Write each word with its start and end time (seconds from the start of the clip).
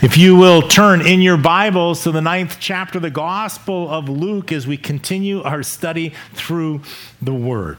If 0.00 0.16
you 0.16 0.36
will 0.36 0.62
turn 0.62 1.04
in 1.04 1.20
your 1.22 1.36
Bibles 1.36 2.04
to 2.04 2.12
the 2.12 2.20
ninth 2.20 2.58
chapter 2.60 2.98
of 2.98 3.02
the 3.02 3.10
Gospel 3.10 3.90
of 3.90 4.08
Luke 4.08 4.52
as 4.52 4.64
we 4.64 4.76
continue 4.76 5.42
our 5.42 5.64
study 5.64 6.14
through 6.34 6.82
the 7.20 7.34
Word. 7.34 7.78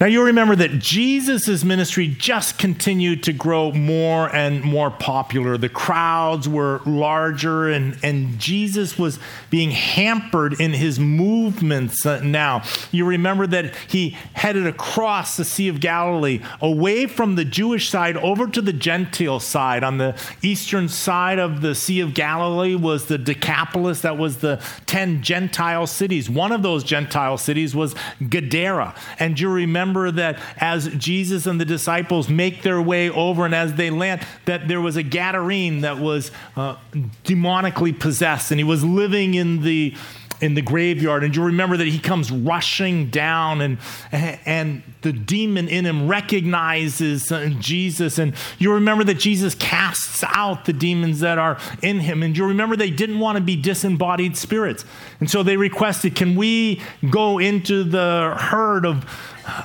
Now, 0.00 0.06
you 0.06 0.22
remember 0.22 0.54
that 0.54 0.78
Jesus' 0.78 1.64
ministry 1.64 2.06
just 2.06 2.56
continued 2.56 3.24
to 3.24 3.32
grow 3.32 3.72
more 3.72 4.32
and 4.32 4.62
more 4.62 4.92
popular. 4.92 5.58
The 5.58 5.68
crowds 5.68 6.48
were 6.48 6.80
larger, 6.86 7.68
and, 7.68 7.98
and 8.04 8.38
Jesus 8.38 8.96
was 8.96 9.18
being 9.50 9.72
hampered 9.72 10.60
in 10.60 10.72
his 10.72 11.00
movements 11.00 12.06
uh, 12.06 12.20
now. 12.20 12.62
You 12.92 13.06
remember 13.06 13.48
that 13.48 13.74
he 13.88 14.10
headed 14.34 14.68
across 14.68 15.36
the 15.36 15.44
Sea 15.44 15.66
of 15.66 15.80
Galilee, 15.80 16.42
away 16.60 17.06
from 17.06 17.34
the 17.34 17.44
Jewish 17.44 17.90
side 17.90 18.16
over 18.18 18.46
to 18.46 18.62
the 18.62 18.72
Gentile 18.72 19.40
side. 19.40 19.82
On 19.82 19.98
the 19.98 20.16
eastern 20.42 20.88
side 20.88 21.40
of 21.40 21.60
the 21.60 21.74
Sea 21.74 21.98
of 22.02 22.14
Galilee 22.14 22.76
was 22.76 23.06
the 23.06 23.18
Decapolis, 23.18 24.02
that 24.02 24.16
was 24.16 24.36
the 24.36 24.62
10 24.86 25.22
Gentile 25.22 25.88
cities. 25.88 26.30
One 26.30 26.52
of 26.52 26.62
those 26.62 26.84
Gentile 26.84 27.36
cities 27.36 27.74
was 27.74 27.96
Gadara. 28.28 28.94
And 29.18 29.40
you 29.40 29.48
remember 29.48 29.87
remember 29.88 30.10
that 30.22 30.40
as 30.58 30.88
Jesus 30.96 31.46
and 31.46 31.60
the 31.60 31.64
disciples 31.64 32.28
make 32.28 32.62
their 32.62 32.80
way 32.80 33.10
over 33.10 33.44
and 33.44 33.54
as 33.54 33.74
they 33.74 33.90
land, 33.90 34.26
that 34.44 34.68
there 34.68 34.80
was 34.80 34.96
a 34.96 35.04
Gadarene 35.04 35.82
that 35.82 35.98
was 35.98 36.30
uh, 36.56 36.76
demonically 37.24 37.98
possessed 37.98 38.50
and 38.50 38.60
he 38.60 38.64
was 38.64 38.84
living 38.84 39.34
in 39.34 39.62
the 39.62 39.94
in 40.40 40.54
the 40.54 40.62
graveyard. 40.62 41.24
And 41.24 41.34
you 41.34 41.42
remember 41.42 41.76
that 41.76 41.88
he 41.88 41.98
comes 41.98 42.30
rushing 42.30 43.10
down 43.10 43.60
and 43.60 43.78
and 44.12 44.82
the 45.02 45.12
demon 45.12 45.68
in 45.68 45.84
him 45.84 46.08
recognizes 46.08 47.30
uh, 47.30 47.50
Jesus. 47.58 48.18
And 48.18 48.34
you 48.58 48.72
remember 48.72 49.04
that 49.04 49.18
Jesus 49.18 49.54
casts 49.54 50.24
out 50.26 50.64
the 50.64 50.72
demons 50.72 51.20
that 51.20 51.38
are 51.38 51.58
in 51.82 52.00
him. 52.00 52.22
And 52.22 52.36
you 52.36 52.46
remember 52.46 52.76
they 52.76 52.90
didn't 52.90 53.18
want 53.18 53.36
to 53.36 53.42
be 53.42 53.56
disembodied 53.56 54.36
spirits. 54.36 54.84
And 55.20 55.30
so 55.30 55.42
they 55.42 55.56
requested 55.56 56.14
can 56.14 56.36
we 56.36 56.82
go 57.10 57.38
into 57.38 57.84
the 57.84 58.36
herd 58.38 58.86
of 58.86 59.04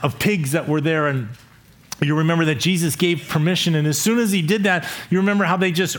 of 0.01 0.19
pigs 0.19 0.51
that 0.51 0.67
were 0.67 0.81
there 0.81 1.07
and 1.07 1.29
you 2.01 2.15
remember 2.15 2.45
that 2.45 2.59
Jesus 2.59 2.95
gave 2.95 3.27
permission, 3.29 3.75
and 3.75 3.87
as 3.87 3.99
soon 3.99 4.19
as 4.19 4.31
he 4.31 4.41
did 4.41 4.63
that, 4.63 4.87
you 5.09 5.19
remember 5.19 5.45
how 5.45 5.57
they 5.57 5.71
just 5.71 5.97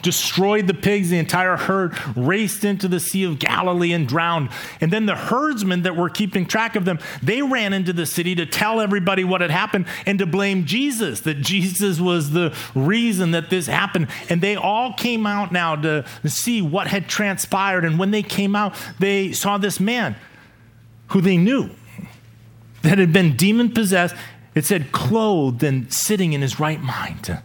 destroyed 0.00 0.66
the 0.66 0.74
pigs. 0.74 1.10
The 1.10 1.18
entire 1.18 1.56
herd 1.56 1.96
raced 2.16 2.64
into 2.64 2.88
the 2.88 3.00
Sea 3.00 3.24
of 3.24 3.38
Galilee 3.38 3.92
and 3.92 4.08
drowned. 4.08 4.50
And 4.80 4.92
then 4.92 5.06
the 5.06 5.14
herdsmen 5.14 5.82
that 5.82 5.96
were 5.96 6.08
keeping 6.08 6.46
track 6.46 6.76
of 6.76 6.84
them, 6.84 6.98
they 7.22 7.42
ran 7.42 7.72
into 7.72 7.92
the 7.92 8.06
city 8.06 8.34
to 8.36 8.46
tell 8.46 8.80
everybody 8.80 9.24
what 9.24 9.40
had 9.40 9.50
happened 9.50 9.86
and 10.06 10.18
to 10.18 10.26
blame 10.26 10.64
Jesus, 10.64 11.20
that 11.20 11.40
Jesus 11.40 12.00
was 12.00 12.30
the 12.30 12.56
reason 12.74 13.32
that 13.32 13.50
this 13.50 13.66
happened. 13.66 14.08
And 14.28 14.40
they 14.40 14.56
all 14.56 14.94
came 14.94 15.26
out 15.26 15.52
now 15.52 15.76
to 15.76 16.04
see 16.24 16.62
what 16.62 16.86
had 16.86 17.08
transpired. 17.08 17.84
And 17.84 17.98
when 17.98 18.12
they 18.12 18.22
came 18.22 18.56
out, 18.56 18.74
they 18.98 19.32
saw 19.32 19.58
this 19.58 19.78
man 19.78 20.16
who 21.08 21.20
they 21.20 21.36
knew 21.36 21.70
that 22.82 22.98
had 22.98 23.12
been 23.12 23.36
demon 23.36 23.70
possessed. 23.70 24.14
It 24.54 24.64
said 24.64 24.92
clothed 24.92 25.62
and 25.62 25.92
sitting 25.92 26.32
in 26.32 26.42
his 26.42 26.60
right 26.60 26.80
mind. 26.80 27.40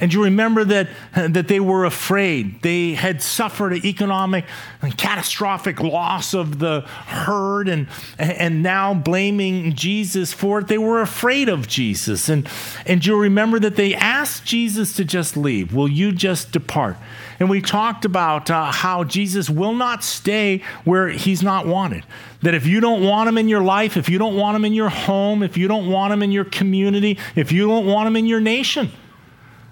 And 0.00 0.14
you 0.14 0.24
remember 0.24 0.64
that, 0.64 0.88
that 1.14 1.48
they 1.48 1.60
were 1.60 1.84
afraid. 1.84 2.62
They 2.62 2.94
had 2.94 3.20
suffered 3.20 3.72
an 3.72 3.84
economic 3.84 4.44
and 4.80 4.96
catastrophic 4.96 5.80
loss 5.80 6.34
of 6.34 6.60
the 6.60 6.82
herd 7.06 7.68
and, 7.68 7.88
and 8.18 8.62
now 8.62 8.94
blaming 8.94 9.74
Jesus 9.74 10.32
for 10.32 10.60
it. 10.60 10.68
They 10.68 10.78
were 10.78 11.00
afraid 11.00 11.48
of 11.48 11.66
Jesus. 11.66 12.28
And, 12.28 12.48
and 12.86 13.04
you 13.04 13.16
remember 13.16 13.58
that 13.58 13.76
they 13.76 13.94
asked 13.94 14.44
Jesus 14.44 14.94
to 14.96 15.04
just 15.04 15.36
leave. 15.36 15.74
Will 15.74 15.88
you 15.88 16.12
just 16.12 16.52
depart? 16.52 16.96
And 17.40 17.48
we 17.48 17.60
talked 17.60 18.04
about 18.04 18.50
uh, 18.50 18.70
how 18.70 19.04
Jesus 19.04 19.48
will 19.48 19.74
not 19.74 20.02
stay 20.04 20.62
where 20.84 21.08
he's 21.08 21.42
not 21.42 21.66
wanted. 21.66 22.04
That 22.42 22.54
if 22.54 22.66
you 22.66 22.80
don't 22.80 23.02
want 23.02 23.28
him 23.28 23.38
in 23.38 23.48
your 23.48 23.62
life, 23.62 23.96
if 23.96 24.08
you 24.08 24.18
don't 24.18 24.36
want 24.36 24.56
him 24.56 24.64
in 24.64 24.72
your 24.72 24.88
home, 24.88 25.42
if 25.42 25.56
you 25.56 25.68
don't 25.68 25.88
want 25.88 26.12
him 26.12 26.22
in 26.22 26.30
your 26.30 26.44
community, 26.44 27.18
if 27.34 27.50
you 27.52 27.66
don't 27.66 27.86
want 27.86 28.06
him 28.06 28.16
in 28.16 28.26
your 28.26 28.40
nation, 28.40 28.90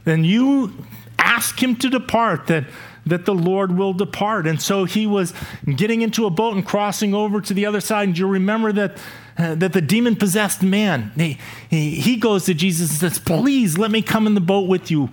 then 0.07 0.25
you 0.25 0.73
ask 1.19 1.61
him 1.61 1.75
to 1.75 1.91
depart, 1.91 2.47
that, 2.47 2.65
that 3.07 3.25
the 3.25 3.35
Lord 3.35 3.77
will 3.77 3.93
depart. 3.93 4.47
And 4.47 4.63
so 4.63 4.85
he 4.85 5.05
was 5.05 5.35
getting 5.75 6.01
into 6.01 6.27
a 6.27 6.31
boat 6.31 6.55
and 6.55 6.65
crossing 6.65 7.13
over 7.13 7.41
to 7.41 7.53
the 7.53 7.67
other 7.67 7.81
side. 7.81 8.07
And 8.09 8.17
you 8.17 8.29
remember 8.29 8.73
that, 8.73 8.99
uh, 9.37 9.57
that 9.57 9.73
the 9.73 9.81
demon 9.81 10.15
possessed 10.15 10.63
man, 10.63 11.11
he, 11.17 11.37
he 11.71 12.17
goes 12.17 12.45
to 12.45 12.55
Jesus 12.55 12.91
and 12.91 12.99
says, 13.01 13.19
Please 13.19 13.77
let 13.77 13.91
me 13.91 14.01
come 14.01 14.29
in 14.29 14.35
the 14.35 14.41
boat 14.41 14.69
with 14.69 14.93
you. 14.93 15.11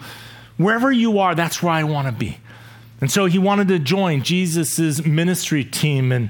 Wherever 0.58 0.92
you 0.92 1.18
are, 1.18 1.34
that's 1.34 1.64
where 1.64 1.74
I 1.74 1.84
want 1.84 2.08
to 2.08 2.14
be. 2.14 2.38
And 3.02 3.10
so 3.10 3.26
he 3.26 3.40
wanted 3.40 3.68
to 3.70 3.80
join 3.80 4.22
Jesus' 4.22 5.04
ministry 5.04 5.66
team. 5.66 6.12
And, 6.12 6.30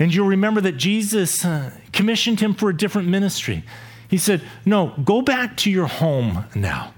and 0.00 0.12
you'll 0.12 0.26
remember 0.26 0.60
that 0.62 0.72
Jesus 0.72 1.44
uh, 1.44 1.70
commissioned 1.92 2.40
him 2.40 2.54
for 2.54 2.70
a 2.70 2.76
different 2.76 3.06
ministry. 3.06 3.62
He 4.08 4.18
said, 4.18 4.42
No, 4.64 4.94
go 5.04 5.22
back 5.22 5.56
to 5.58 5.70
your 5.70 5.86
home 5.86 6.44
now 6.56 6.92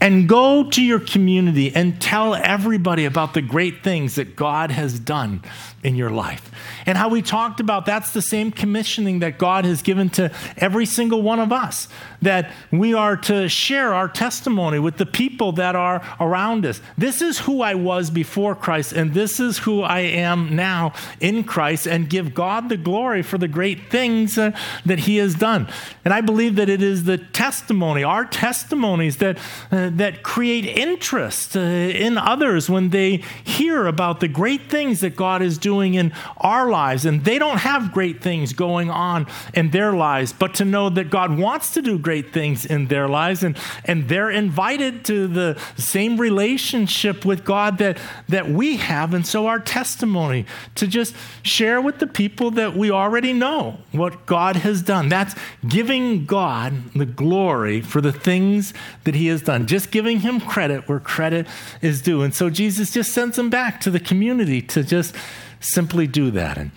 and 0.00 0.28
go 0.28 0.68
to 0.70 0.82
your 0.82 1.00
community 1.00 1.74
and 1.74 2.00
tell 2.00 2.34
everybody 2.34 3.04
about 3.04 3.34
the 3.34 3.42
great 3.42 3.82
things 3.82 4.14
that 4.14 4.36
God 4.36 4.70
has 4.70 4.98
done 4.98 5.42
in 5.82 5.94
your 5.94 6.10
life. 6.10 6.50
And 6.86 6.98
how 6.98 7.08
we 7.08 7.22
talked 7.22 7.60
about 7.60 7.86
that's 7.86 8.12
the 8.12 8.22
same 8.22 8.50
commissioning 8.50 9.20
that 9.20 9.38
God 9.38 9.64
has 9.64 9.80
given 9.80 10.10
to 10.10 10.32
every 10.56 10.86
single 10.86 11.22
one 11.22 11.38
of 11.38 11.52
us 11.52 11.86
that 12.20 12.50
we 12.72 12.94
are 12.94 13.16
to 13.16 13.48
share 13.48 13.94
our 13.94 14.08
testimony 14.08 14.80
with 14.80 14.96
the 14.96 15.06
people 15.06 15.52
that 15.52 15.76
are 15.76 16.02
around 16.18 16.66
us. 16.66 16.80
This 16.96 17.22
is 17.22 17.38
who 17.38 17.62
I 17.62 17.74
was 17.74 18.10
before 18.10 18.56
Christ, 18.56 18.92
and 18.92 19.14
this 19.14 19.38
is 19.38 19.58
who 19.58 19.82
I 19.82 20.00
am 20.00 20.56
now 20.56 20.94
in 21.20 21.44
Christ, 21.44 21.86
and 21.86 22.10
give 22.10 22.34
God 22.34 22.68
the 22.68 22.76
glory 22.76 23.22
for 23.22 23.38
the 23.38 23.46
great 23.46 23.88
things 23.88 24.36
uh, 24.36 24.50
that 24.84 25.00
He 25.00 25.18
has 25.18 25.36
done. 25.36 25.68
And 26.04 26.12
I 26.12 26.20
believe 26.20 26.56
that 26.56 26.68
it 26.68 26.82
is 26.82 27.04
the 27.04 27.18
testimony, 27.18 28.02
our 28.02 28.24
testimonies, 28.24 29.18
that, 29.18 29.38
uh, 29.70 29.90
that 29.92 30.24
create 30.24 30.64
interest 30.64 31.56
uh, 31.56 31.60
in 31.60 32.18
others 32.18 32.68
when 32.68 32.90
they 32.90 33.22
hear 33.44 33.86
about 33.86 34.18
the 34.18 34.28
great 34.28 34.68
things 34.68 35.00
that 35.00 35.14
God 35.14 35.40
is 35.40 35.56
doing 35.56 35.67
in 35.76 36.12
our 36.38 36.70
lives. 36.70 37.04
And 37.04 37.24
they 37.24 37.38
don't 37.38 37.58
have 37.58 37.92
great 37.92 38.22
things 38.22 38.52
going 38.52 38.90
on 38.90 39.26
in 39.54 39.70
their 39.70 39.92
lives, 39.92 40.32
but 40.32 40.54
to 40.54 40.64
know 40.64 40.88
that 40.90 41.10
God 41.10 41.38
wants 41.38 41.74
to 41.74 41.82
do 41.82 41.98
great 41.98 42.32
things 42.32 42.64
in 42.64 42.88
their 42.88 43.08
lives 43.08 43.42
and, 43.42 43.56
and 43.84 44.08
they're 44.08 44.30
invited 44.30 45.04
to 45.06 45.26
the 45.28 45.60
same 45.76 46.18
relationship 46.18 47.24
with 47.24 47.44
God 47.44 47.78
that, 47.78 47.98
that 48.28 48.48
we 48.48 48.76
have. 48.76 49.14
And 49.14 49.26
so 49.26 49.46
our 49.46 49.58
testimony 49.58 50.46
to 50.76 50.86
just 50.86 51.14
share 51.42 51.80
with 51.80 51.98
the 51.98 52.06
people 52.06 52.50
that 52.52 52.76
we 52.76 52.90
already 52.90 53.32
know 53.32 53.78
what 53.92 54.26
God 54.26 54.56
has 54.56 54.82
done. 54.82 55.08
That's 55.08 55.34
giving 55.66 56.24
God 56.24 56.92
the 56.94 57.06
glory 57.06 57.80
for 57.80 58.00
the 58.00 58.12
things 58.12 58.74
that 59.04 59.14
He 59.14 59.26
has 59.28 59.42
done, 59.42 59.66
just 59.66 59.90
giving 59.90 60.20
Him 60.20 60.40
credit 60.40 60.88
where 60.88 61.00
credit 61.00 61.46
is 61.82 62.02
due. 62.02 62.22
And 62.22 62.34
so 62.34 62.50
Jesus 62.50 62.92
just 62.92 63.12
sends 63.12 63.36
them 63.36 63.50
back 63.50 63.80
to 63.80 63.90
the 63.90 64.00
community 64.00 64.62
to 64.62 64.82
just 64.82 65.14
simply 65.60 66.06
do 66.06 66.30
that. 66.32 66.58
And 66.58 66.70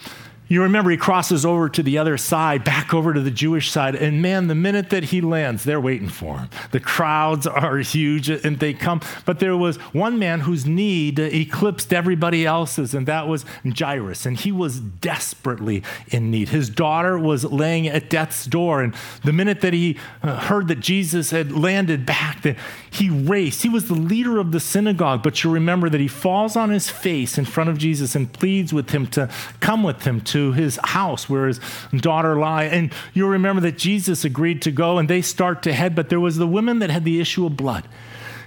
you 0.51 0.63
remember 0.63 0.89
he 0.91 0.97
crosses 0.97 1.45
over 1.45 1.69
to 1.69 1.81
the 1.81 1.97
other 1.97 2.17
side, 2.17 2.65
back 2.65 2.93
over 2.93 3.13
to 3.13 3.21
the 3.21 3.31
Jewish 3.31 3.71
side, 3.71 3.95
and 3.95 4.21
man, 4.21 4.47
the 4.47 4.55
minute 4.55 4.89
that 4.89 5.05
he 5.05 5.21
lands, 5.21 5.63
they're 5.63 5.79
waiting 5.79 6.09
for 6.09 6.39
him. 6.39 6.49
The 6.71 6.81
crowds 6.81 7.47
are 7.47 7.77
huge 7.77 8.29
and 8.29 8.59
they 8.59 8.73
come. 8.73 8.99
But 9.25 9.39
there 9.39 9.55
was 9.55 9.77
one 9.77 10.19
man 10.19 10.41
whose 10.41 10.65
need 10.65 11.19
eclipsed 11.19 11.93
everybody 11.93 12.45
else's, 12.45 12.93
and 12.93 13.07
that 13.07 13.29
was 13.29 13.45
Jairus. 13.65 14.25
And 14.25 14.37
he 14.37 14.51
was 14.51 14.81
desperately 14.81 15.83
in 16.09 16.29
need. 16.31 16.49
His 16.49 16.69
daughter 16.69 17.17
was 17.17 17.45
laying 17.45 17.87
at 17.87 18.09
death's 18.09 18.45
door, 18.45 18.81
and 18.81 18.93
the 19.23 19.31
minute 19.31 19.61
that 19.61 19.71
he 19.71 19.97
uh, 20.21 20.37
heard 20.37 20.67
that 20.67 20.81
Jesus 20.81 21.31
had 21.31 21.53
landed 21.53 22.05
back, 22.05 22.41
that 22.41 22.57
he 22.89 23.09
raced. 23.09 23.63
He 23.63 23.69
was 23.69 23.87
the 23.87 23.93
leader 23.93 24.37
of 24.37 24.51
the 24.51 24.59
synagogue, 24.59 25.23
but 25.23 25.45
you 25.45 25.49
remember 25.49 25.89
that 25.89 26.01
he 26.01 26.09
falls 26.09 26.57
on 26.57 26.71
his 26.71 26.89
face 26.89 27.37
in 27.37 27.45
front 27.45 27.69
of 27.69 27.77
Jesus 27.77 28.15
and 28.15 28.33
pleads 28.33 28.73
with 28.73 28.89
him 28.89 29.07
to 29.07 29.29
come 29.61 29.81
with 29.81 30.03
him 30.03 30.19
to 30.19 30.40
his 30.49 30.79
house 30.83 31.29
where 31.29 31.47
his 31.47 31.59
daughter 31.95 32.35
lie. 32.37 32.63
And 32.63 32.91
you 33.13 33.27
remember 33.27 33.61
that 33.61 33.77
Jesus 33.77 34.25
agreed 34.25 34.61
to 34.63 34.71
go 34.71 34.97
and 34.97 35.07
they 35.07 35.21
start 35.21 35.61
to 35.63 35.73
head, 35.73 35.93
but 35.93 36.09
there 36.09 36.19
was 36.19 36.37
the 36.37 36.47
woman 36.47 36.79
that 36.79 36.89
had 36.89 37.05
the 37.05 37.21
issue 37.21 37.45
of 37.45 37.55
blood. 37.55 37.87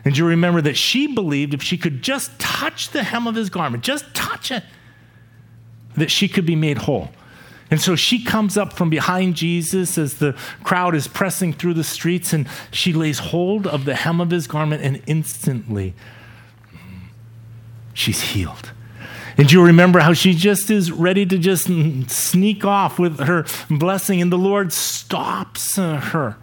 And 0.04 0.18
you 0.18 0.26
remember 0.26 0.60
that 0.60 0.76
she 0.76 1.06
believed 1.06 1.54
if 1.54 1.62
she 1.62 1.78
could 1.78 2.02
just 2.02 2.38
touch 2.38 2.90
the 2.90 3.04
hem 3.04 3.26
of 3.26 3.36
his 3.36 3.48
garment, 3.48 3.84
just 3.84 4.12
touch 4.14 4.50
it, 4.50 4.64
that 5.96 6.10
she 6.10 6.28
could 6.28 6.44
be 6.44 6.56
made 6.56 6.78
whole. 6.78 7.10
And 7.70 7.80
so 7.80 7.96
she 7.96 8.22
comes 8.22 8.58
up 8.58 8.74
from 8.74 8.90
behind 8.90 9.34
Jesus 9.34 9.96
as 9.96 10.18
the 10.18 10.36
crowd 10.62 10.94
is 10.94 11.08
pressing 11.08 11.54
through 11.54 11.74
the 11.74 11.84
streets, 11.84 12.34
and 12.34 12.46
she 12.70 12.92
lays 12.92 13.18
hold 13.18 13.66
of 13.66 13.86
the 13.86 13.94
hem 13.94 14.20
of 14.20 14.30
his 14.30 14.46
garment, 14.46 14.82
and 14.82 15.02
instantly 15.06 15.94
she's 17.94 18.20
healed. 18.20 18.72
And 19.36 19.50
you 19.50 19.64
remember 19.64 20.00
how 20.00 20.12
she 20.12 20.34
just 20.34 20.70
is 20.70 20.92
ready 20.92 21.26
to 21.26 21.38
just 21.38 21.66
sneak 22.10 22.64
off 22.64 22.98
with 22.98 23.18
her 23.18 23.44
blessing, 23.68 24.22
and 24.22 24.30
the 24.30 24.38
Lord 24.38 24.72
stops 24.72 25.76
uh, 25.78 25.98
her 25.98 26.36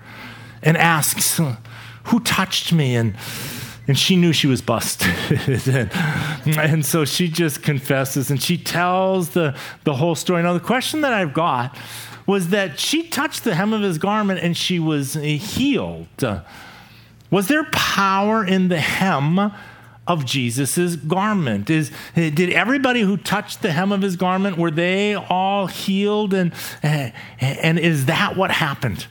and 0.62 0.78
asks, 0.78 1.40
uh, 1.40 1.58
Who 2.06 2.20
touched 2.20 2.74
me? 2.74 2.96
And 2.96 3.16
and 3.88 3.98
she 3.98 4.16
knew 4.16 4.32
she 4.32 4.48
was 4.48 4.62
busted. 4.62 5.10
and 6.46 6.86
so 6.86 7.04
she 7.04 7.28
just 7.28 7.64
confesses 7.64 8.30
and 8.30 8.42
she 8.42 8.58
tells 8.58 9.32
the, 9.32 9.56
the 9.84 9.96
whole 9.96 10.16
story. 10.16 10.44
Now, 10.44 10.54
the 10.54 10.60
question 10.60 11.02
that 11.02 11.12
I've 11.12 11.34
got 11.34 11.78
was 12.28 12.50
that 12.50 12.80
she 12.80 13.10
touched 13.10 13.44
the 13.44 13.56
hem 13.56 13.74
of 13.74 13.82
his 13.82 13.98
garment 13.98 14.40
and 14.40 14.56
she 14.56 14.80
was 14.80 15.18
uh, 15.18 15.22
healed. 15.22 16.08
Was 17.32 17.48
there 17.48 17.66
power 17.72 18.46
in 18.46 18.68
the 18.68 18.80
hem 18.80 19.52
of 20.12 20.25
Jesus' 20.25 20.96
garment? 20.96 21.69
Is, 21.69 21.92
did 22.16 22.52
everybody 22.52 23.02
who 23.02 23.18
touched 23.18 23.62
the 23.62 23.72
hem 23.72 23.92
of 23.92 24.02
his 24.02 24.16
garment, 24.16 24.58
were 24.58 24.72
they 24.72 25.16
all 25.16 25.68
healed? 25.68 26.34
And, 26.34 26.54
and 26.84 27.80
is 27.80 28.06
that 28.06 28.36
what 28.36 28.52
happened? 28.52 29.08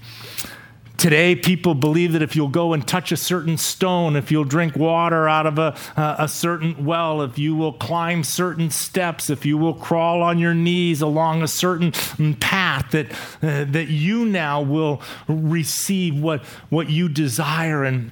Today, 0.98 1.34
people 1.34 1.74
believe 1.74 2.12
that 2.12 2.20
if 2.20 2.36
you'll 2.36 2.48
go 2.48 2.74
and 2.74 2.86
touch 2.86 3.10
a 3.10 3.16
certain 3.16 3.56
stone, 3.56 4.16
if 4.16 4.30
you'll 4.30 4.44
drink 4.44 4.76
water 4.76 5.26
out 5.26 5.46
of 5.46 5.58
a, 5.58 5.74
a 5.96 6.28
certain 6.28 6.84
well, 6.84 7.22
if 7.22 7.38
you 7.38 7.56
will 7.56 7.72
climb 7.72 8.22
certain 8.22 8.68
steps, 8.68 9.30
if 9.30 9.46
you 9.46 9.56
will 9.56 9.72
crawl 9.72 10.22
on 10.22 10.38
your 10.38 10.52
knees 10.52 11.00
along 11.00 11.42
a 11.42 11.48
certain 11.48 11.92
path, 12.34 12.90
that, 12.90 13.10
uh, 13.40 13.64
that 13.64 13.88
you 13.88 14.26
now 14.26 14.60
will 14.60 15.00
receive 15.26 16.20
what, 16.20 16.44
what 16.68 16.90
you 16.90 17.08
desire. 17.08 17.82
And 17.82 18.10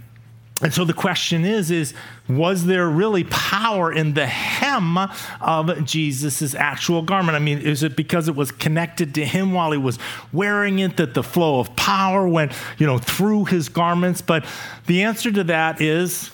and 0.60 0.74
so 0.74 0.84
the 0.84 0.92
question 0.92 1.44
is, 1.44 1.70
is 1.70 1.94
was 2.28 2.66
there 2.66 2.88
really 2.88 3.24
power 3.24 3.90
in 3.90 4.14
the 4.14 4.26
hem 4.26 4.98
of 5.40 5.84
Jesus' 5.84 6.54
actual 6.54 7.02
garment? 7.02 7.36
I 7.36 7.38
mean, 7.38 7.58
is 7.58 7.82
it 7.82 7.96
because 7.96 8.28
it 8.28 8.36
was 8.36 8.52
connected 8.52 9.14
to 9.14 9.24
him 9.24 9.52
while 9.52 9.72
he 9.72 9.78
was 9.78 9.98
wearing 10.32 10.78
it 10.78 10.98
that 10.98 11.14
the 11.14 11.22
flow 11.22 11.58
of 11.58 11.74
power 11.74 12.28
went, 12.28 12.52
you 12.76 12.86
know, 12.86 12.98
through 12.98 13.46
his 13.46 13.68
garments? 13.68 14.20
But 14.20 14.44
the 14.86 15.02
answer 15.02 15.32
to 15.32 15.44
that 15.44 15.80
is 15.80 16.30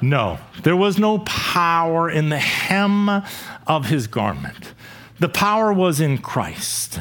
no. 0.00 0.38
There 0.62 0.76
was 0.76 0.98
no 0.98 1.20
power 1.20 2.10
in 2.10 2.28
the 2.28 2.38
hem 2.38 3.22
of 3.66 3.86
his 3.86 4.06
garment. 4.06 4.72
The 5.20 5.28
power 5.28 5.72
was 5.72 6.00
in 6.00 6.18
Christ. 6.18 7.00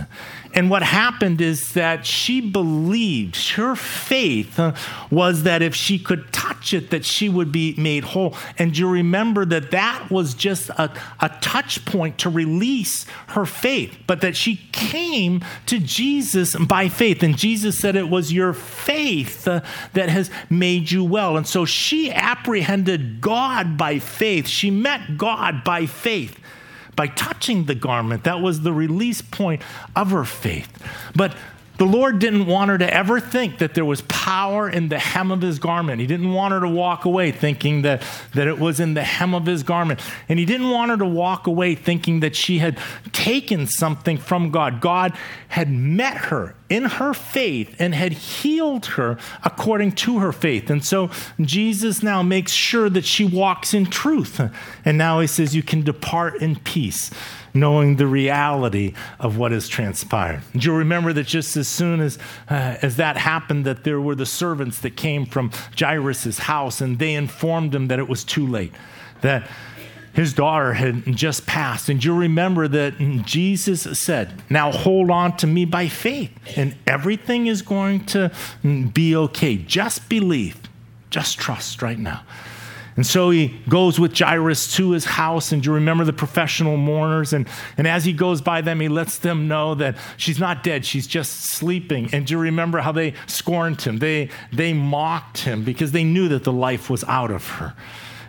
And 0.57 0.71
what 0.71 0.81
happened 0.81 1.39
is 1.39 1.73
that 1.73 2.03
she 2.03 2.41
believed, 2.41 3.51
her 3.51 3.75
faith 3.75 4.59
uh, 4.59 4.73
was 5.11 5.43
that 5.43 5.61
if 5.61 5.75
she 5.75 5.99
could 5.99 6.33
touch 6.33 6.73
it, 6.73 6.89
that 6.89 7.05
she 7.05 7.29
would 7.29 7.51
be 7.51 7.75
made 7.77 8.03
whole. 8.03 8.35
And 8.57 8.75
you 8.75 8.89
remember 8.89 9.45
that 9.45 9.69
that 9.69 10.09
was 10.09 10.33
just 10.33 10.69
a, 10.71 10.91
a 11.19 11.29
touch 11.41 11.85
point 11.85 12.17
to 12.17 12.31
release 12.31 13.05
her 13.27 13.45
faith, 13.45 13.99
but 14.07 14.21
that 14.21 14.35
she 14.35 14.55
came 14.71 15.45
to 15.67 15.77
Jesus 15.77 16.55
by 16.55 16.89
faith. 16.89 17.21
And 17.21 17.37
Jesus 17.37 17.77
said 17.77 17.95
it 17.95 18.09
was 18.09 18.33
your 18.33 18.53
faith 18.53 19.47
uh, 19.47 19.61
that 19.93 20.09
has 20.09 20.31
made 20.49 20.89
you 20.89 21.03
well. 21.03 21.37
And 21.37 21.45
so 21.45 21.65
she 21.65 22.11
apprehended 22.11 23.21
God 23.21 23.77
by 23.77 23.99
faith. 23.99 24.47
She 24.47 24.71
met 24.71 25.19
God 25.19 25.63
by 25.63 25.85
faith 25.85 26.39
by 26.97 27.07
touching 27.07 27.63
the 27.63 27.75
garment. 27.75 28.25
That 28.25 28.41
was 28.41 28.61
the 28.61 28.73
release 28.73 29.21
point 29.21 29.61
of 29.95 30.09
her 30.11 30.25
faith. 30.25 30.83
But 31.15 31.33
the 31.77 31.85
Lord 31.85 32.19
didn't 32.19 32.47
want 32.47 32.71
her 32.71 32.77
to 32.77 32.91
ever 32.91 33.19
think 33.19 33.59
that 33.59 33.75
there 33.75 33.85
was 33.85 34.01
power 34.01 34.67
in 34.67 34.89
the 34.89 34.97
hem 34.97 35.31
of 35.31 35.41
his 35.41 35.59
garment. 35.59 36.01
He 36.01 36.07
didn't 36.07 36.33
want 36.33 36.53
her 36.53 36.59
to 36.59 36.69
walk 36.69 37.05
away 37.05 37.31
thinking 37.31 37.83
that, 37.83 38.01
that 38.33 38.47
it 38.47 38.57
was 38.57 38.79
in 38.79 38.95
the 38.95 39.03
hem 39.03 39.35
of 39.35 39.45
his 39.45 39.61
garment. 39.61 39.99
And 40.27 40.39
he 40.39 40.45
didn't 40.45 40.69
want 40.69 40.89
her 40.91 40.97
to 40.97 41.05
walk 41.05 41.45
away 41.45 41.75
thinking 41.75 42.21
that 42.21 42.35
she 42.35 42.57
had 42.57 42.79
taken 43.11 43.67
something 43.67 44.17
from 44.17 44.49
God. 44.49 44.81
God 44.81 45.13
had 45.49 45.69
met 45.69 46.17
her 46.17 46.55
in 46.67 46.85
her 46.85 47.13
faith 47.13 47.75
and 47.79 47.93
had 47.93 48.11
healed 48.11 48.87
her 48.87 49.17
according 49.43 49.91
to 49.93 50.19
her 50.19 50.31
faith. 50.31 50.69
And 50.69 50.83
so 50.83 51.11
Jesus 51.39 52.01
now 52.01 52.23
makes 52.23 52.51
sure 52.51 52.89
that 52.89 53.05
she 53.05 53.23
walks 53.23 53.73
in 53.73 53.85
truth. 53.85 54.41
And 54.83 54.97
now 54.97 55.19
he 55.19 55.27
says, 55.27 55.55
You 55.55 55.63
can 55.63 55.83
depart 55.83 56.41
in 56.41 56.55
peace 56.57 57.11
knowing 57.53 57.95
the 57.95 58.07
reality 58.07 58.93
of 59.19 59.37
what 59.37 59.51
has 59.51 59.67
transpired. 59.67 60.41
And 60.53 60.63
you'll 60.63 60.77
remember 60.77 61.13
that 61.13 61.27
just 61.27 61.57
as 61.57 61.67
soon 61.67 61.99
as, 62.01 62.17
uh, 62.49 62.77
as 62.81 62.97
that 62.97 63.17
happened, 63.17 63.65
that 63.65 63.83
there 63.83 64.01
were 64.01 64.15
the 64.15 64.25
servants 64.25 64.79
that 64.81 64.95
came 64.95 65.25
from 65.25 65.51
Jairus' 65.77 66.39
house, 66.39 66.81
and 66.81 66.99
they 66.99 67.13
informed 67.13 67.73
him 67.73 67.87
that 67.87 67.99
it 67.99 68.07
was 68.07 68.23
too 68.23 68.45
late, 68.45 68.73
that 69.21 69.47
his 70.17 70.33
daughter 70.33 70.73
had 70.73 71.15
just 71.15 71.45
passed. 71.45 71.89
And 71.89 72.03
you'll 72.03 72.17
remember 72.17 72.67
that 72.67 72.97
Jesus 73.23 73.99
said, 73.99 74.41
Now 74.49 74.71
hold 74.71 75.11
on 75.11 75.37
to 75.37 75.47
me 75.47 75.63
by 75.63 75.87
faith, 75.87 76.31
and 76.55 76.75
everything 76.87 77.45
is 77.45 77.61
going 77.61 78.05
to 78.07 78.31
be 78.63 79.15
okay. 79.15 79.57
Just 79.57 80.09
believe, 80.09 80.59
just 81.11 81.37
trust 81.37 81.83
right 81.83 81.99
now. 81.99 82.23
And 82.97 83.05
so 83.05 83.29
he 83.29 83.49
goes 83.69 83.99
with 83.99 84.17
Jairus 84.17 84.73
to 84.75 84.91
his 84.91 85.05
house, 85.05 85.51
and 85.51 85.63
you 85.63 85.71
remember 85.71 86.03
the 86.03 86.13
professional 86.13 86.77
mourners. 86.77 87.31
And, 87.31 87.47
and 87.77 87.87
as 87.87 88.03
he 88.03 88.11
goes 88.11 88.41
by 88.41 88.61
them, 88.61 88.79
he 88.79 88.89
lets 88.89 89.19
them 89.19 89.47
know 89.47 89.75
that 89.75 89.97
she's 90.17 90.39
not 90.39 90.63
dead, 90.63 90.83
she's 90.83 91.05
just 91.05 91.43
sleeping. 91.43 92.09
And 92.11 92.25
do 92.25 92.33
you 92.33 92.39
remember 92.39 92.79
how 92.79 92.91
they 92.91 93.13
scorned 93.27 93.83
him? 93.83 93.99
They, 93.99 94.29
they 94.51 94.73
mocked 94.73 95.37
him 95.39 95.63
because 95.63 95.91
they 95.91 96.03
knew 96.03 96.27
that 96.29 96.43
the 96.43 96.51
life 96.51 96.89
was 96.89 97.03
out 97.03 97.29
of 97.29 97.47
her. 97.47 97.75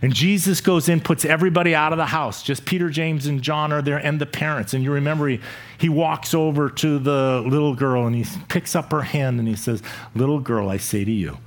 And 0.02 0.14
Jesus 0.14 0.60
goes 0.60 0.88
in, 0.88 1.00
puts 1.00 1.24
everybody 1.24 1.74
out 1.74 1.92
of 1.92 1.96
the 1.96 2.06
house. 2.06 2.42
Just 2.42 2.66
Peter, 2.66 2.90
James, 2.90 3.26
and 3.26 3.42
John 3.42 3.72
are 3.72 3.82
there, 3.82 3.96
and 3.96 4.20
the 4.20 4.26
parents. 4.26 4.74
And 4.74 4.84
you 4.84 4.92
remember 4.92 5.28
he, 5.28 5.40
he 5.78 5.88
walks 5.88 6.34
over 6.34 6.68
to 6.68 6.98
the 6.98 7.42
little 7.46 7.74
girl 7.74 8.06
and 8.06 8.14
he 8.14 8.24
picks 8.48 8.76
up 8.76 8.92
her 8.92 9.02
hand 9.02 9.38
and 9.38 9.48
he 9.48 9.56
says, 9.56 9.82
Little 10.14 10.38
girl, 10.38 10.68
I 10.68 10.76
say 10.76 11.04
to 11.04 11.10
you, 11.10 11.38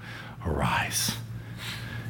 arise. 0.46 1.16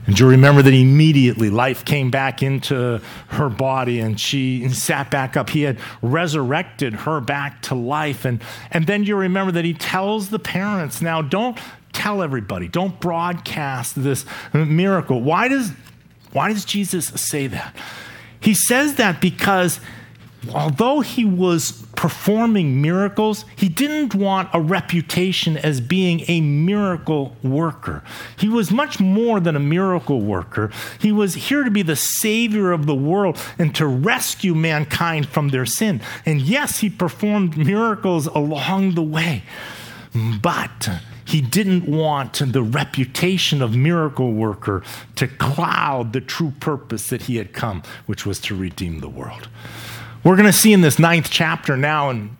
And 0.07 0.19
you 0.19 0.27
remember 0.27 0.61
that 0.61 0.73
immediately 0.73 1.49
life 1.49 1.85
came 1.85 2.09
back 2.09 2.41
into 2.41 2.99
her 3.27 3.49
body 3.49 3.99
and 3.99 4.19
she 4.19 4.67
sat 4.69 5.11
back 5.11 5.37
up. 5.37 5.49
He 5.49 5.61
had 5.61 5.77
resurrected 6.01 6.93
her 6.93 7.21
back 7.21 7.61
to 7.63 7.75
life. 7.75 8.25
And, 8.25 8.41
and 8.71 8.87
then 8.87 9.03
you 9.03 9.15
remember 9.15 9.51
that 9.51 9.65
he 9.65 9.73
tells 9.73 10.29
the 10.29 10.39
parents, 10.39 11.01
now 11.01 11.21
don't 11.21 11.57
tell 11.93 12.23
everybody, 12.23 12.67
don't 12.67 12.99
broadcast 12.99 14.01
this 14.01 14.25
miracle. 14.53 15.21
Why 15.21 15.47
does, 15.47 15.71
why 16.31 16.51
does 16.51 16.65
Jesus 16.65 17.07
say 17.07 17.47
that? 17.47 17.75
He 18.39 18.55
says 18.55 18.95
that 18.95 19.21
because 19.21 19.79
although 20.53 21.01
he 21.01 21.25
was 21.25 21.85
performing 22.01 22.81
miracles, 22.81 23.45
he 23.55 23.69
didn't 23.69 24.15
want 24.15 24.49
a 24.55 24.59
reputation 24.59 25.55
as 25.55 25.79
being 25.79 26.23
a 26.27 26.41
miracle 26.41 27.37
worker. 27.43 28.03
He 28.39 28.49
was 28.49 28.71
much 28.71 28.99
more 28.99 29.39
than 29.39 29.55
a 29.55 29.59
miracle 29.59 30.19
worker. 30.19 30.71
He 30.99 31.11
was 31.11 31.35
here 31.35 31.63
to 31.63 31.69
be 31.69 31.83
the 31.83 31.95
savior 31.95 32.71
of 32.71 32.87
the 32.87 32.95
world 32.95 33.37
and 33.59 33.75
to 33.75 33.85
rescue 33.85 34.55
mankind 34.55 35.27
from 35.27 35.49
their 35.49 35.67
sin. 35.67 36.01
And 36.25 36.41
yes, 36.41 36.79
he 36.79 36.89
performed 36.89 37.55
miracles 37.55 38.25
along 38.25 38.95
the 38.95 39.03
way, 39.03 39.43
but 40.41 40.89
he 41.23 41.39
didn't 41.39 41.87
want 41.87 42.41
the 42.51 42.63
reputation 42.63 43.61
of 43.61 43.75
miracle 43.75 44.33
worker 44.33 44.81
to 45.17 45.27
cloud 45.27 46.13
the 46.13 46.21
true 46.21 46.53
purpose 46.59 47.09
that 47.09 47.21
he 47.21 47.35
had 47.35 47.53
come, 47.53 47.83
which 48.07 48.25
was 48.25 48.39
to 48.39 48.55
redeem 48.55 49.01
the 49.01 49.07
world. 49.07 49.49
We're 50.23 50.35
going 50.35 50.45
to 50.45 50.53
see 50.53 50.71
in 50.73 50.81
this 50.81 50.99
ninth 50.99 51.29
chapter 51.29 51.75
now 51.75 52.09
and 52.09 52.37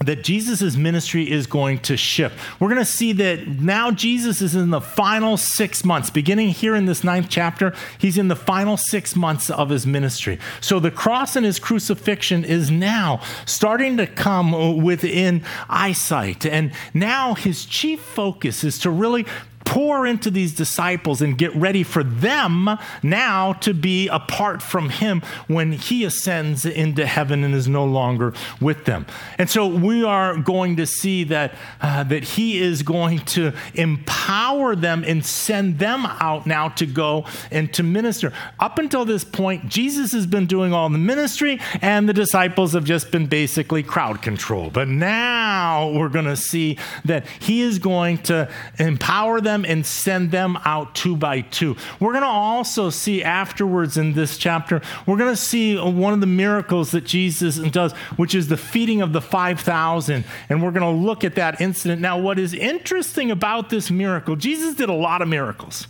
that 0.00 0.22
Jesus' 0.22 0.76
ministry 0.76 1.28
is 1.28 1.48
going 1.48 1.80
to 1.80 1.96
shift. 1.96 2.38
We're 2.60 2.68
going 2.68 2.78
to 2.78 2.84
see 2.84 3.12
that 3.14 3.48
now 3.48 3.90
Jesus 3.90 4.40
is 4.40 4.54
in 4.54 4.70
the 4.70 4.80
final 4.80 5.36
six 5.36 5.84
months. 5.84 6.08
Beginning 6.08 6.50
here 6.50 6.76
in 6.76 6.86
this 6.86 7.02
ninth 7.02 7.26
chapter, 7.28 7.74
he's 7.98 8.16
in 8.16 8.28
the 8.28 8.36
final 8.36 8.76
six 8.76 9.16
months 9.16 9.50
of 9.50 9.70
his 9.70 9.86
ministry. 9.86 10.38
So 10.60 10.78
the 10.78 10.92
cross 10.92 11.34
and 11.34 11.44
his 11.44 11.58
crucifixion 11.58 12.44
is 12.44 12.70
now 12.70 13.20
starting 13.44 13.96
to 13.96 14.06
come 14.06 14.82
within 14.82 15.42
eyesight. 15.68 16.46
And 16.46 16.72
now 16.94 17.34
his 17.34 17.66
chief 17.66 18.00
focus 18.00 18.62
is 18.62 18.78
to 18.80 18.90
really 18.90 19.26
pour 19.68 20.06
into 20.06 20.30
these 20.30 20.54
disciples 20.54 21.20
and 21.20 21.36
get 21.36 21.54
ready 21.54 21.82
for 21.82 22.02
them 22.02 22.70
now 23.02 23.52
to 23.52 23.74
be 23.74 24.08
apart 24.08 24.62
from 24.62 24.88
him 24.88 25.20
when 25.46 25.72
he 25.72 26.04
ascends 26.04 26.64
into 26.64 27.04
heaven 27.04 27.44
and 27.44 27.54
is 27.54 27.68
no 27.68 27.84
longer 27.84 28.32
with 28.62 28.86
them. 28.86 29.04
And 29.36 29.50
so 29.50 29.66
we 29.66 30.02
are 30.02 30.38
going 30.38 30.76
to 30.76 30.86
see 30.86 31.22
that, 31.24 31.54
uh, 31.82 32.02
that 32.04 32.24
he 32.24 32.58
is 32.58 32.82
going 32.82 33.18
to 33.36 33.52
empower 33.74 34.74
them 34.74 35.04
and 35.06 35.24
send 35.24 35.78
them 35.78 36.06
out 36.06 36.46
now 36.46 36.70
to 36.70 36.86
go 36.86 37.26
and 37.50 37.70
to 37.74 37.82
minister. 37.82 38.32
Up 38.58 38.78
until 38.78 39.04
this 39.04 39.22
point, 39.22 39.68
Jesus 39.68 40.12
has 40.12 40.26
been 40.26 40.46
doing 40.46 40.72
all 40.72 40.88
the 40.88 40.96
ministry, 40.96 41.60
and 41.82 42.08
the 42.08 42.14
disciples 42.14 42.72
have 42.72 42.84
just 42.84 43.10
been 43.10 43.26
basically 43.26 43.82
crowd 43.82 44.22
control. 44.22 44.70
But 44.70 44.88
now 44.88 45.90
we're 45.90 46.08
going 46.08 46.24
to 46.24 46.36
see 46.36 46.78
that 47.04 47.26
he 47.38 47.60
is 47.60 47.78
going 47.78 48.18
to 48.18 48.50
empower 48.78 49.42
them 49.42 49.57
them 49.62 49.70
and 49.70 49.84
send 49.84 50.30
them 50.30 50.58
out 50.64 50.94
two 50.94 51.16
by 51.16 51.40
two. 51.40 51.76
We're 52.00 52.12
going 52.12 52.22
to 52.22 52.28
also 52.28 52.90
see 52.90 53.22
afterwards 53.22 53.96
in 53.96 54.14
this 54.14 54.38
chapter, 54.38 54.80
we're 55.06 55.16
going 55.16 55.32
to 55.32 55.36
see 55.36 55.76
one 55.76 56.12
of 56.12 56.20
the 56.20 56.26
miracles 56.26 56.92
that 56.92 57.04
Jesus 57.04 57.58
does, 57.58 57.92
which 58.16 58.34
is 58.34 58.48
the 58.48 58.56
feeding 58.56 59.02
of 59.02 59.12
the 59.12 59.20
5,000. 59.20 60.24
And 60.48 60.62
we're 60.62 60.70
going 60.70 60.82
to 60.82 61.06
look 61.06 61.24
at 61.24 61.34
that 61.36 61.60
incident. 61.60 62.00
Now, 62.00 62.18
what 62.18 62.38
is 62.38 62.54
interesting 62.54 63.30
about 63.30 63.70
this 63.70 63.90
miracle, 63.90 64.36
Jesus 64.36 64.74
did 64.74 64.88
a 64.88 64.94
lot 64.94 65.22
of 65.22 65.28
miracles. 65.28 65.86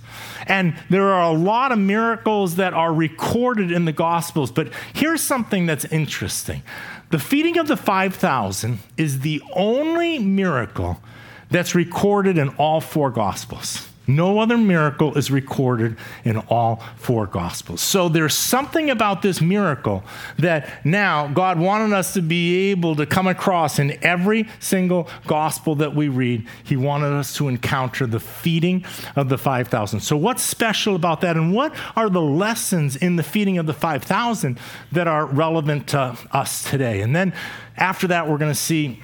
And 0.46 0.74
there 0.88 1.04
are 1.04 1.30
a 1.30 1.36
lot 1.36 1.72
of 1.72 1.78
miracles 1.78 2.56
that 2.56 2.72
are 2.72 2.92
recorded 2.92 3.70
in 3.70 3.84
the 3.84 3.92
Gospels. 3.92 4.50
But 4.50 4.68
here's 4.94 5.26
something 5.26 5.66
that's 5.66 5.84
interesting 5.86 6.62
the 7.10 7.18
feeding 7.18 7.56
of 7.56 7.68
the 7.68 7.76
5,000 7.76 8.80
is 8.98 9.20
the 9.20 9.42
only 9.54 10.18
miracle 10.18 11.00
that's 11.50 11.74
recorded 11.74 12.38
in 12.38 12.50
all 12.50 12.80
four 12.80 13.10
Gospels. 13.10 13.88
No 14.08 14.38
other 14.38 14.56
miracle 14.56 15.18
is 15.18 15.30
recorded 15.30 15.98
in 16.24 16.38
all 16.48 16.82
four 16.96 17.26
Gospels. 17.26 17.82
So 17.82 18.08
there's 18.08 18.34
something 18.34 18.88
about 18.88 19.20
this 19.20 19.42
miracle 19.42 20.02
that 20.38 20.84
now 20.84 21.28
God 21.28 21.58
wanted 21.58 21.94
us 21.94 22.14
to 22.14 22.22
be 22.22 22.70
able 22.70 22.96
to 22.96 23.04
come 23.04 23.26
across 23.26 23.78
in 23.78 24.02
every 24.02 24.48
single 24.60 25.10
Gospel 25.26 25.74
that 25.76 25.94
we 25.94 26.08
read. 26.08 26.48
He 26.64 26.74
wanted 26.74 27.12
us 27.12 27.36
to 27.36 27.48
encounter 27.48 28.06
the 28.06 28.18
feeding 28.18 28.86
of 29.14 29.28
the 29.28 29.36
5,000. 29.36 30.00
So, 30.00 30.16
what's 30.16 30.42
special 30.42 30.96
about 30.96 31.20
that? 31.20 31.36
And 31.36 31.52
what 31.52 31.74
are 31.94 32.08
the 32.08 32.22
lessons 32.22 32.96
in 32.96 33.16
the 33.16 33.22
feeding 33.22 33.58
of 33.58 33.66
the 33.66 33.74
5,000 33.74 34.58
that 34.92 35.06
are 35.06 35.26
relevant 35.26 35.86
to 35.88 36.16
us 36.32 36.64
today? 36.64 37.02
And 37.02 37.14
then 37.14 37.34
after 37.76 38.06
that, 38.06 38.26
we're 38.26 38.38
going 38.38 38.50
to 38.50 38.58
see 38.58 39.02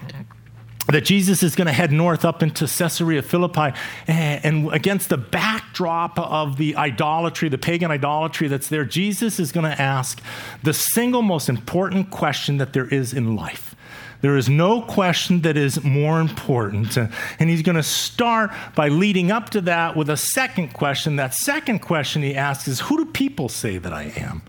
that 0.87 1.05
Jesus 1.05 1.43
is 1.43 1.55
going 1.55 1.67
to 1.67 1.73
head 1.73 1.93
north 1.93 2.25
up 2.25 2.43
into 2.43 2.67
Caesarea 2.67 3.23
Philippi, 3.23 3.73
eh, 4.07 4.41
and 4.43 4.73
against 4.73 5.09
the 5.09 5.17
backdrop 5.17 6.19
of 6.19 6.57
the 6.57 6.77
idolatry, 6.77 7.49
the 7.49 7.59
pagan 7.59 7.91
idolatry 7.91 8.49
that's 8.49 8.69
there, 8.69 8.85
Jesus 8.85 9.41
is 9.41 9.53
going 9.53 9.65
to 9.65 9.81
ask 9.81 10.21
the 10.63 10.75
single 10.75 11.23
most 11.23 11.49
important 11.49 12.11
question 12.11 12.59
that 12.59 12.73
there 12.73 12.87
is 12.87 13.15
in 13.15 13.35
life. 13.35 13.75
There 14.21 14.37
is 14.39 14.49
no 14.49 14.81
question 14.81 15.43
that 15.43 15.57
is 15.57 15.85
more 15.85 16.19
important. 16.19 16.97
And 16.97 17.51
he's 17.51 17.61
going 17.61 17.77
to 17.77 17.83
start 17.83 18.53
by 18.75 18.89
leading 18.89 19.31
up 19.31 19.51
to 19.51 19.61
that 19.63 19.97
with 19.97 20.09
a 20.09 20.17
second 20.17 20.73
question. 20.73 21.17
That 21.17 21.35
second 21.35 21.81
question 21.81 22.23
he 22.23 22.35
asks 22.35 22.67
is 22.67 22.81
Who 22.81 22.97
do 22.97 23.05
people 23.05 23.51
say 23.51 23.77
that 23.77 23.93
I 23.93 24.13
am? 24.17 24.43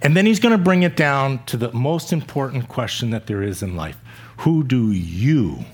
And 0.00 0.16
then 0.16 0.24
he's 0.24 0.40
going 0.40 0.56
to 0.56 0.62
bring 0.62 0.84
it 0.84 0.96
down 0.96 1.44
to 1.46 1.58
the 1.58 1.70
most 1.72 2.14
important 2.14 2.68
question 2.68 3.10
that 3.10 3.26
there 3.26 3.42
is 3.42 3.62
in 3.62 3.76
life 3.76 3.98
who 4.38 4.64
do 4.64 4.90
you 4.90 5.64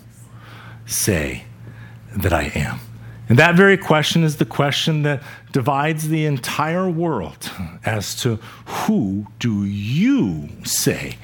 say 0.87 1.45
that 2.17 2.33
I 2.33 2.53
am? 2.55 2.81
And 3.29 3.39
that 3.39 3.55
very 3.55 3.77
question 3.77 4.25
is 4.25 4.37
the 4.37 4.45
question 4.45 5.03
that 5.03 5.23
divides 5.53 6.09
the 6.09 6.27
entire 6.27 6.91
world 6.91 7.51
as 7.85 8.15
to 8.23 8.37
who 8.67 9.27
do 9.39 9.65
you 9.65 10.49
say 10.65 11.17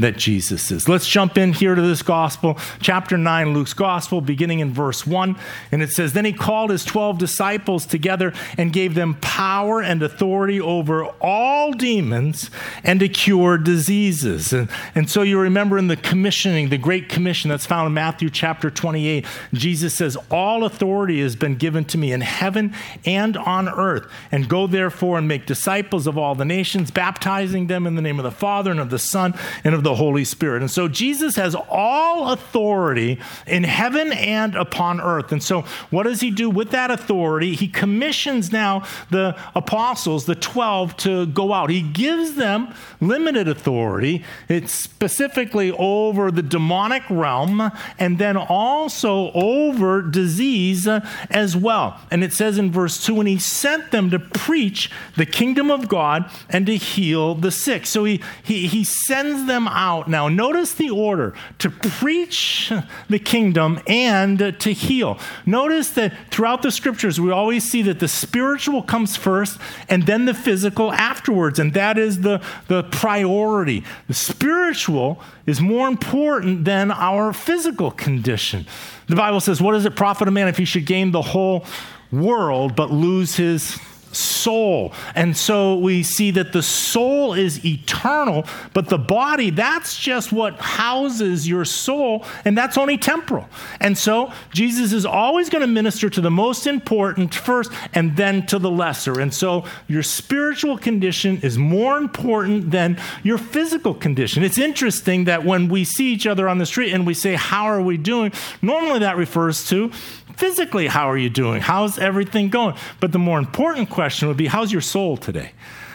that 0.00 0.16
Jesus 0.16 0.70
is. 0.70 0.88
Let's 0.88 1.06
jump 1.06 1.38
in 1.38 1.52
here 1.52 1.74
to 1.74 1.82
this 1.82 2.02
gospel, 2.02 2.58
chapter 2.80 3.16
9, 3.16 3.54
Luke's 3.54 3.72
gospel, 3.72 4.20
beginning 4.20 4.60
in 4.60 4.72
verse 4.72 5.06
1. 5.06 5.36
And 5.72 5.82
it 5.82 5.90
says, 5.90 6.12
Then 6.12 6.24
he 6.24 6.32
called 6.32 6.70
his 6.70 6.84
12 6.84 7.18
disciples 7.18 7.86
together 7.86 8.32
and 8.58 8.72
gave 8.72 8.94
them 8.94 9.14
power 9.20 9.82
and 9.82 10.02
authority 10.02 10.60
over 10.60 11.04
all 11.20 11.72
demons 11.72 12.50
and 12.82 13.00
to 13.00 13.08
cure 13.08 13.58
diseases. 13.58 14.52
And, 14.52 14.68
and 14.94 15.08
so 15.08 15.22
you 15.22 15.38
remember 15.38 15.78
in 15.78 15.86
the 15.86 15.96
commissioning, 15.96 16.68
the 16.68 16.78
Great 16.78 17.08
Commission 17.08 17.50
that's 17.50 17.66
found 17.66 17.86
in 17.86 17.94
Matthew 17.94 18.30
chapter 18.30 18.70
28, 18.70 19.26
Jesus 19.52 19.94
says, 19.94 20.16
All 20.30 20.64
authority 20.64 21.20
has 21.20 21.36
been 21.36 21.56
given 21.56 21.84
to 21.86 21.98
me 21.98 22.12
in 22.12 22.22
heaven 22.22 22.74
and 23.04 23.36
on 23.36 23.68
earth. 23.68 24.10
And 24.32 24.48
go 24.48 24.66
therefore 24.66 25.18
and 25.18 25.28
make 25.28 25.46
disciples 25.46 26.06
of 26.06 26.16
all 26.16 26.34
the 26.34 26.44
nations, 26.44 26.90
baptizing 26.90 27.66
them 27.66 27.86
in 27.86 27.94
the 27.94 28.02
name 28.02 28.18
of 28.18 28.24
the 28.24 28.30
Father 28.30 28.70
and 28.70 28.80
of 28.80 28.90
the 28.90 28.98
Son 28.98 29.34
and 29.64 29.74
of 29.74 29.82
the 29.82 29.89
the 29.90 29.96
Holy 29.96 30.24
Spirit. 30.24 30.62
And 30.62 30.70
so 30.70 30.86
Jesus 30.86 31.34
has 31.34 31.56
all 31.68 32.32
authority 32.32 33.18
in 33.44 33.64
heaven 33.64 34.12
and 34.12 34.54
upon 34.54 35.00
earth. 35.00 35.32
And 35.32 35.42
so 35.42 35.62
what 35.90 36.04
does 36.04 36.20
he 36.20 36.30
do 36.30 36.48
with 36.48 36.70
that 36.70 36.92
authority? 36.92 37.56
He 37.56 37.66
commissions 37.66 38.52
now 38.52 38.86
the 39.10 39.36
apostles, 39.56 40.26
the 40.26 40.36
12, 40.36 40.96
to 40.98 41.26
go 41.26 41.52
out. 41.52 41.70
He 41.70 41.82
gives 41.82 42.34
them 42.34 42.72
limited 43.00 43.48
authority. 43.48 44.24
It's 44.48 44.72
specifically 44.72 45.72
over 45.72 46.30
the 46.30 46.42
demonic 46.42 47.02
realm 47.10 47.72
and 47.98 48.18
then 48.18 48.36
also 48.36 49.32
over 49.32 50.02
disease 50.02 50.86
uh, 50.86 51.04
as 51.30 51.56
well. 51.56 51.98
And 52.12 52.22
it 52.22 52.32
says 52.32 52.58
in 52.58 52.70
verse 52.70 53.04
2 53.04 53.18
and 53.18 53.28
he 53.28 53.40
sent 53.40 53.90
them 53.90 54.10
to 54.10 54.20
preach 54.20 54.88
the 55.16 55.26
kingdom 55.26 55.68
of 55.68 55.88
God 55.88 56.30
and 56.48 56.64
to 56.66 56.76
heal 56.76 57.34
the 57.34 57.50
sick. 57.50 57.86
So 57.86 58.04
he, 58.04 58.22
he, 58.44 58.68
he 58.68 58.84
sends 58.84 59.46
them 59.46 59.66
out 59.70 60.08
now. 60.08 60.28
Notice 60.28 60.74
the 60.74 60.90
order 60.90 61.34
to 61.58 61.70
preach 61.70 62.72
the 63.08 63.18
kingdom 63.18 63.80
and 63.86 64.38
to 64.38 64.72
heal. 64.72 65.18
Notice 65.46 65.90
that 65.90 66.12
throughout 66.30 66.62
the 66.62 66.70
scriptures, 66.70 67.20
we 67.20 67.30
always 67.30 67.68
see 67.68 67.82
that 67.82 68.00
the 68.00 68.08
spiritual 68.08 68.82
comes 68.82 69.16
first 69.16 69.58
and 69.88 70.06
then 70.06 70.24
the 70.24 70.34
physical 70.34 70.92
afterwards, 70.92 71.58
and 71.58 71.74
that 71.74 71.98
is 71.98 72.20
the, 72.20 72.42
the 72.68 72.82
priority. 72.84 73.84
The 74.08 74.14
spiritual 74.14 75.22
is 75.46 75.60
more 75.60 75.88
important 75.88 76.64
than 76.64 76.90
our 76.90 77.32
physical 77.32 77.90
condition. 77.90 78.66
The 79.06 79.16
Bible 79.16 79.40
says, 79.40 79.60
What 79.60 79.72
does 79.72 79.84
it 79.84 79.96
profit 79.96 80.28
a 80.28 80.30
man 80.30 80.48
if 80.48 80.56
he 80.56 80.64
should 80.64 80.86
gain 80.86 81.10
the 81.10 81.22
whole 81.22 81.64
world 82.12 82.74
but 82.74 82.90
lose 82.90 83.36
his 83.36 83.78
soul. 84.12 84.92
And 85.14 85.36
so 85.36 85.76
we 85.76 86.02
see 86.02 86.30
that 86.32 86.52
the 86.52 86.62
soul 86.62 87.34
is 87.34 87.64
eternal, 87.64 88.44
but 88.72 88.88
the 88.88 88.98
body, 88.98 89.50
that's 89.50 89.98
just 89.98 90.32
what 90.32 90.58
houses 90.58 91.48
your 91.48 91.64
soul, 91.64 92.24
and 92.44 92.56
that's 92.56 92.76
only 92.76 92.98
temporal. 92.98 93.48
And 93.80 93.96
so 93.96 94.32
Jesus 94.52 94.92
is 94.92 95.06
always 95.06 95.48
going 95.48 95.62
to 95.62 95.66
minister 95.66 96.10
to 96.10 96.20
the 96.20 96.30
most 96.30 96.66
important 96.66 97.34
first 97.34 97.70
and 97.92 98.16
then 98.16 98.46
to 98.46 98.58
the 98.58 98.70
lesser. 98.70 99.20
And 99.20 99.32
so 99.32 99.64
your 99.88 100.02
spiritual 100.02 100.78
condition 100.78 101.40
is 101.42 101.58
more 101.58 101.98
important 101.98 102.70
than 102.70 102.98
your 103.22 103.38
physical 103.38 103.94
condition. 103.94 104.42
It's 104.42 104.58
interesting 104.58 105.24
that 105.24 105.44
when 105.44 105.68
we 105.68 105.84
see 105.84 106.12
each 106.12 106.26
other 106.26 106.48
on 106.48 106.58
the 106.58 106.66
street 106.66 106.92
and 106.92 107.06
we 107.06 107.14
say, 107.14 107.34
How 107.34 107.64
are 107.64 107.82
we 107.82 107.96
doing? 107.96 108.32
Normally 108.62 109.00
that 109.00 109.16
refers 109.16 109.68
to 109.68 109.90
physically, 110.36 110.86
how 110.86 111.10
are 111.10 111.18
you 111.18 111.30
doing? 111.30 111.60
How's 111.60 111.98
everything 111.98 112.48
going? 112.48 112.76
But 113.00 113.12
the 113.12 113.18
more 113.18 113.38
important 113.38 113.90
question 113.90 114.28
would 114.28 114.36
be, 114.36 114.46
how's 114.46 114.72
your 114.72 114.80
soul 114.80 115.16
today? 115.16 115.52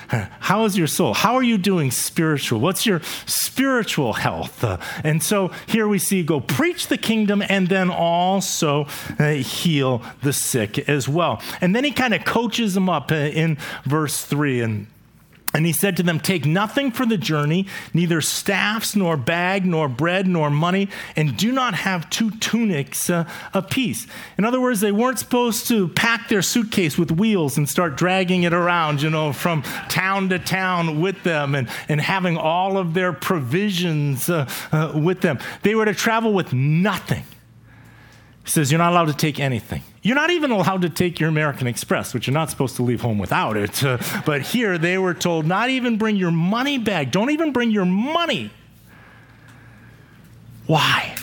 How 0.39 0.65
is 0.65 0.77
your 0.77 0.87
soul? 0.87 1.13
How 1.13 1.35
are 1.35 1.43
you 1.43 1.57
doing 1.57 1.91
spiritual? 1.91 2.59
What's 2.59 2.85
your 2.85 3.01
spiritual 3.25 4.13
health? 4.13 4.63
Uh, 4.63 4.77
and 5.03 5.21
so 5.21 5.51
here 5.67 5.87
we 5.87 5.99
see 5.99 6.23
go 6.23 6.39
preach 6.39 6.87
the 6.87 6.97
kingdom 6.97 7.43
and 7.47 7.67
then 7.67 7.89
also 7.89 8.87
uh, 9.19 9.31
heal 9.31 10.03
the 10.21 10.33
sick 10.33 10.77
as 10.89 11.09
well. 11.09 11.41
And 11.61 11.75
then 11.75 11.83
he 11.83 11.91
kind 11.91 12.13
of 12.13 12.25
coaches 12.25 12.73
them 12.73 12.89
up 12.89 13.11
uh, 13.11 13.15
in 13.15 13.57
verse 13.85 14.23
3 14.25 14.61
and 14.61 14.87
and 15.55 15.65
he 15.65 15.71
said 15.71 15.95
to 15.97 16.03
them, 16.03 16.19
Take 16.19 16.45
nothing 16.45 16.91
for 16.91 17.05
the 17.05 17.17
journey, 17.17 17.65
neither 17.93 18.19
staffs, 18.19 18.93
nor 18.93 19.15
bag, 19.15 19.65
nor 19.65 19.87
bread, 19.87 20.27
nor 20.27 20.49
money, 20.49 20.89
and 21.15 21.37
do 21.37 21.51
not 21.51 21.75
have 21.75 22.09
two 22.09 22.29
tunics 22.31 23.09
uh, 23.09 23.27
apiece. 23.53 24.05
In 24.37 24.43
other 24.43 24.59
words, 24.59 24.81
they 24.81 24.91
weren't 24.91 25.17
supposed 25.17 25.67
to 25.69 25.87
pack 25.87 26.27
their 26.27 26.41
suitcase 26.41 26.97
with 26.97 27.09
wheels 27.09 27.57
and 27.57 27.69
start 27.69 27.95
dragging 27.95 28.43
it 28.43 28.53
around, 28.53 29.01
you 29.01 29.09
know, 29.09 29.31
from 29.31 29.61
town 29.87 30.27
to 30.29 30.39
town 30.39 30.99
with 30.99 31.23
them 31.23 31.55
and, 31.55 31.69
and 31.87 32.01
having 32.01 32.35
all 32.35 32.77
of 32.77 32.93
their 32.93 33.13
provisions 33.13 34.29
uh, 34.29 34.49
uh, 34.73 34.91
with 34.93 35.21
them. 35.21 35.39
They 35.61 35.73
were 35.73 35.85
to 35.85 35.93
travel 35.93 36.33
with 36.33 36.51
nothing. 36.51 37.23
He 38.45 38.51
says, 38.51 38.71
You're 38.71 38.79
not 38.79 38.93
allowed 38.93 39.07
to 39.07 39.13
take 39.13 39.39
anything. 39.39 39.81
You're 40.03 40.15
not 40.15 40.29
even 40.29 40.51
allowed 40.51 40.83
to 40.83 40.89
take 40.89 41.19
your 41.19 41.29
American 41.29 41.65
Express, 41.67 42.13
which 42.13 42.27
you're 42.27 42.33
not 42.33 42.51
supposed 42.51 42.75
to 42.77 42.83
leave 42.83 43.01
home 43.01 43.17
without 43.17 43.57
it. 43.57 43.83
Uh, 43.83 43.97
but 44.25 44.41
here 44.41 44.77
they 44.77 44.97
were 44.97 45.15
told, 45.15 45.45
Not 45.45 45.69
even 45.69 45.97
bring 45.97 46.15
your 46.15 46.31
money 46.31 46.77
bag. 46.77 47.11
Don't 47.11 47.31
even 47.31 47.51
bring 47.51 47.71
your 47.71 47.85
money. 47.85 48.51
Why? 50.67 51.15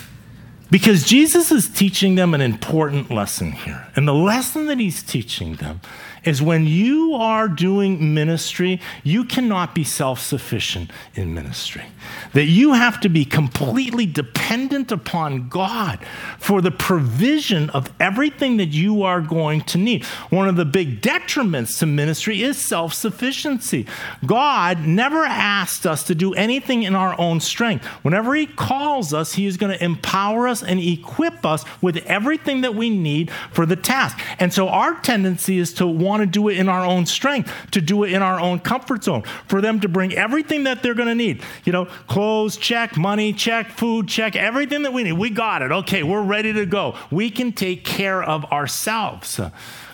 Because 0.69 1.03
Jesus 1.05 1.51
is 1.51 1.69
teaching 1.69 2.15
them 2.15 2.33
an 2.33 2.41
important 2.41 3.11
lesson 3.11 3.51
here. 3.51 3.87
And 3.95 4.07
the 4.07 4.13
lesson 4.13 4.65
that 4.67 4.79
he's 4.79 5.03
teaching 5.03 5.55
them 5.55 5.81
is 6.23 6.41
when 6.41 6.65
you 6.65 7.13
are 7.13 7.47
doing 7.47 8.13
ministry, 8.13 8.81
you 9.03 9.23
cannot 9.23 9.75
be 9.75 9.83
self 9.83 10.19
sufficient 10.19 10.91
in 11.15 11.33
ministry. 11.33 11.83
That 12.33 12.45
you 12.45 12.73
have 12.73 12.99
to 13.01 13.09
be 13.09 13.25
completely 13.25 14.05
dependent 14.05 14.91
upon 14.91 15.49
God 15.49 15.99
for 16.37 16.61
the 16.61 16.71
provision 16.71 17.69
of 17.71 17.91
everything 17.99 18.57
that 18.57 18.69
you 18.69 19.03
are 19.03 19.21
going 19.21 19.61
to 19.61 19.77
need. 19.77 20.03
One 20.29 20.47
of 20.47 20.55
the 20.55 20.65
big 20.65 21.01
detriments 21.01 21.79
to 21.79 21.85
ministry 21.85 22.41
is 22.41 22.57
self 22.57 22.93
sufficiency. 22.93 23.85
God 24.25 24.79
never 24.85 25.23
asked 25.25 25.85
us 25.85 26.03
to 26.05 26.15
do 26.15 26.33
anything 26.33 26.83
in 26.83 26.95
our 26.95 27.19
own 27.19 27.39
strength. 27.39 27.85
Whenever 28.03 28.35
He 28.35 28.45
calls 28.45 29.13
us, 29.13 29.33
He 29.33 29.45
is 29.45 29.57
going 29.57 29.77
to 29.77 29.83
empower 29.83 30.47
us 30.47 30.63
and 30.63 30.79
equip 30.79 31.45
us 31.45 31.65
with 31.81 31.97
everything 32.05 32.61
that 32.61 32.75
we 32.75 32.89
need 32.89 33.31
for 33.51 33.65
the 33.65 33.75
task. 33.75 34.19
And 34.39 34.53
so 34.53 34.69
our 34.69 34.99
tendency 35.01 35.57
is 35.57 35.73
to 35.73 35.87
want 35.87 36.21
to 36.21 36.25
do 36.25 36.49
it 36.49 36.57
in 36.57 36.69
our 36.69 36.85
own 36.85 37.05
strength, 37.05 37.51
to 37.71 37.81
do 37.81 38.03
it 38.03 38.13
in 38.13 38.21
our 38.21 38.39
own 38.39 38.59
comfort 38.59 39.03
zone, 39.03 39.23
for 39.47 39.61
them 39.61 39.79
to 39.81 39.87
bring 39.87 40.13
everything 40.13 40.63
that 40.63 40.83
they're 40.83 40.93
going 40.93 41.07
to 41.07 41.15
need. 41.15 41.41
You 41.63 41.73
know, 41.73 41.87
clothes, 42.07 42.57
check, 42.57 42.97
money, 42.97 43.33
check, 43.33 43.69
food, 43.69 44.07
check, 44.07 44.35
everything 44.35 44.83
that 44.83 44.93
we 44.93 45.03
need. 45.03 45.13
We 45.13 45.29
got 45.29 45.61
it. 45.61 45.71
Okay, 45.71 46.03
we're 46.03 46.23
ready 46.23 46.53
to 46.53 46.65
go. 46.65 46.95
We 47.11 47.29
can 47.29 47.51
take 47.51 47.83
care 47.83 48.21
of 48.21 48.45
ourselves. 48.45 49.39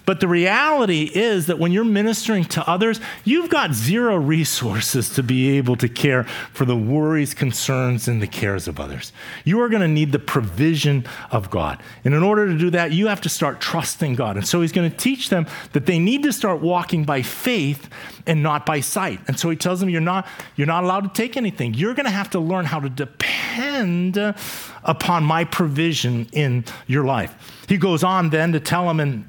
But 0.10 0.22
the 0.22 0.28
reality 0.28 1.04
is 1.04 1.46
that 1.46 1.60
when 1.60 1.72
you're 1.72 1.84
ministering 1.84 2.44
to 2.46 2.68
others, 2.68 3.00
you've 3.26 3.52
got 3.52 3.76
zero 3.76 4.16
resources 4.18 5.12
to 5.12 5.22
be 5.22 5.56
able 5.58 5.76
to 5.76 5.88
care 5.88 6.24
for 6.52 6.66
the 6.66 6.76
worries, 6.76 7.36
concerns, 7.36 8.08
and 8.08 8.20
the 8.20 8.26
cares 8.26 8.68
of 8.68 8.80
others. 8.80 9.14
You 9.46 9.62
are 9.62 9.70
going 9.70 9.84
to 9.84 9.88
need 9.88 10.12
the 10.12 10.18
provision 10.18 11.06
of 11.30 11.52
God. 11.52 11.80
And 12.04 12.16
in 12.16 12.24
order 12.24 12.48
to 12.48 12.58
do 12.58 12.72
that, 12.72 12.92
you 12.92 13.06
have 13.06 13.22
to 13.22 13.30
start 13.30 13.62
trusting 13.62 14.16
God. 14.16 14.36
And 14.36 14.48
so 14.48 14.62
he's 14.62 14.72
going 14.72 14.90
to 14.90 14.98
teach 14.98 15.30
them 15.30 15.46
that 15.74 15.86
they 15.86 16.00
need 16.00 16.24
to 16.24 16.34
start 16.34 16.60
walking 16.60 17.04
by 17.04 17.22
faith 17.22 17.88
and 18.26 18.42
not 18.42 18.66
by 18.66 18.80
sight. 18.80 19.20
And 19.28 19.38
so 19.38 19.52
he 19.52 19.58
tells 19.58 19.80
them 19.80 19.90
you're 19.90 20.02
not 20.02 20.28
you're 20.56 20.66
not 20.66 20.84
allowed 20.84 21.02
to 21.02 21.10
take 21.22 21.38
anything. 21.38 21.76
You're 21.76 21.94
going 21.94 22.08
to 22.08 22.12
have 22.12 22.32
to 22.32 22.40
learn 22.40 22.66
how 22.66 22.80
to 22.80 22.90
depend 22.90 24.18
upon 24.18 25.24
my 25.24 25.44
provision 25.44 26.28
in 26.34 26.66
your 26.88 27.04
life. 27.04 27.64
He 27.68 27.78
goes 27.78 28.04
on 28.04 28.32
then 28.32 28.54
to 28.54 28.60
tell 28.60 28.88
them 28.88 29.00
in 29.00 29.29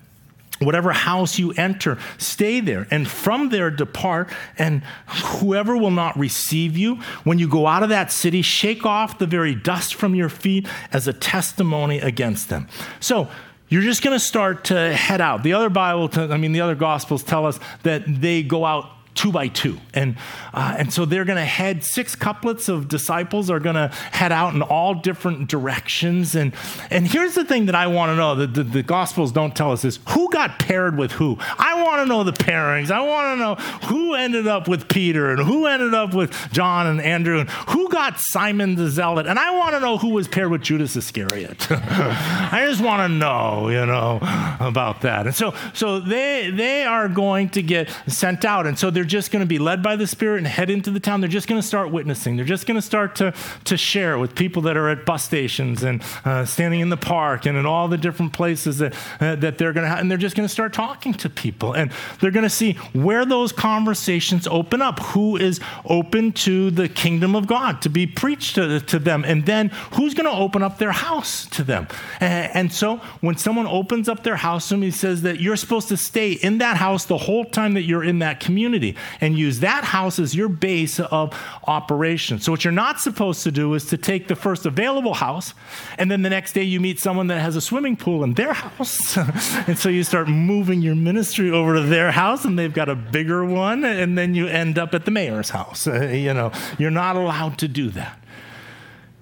Whatever 0.60 0.92
house 0.92 1.38
you 1.38 1.52
enter, 1.52 1.98
stay 2.18 2.60
there, 2.60 2.86
and 2.90 3.08
from 3.08 3.48
there 3.48 3.70
depart. 3.70 4.30
And 4.58 4.82
whoever 5.06 5.76
will 5.76 5.90
not 5.90 6.18
receive 6.18 6.76
you, 6.76 6.96
when 7.24 7.38
you 7.38 7.48
go 7.48 7.66
out 7.66 7.82
of 7.82 7.88
that 7.88 8.12
city, 8.12 8.42
shake 8.42 8.84
off 8.84 9.18
the 9.18 9.26
very 9.26 9.54
dust 9.54 9.94
from 9.94 10.14
your 10.14 10.28
feet 10.28 10.68
as 10.92 11.08
a 11.08 11.12
testimony 11.12 11.98
against 11.98 12.48
them. 12.48 12.68
So, 13.00 13.28
you're 13.70 13.82
just 13.82 14.02
going 14.02 14.16
to 14.16 14.24
start 14.24 14.64
to 14.64 14.94
head 14.94 15.20
out. 15.20 15.44
The 15.44 15.52
other 15.52 15.70
Bible, 15.70 16.10
I 16.32 16.36
mean, 16.36 16.50
the 16.52 16.60
other 16.60 16.74
Gospels 16.74 17.22
tell 17.22 17.46
us 17.46 17.60
that 17.84 18.02
they 18.06 18.42
go 18.42 18.64
out 18.64 18.90
two 19.20 19.30
by 19.30 19.48
two. 19.48 19.78
And, 19.92 20.16
uh, 20.54 20.76
and 20.78 20.90
so 20.90 21.04
they're 21.04 21.26
going 21.26 21.36
to 21.36 21.44
head, 21.44 21.84
six 21.84 22.14
couplets 22.14 22.70
of 22.70 22.88
disciples 22.88 23.50
are 23.50 23.60
going 23.60 23.74
to 23.74 23.88
head 23.88 24.32
out 24.32 24.54
in 24.54 24.62
all 24.62 24.94
different 24.94 25.46
directions. 25.46 26.34
And, 26.34 26.54
and 26.88 27.06
here's 27.06 27.34
the 27.34 27.44
thing 27.44 27.66
that 27.66 27.74
I 27.74 27.86
want 27.86 28.12
to 28.12 28.16
know 28.16 28.34
that 28.36 28.54
the, 28.54 28.62
the 28.62 28.82
Gospels 28.82 29.30
don't 29.30 29.54
tell 29.54 29.72
us 29.72 29.84
is 29.84 29.98
who 30.08 30.30
got 30.30 30.58
paired 30.58 30.96
with 30.96 31.12
who? 31.12 31.36
I 31.58 31.82
want 31.82 32.00
to 32.00 32.06
know 32.06 32.24
the 32.24 32.32
pairings. 32.32 32.90
I 32.90 33.02
want 33.02 33.34
to 33.34 33.44
know 33.44 33.54
who 33.88 34.14
ended 34.14 34.46
up 34.46 34.68
with 34.68 34.88
Peter 34.88 35.30
and 35.30 35.42
who 35.42 35.66
ended 35.66 35.92
up 35.92 36.14
with 36.14 36.32
John 36.50 36.86
and 36.86 37.02
Andrew 37.02 37.40
and 37.40 37.50
who 37.50 37.90
got 37.90 38.18
Simon 38.18 38.74
the 38.74 38.88
Zealot. 38.88 39.26
And 39.26 39.38
I 39.38 39.50
want 39.50 39.74
to 39.74 39.80
know 39.80 39.98
who 39.98 40.14
was 40.14 40.28
paired 40.28 40.50
with 40.50 40.62
Judas 40.62 40.96
Iscariot. 40.96 41.70
I 41.70 42.64
just 42.66 42.80
want 42.80 43.02
to 43.02 43.08
know, 43.08 43.68
you 43.68 43.84
know, 43.84 44.18
about 44.60 45.02
that. 45.02 45.26
And 45.26 45.34
so, 45.34 45.52
so 45.74 46.00
they, 46.00 46.50
they 46.50 46.84
are 46.84 47.06
going 47.06 47.50
to 47.50 47.62
get 47.62 47.90
sent 48.06 48.46
out. 48.46 48.66
And 48.66 48.78
so 48.78 48.90
they're 48.90 49.09
just 49.10 49.30
going 49.30 49.40
to 49.40 49.46
be 49.46 49.58
led 49.58 49.82
by 49.82 49.96
the 49.96 50.06
Spirit 50.06 50.38
and 50.38 50.46
head 50.46 50.70
into 50.70 50.90
the 50.90 51.00
town. 51.00 51.20
They're 51.20 51.28
just 51.28 51.48
going 51.48 51.60
to 51.60 51.66
start 51.66 51.90
witnessing. 51.90 52.36
They're 52.36 52.44
just 52.44 52.66
going 52.66 52.76
to 52.76 52.82
start 52.82 53.14
to, 53.16 53.34
to 53.64 53.76
share 53.76 54.18
with 54.18 54.34
people 54.34 54.62
that 54.62 54.76
are 54.76 54.88
at 54.88 55.04
bus 55.04 55.24
stations 55.24 55.82
and 55.82 56.02
uh, 56.24 56.44
standing 56.44 56.80
in 56.80 56.88
the 56.88 56.96
park 56.96 57.46
and 57.46 57.56
in 57.56 57.66
all 57.66 57.88
the 57.88 57.98
different 57.98 58.32
places 58.32 58.78
that, 58.78 58.94
uh, 59.20 59.36
that 59.36 59.58
they're 59.58 59.72
going 59.72 59.84
to 59.84 59.88
have. 59.88 59.98
And 59.98 60.10
they're 60.10 60.18
just 60.18 60.36
going 60.36 60.48
to 60.48 60.52
start 60.52 60.72
talking 60.72 61.14
to 61.14 61.30
people. 61.30 61.72
And 61.72 61.92
they're 62.20 62.30
going 62.30 62.44
to 62.44 62.50
see 62.50 62.72
where 62.92 63.24
those 63.24 63.52
conversations 63.52 64.46
open 64.46 64.82
up. 64.82 65.00
Who 65.00 65.36
is 65.36 65.60
open 65.84 66.32
to 66.32 66.70
the 66.70 66.88
kingdom 66.88 67.36
of 67.36 67.46
God 67.46 67.82
to 67.82 67.88
be 67.88 68.06
preached 68.06 68.56
to, 68.56 68.80
to 68.80 68.98
them? 68.98 69.24
And 69.24 69.46
then 69.46 69.68
who's 69.92 70.14
going 70.14 70.26
to 70.26 70.36
open 70.36 70.62
up 70.62 70.78
their 70.78 70.92
house 70.92 71.46
to 71.50 71.62
them? 71.62 71.86
And, 72.20 72.50
and 72.54 72.72
so 72.72 72.96
when 73.20 73.36
someone 73.36 73.66
opens 73.66 74.08
up 74.08 74.24
their 74.24 74.36
house 74.36 74.68
to 74.68 74.80
he 74.80 74.90
says 74.90 75.22
that 75.22 75.40
you're 75.40 75.56
supposed 75.56 75.88
to 75.88 75.96
stay 75.96 76.32
in 76.32 76.58
that 76.58 76.76
house 76.76 77.04
the 77.04 77.18
whole 77.18 77.44
time 77.44 77.74
that 77.74 77.82
you're 77.82 78.04
in 78.04 78.20
that 78.20 78.40
community 78.40 78.89
and 79.20 79.36
use 79.36 79.60
that 79.60 79.84
house 79.84 80.18
as 80.18 80.34
your 80.34 80.48
base 80.48 81.00
of 81.00 81.34
operation. 81.66 82.40
So, 82.40 82.52
what 82.52 82.64
you're 82.64 82.72
not 82.72 83.00
supposed 83.00 83.42
to 83.44 83.52
do 83.52 83.74
is 83.74 83.86
to 83.86 83.96
take 83.96 84.28
the 84.28 84.36
first 84.36 84.66
available 84.66 85.14
house, 85.14 85.54
and 85.98 86.10
then 86.10 86.22
the 86.22 86.30
next 86.30 86.52
day 86.52 86.62
you 86.62 86.80
meet 86.80 86.98
someone 86.98 87.26
that 87.28 87.40
has 87.40 87.56
a 87.56 87.60
swimming 87.60 87.96
pool 87.96 88.24
in 88.24 88.34
their 88.34 88.52
house. 88.54 89.16
and 89.16 89.78
so 89.78 89.88
you 89.88 90.04
start 90.04 90.28
moving 90.28 90.82
your 90.82 90.94
ministry 90.94 91.50
over 91.50 91.74
to 91.74 91.82
their 91.82 92.10
house, 92.10 92.44
and 92.44 92.58
they've 92.58 92.74
got 92.74 92.88
a 92.88 92.94
bigger 92.94 93.44
one, 93.44 93.84
and 93.84 94.16
then 94.16 94.34
you 94.34 94.46
end 94.46 94.78
up 94.78 94.94
at 94.94 95.04
the 95.04 95.10
mayor's 95.10 95.50
house. 95.50 95.86
Uh, 95.86 96.06
you 96.06 96.34
know, 96.34 96.52
you're 96.78 96.90
not 96.90 97.16
allowed 97.16 97.58
to 97.58 97.68
do 97.68 97.90
that. 97.90 98.18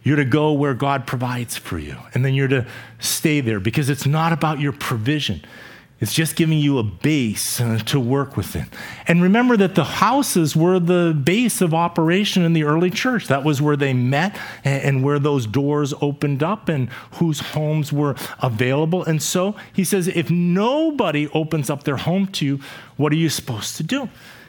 You're 0.03 0.17
to 0.17 0.25
go 0.25 0.53
where 0.53 0.75
God 0.75 1.07
provides 1.07 1.57
for 1.57 1.79
you, 1.79 1.97
and 2.15 2.25
then 2.25 2.35
you're 2.35 2.49
to 2.49 2.67
stay 2.99 3.41
there 3.41 3.61
because 3.61 3.91
it's 3.91 4.07
not 4.07 4.33
about 4.33 4.61
your 4.61 4.73
provision. 4.73 5.43
It's 6.01 6.15
just 6.15 6.37
giving 6.37 6.59
you 6.59 6.79
a 6.79 6.85
base 6.85 7.61
uh, 7.61 7.79
to 7.87 7.99
work 7.99 8.37
within. 8.37 8.69
And 9.09 9.21
remember 9.21 9.57
that 9.57 9.75
the 9.75 9.83
houses 9.83 10.55
were 10.55 10.79
the 10.79 11.13
base 11.25 11.61
of 11.61 11.75
operation 11.75 12.45
in 12.45 12.53
the 12.53 12.63
early 12.63 12.91
church. 12.91 13.27
That 13.27 13.43
was 13.43 13.61
where 13.61 13.77
they 13.77 13.93
met 13.93 14.39
and 14.63 15.03
where 15.03 15.19
those 15.19 15.47
doors 15.47 15.93
opened 16.01 16.43
up 16.43 16.69
and 16.69 16.89
whose 17.15 17.41
homes 17.41 17.93
were 17.93 18.15
available. 18.41 19.03
And 19.05 19.21
so 19.21 19.57
he 19.73 19.83
says, 19.83 20.07
if 20.07 20.31
nobody 20.31 21.27
opens 21.29 21.69
up 21.69 21.83
their 21.83 21.97
home 21.97 22.29
to 22.29 22.47
you, 22.47 22.61
what 22.97 23.13
are 23.13 23.17
you 23.17 23.29
supposed 23.29 23.77
to 23.79 23.83
do? 23.83 24.09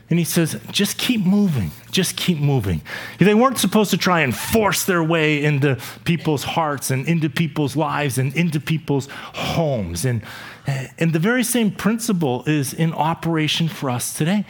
And 0.10 0.17
he 0.17 0.26
says, 0.26 0.60
just 0.72 0.98
keep 0.98 1.24
moving. 1.26 1.72
Just 1.91 2.17
keep 2.17 2.39
moving. 2.39 2.82
They 3.19 3.36
weren't 3.36 3.60
supposed 3.60 3.91
to 3.91 3.98
try 3.98 4.22
and 4.22 4.36
force 4.36 4.86
their 4.86 5.04
way 5.04 5.43
into 5.43 5.78
people's 6.04 6.43
hearts 6.43 6.89
and 6.89 7.08
into 7.08 7.30
people's 7.30 7.76
lives 7.76 8.17
and 8.17 8.36
into 8.36 8.60
people's 8.60 9.08
homes. 9.12 10.06
And, 10.06 10.24
and 10.65 11.13
the 11.13 11.19
very 11.19 11.43
same 11.43 11.72
principle 11.72 12.43
is 12.48 12.74
in 12.74 12.93
operation 12.93 13.67
for 13.67 13.89
us 13.89 14.13
today. 14.13 14.45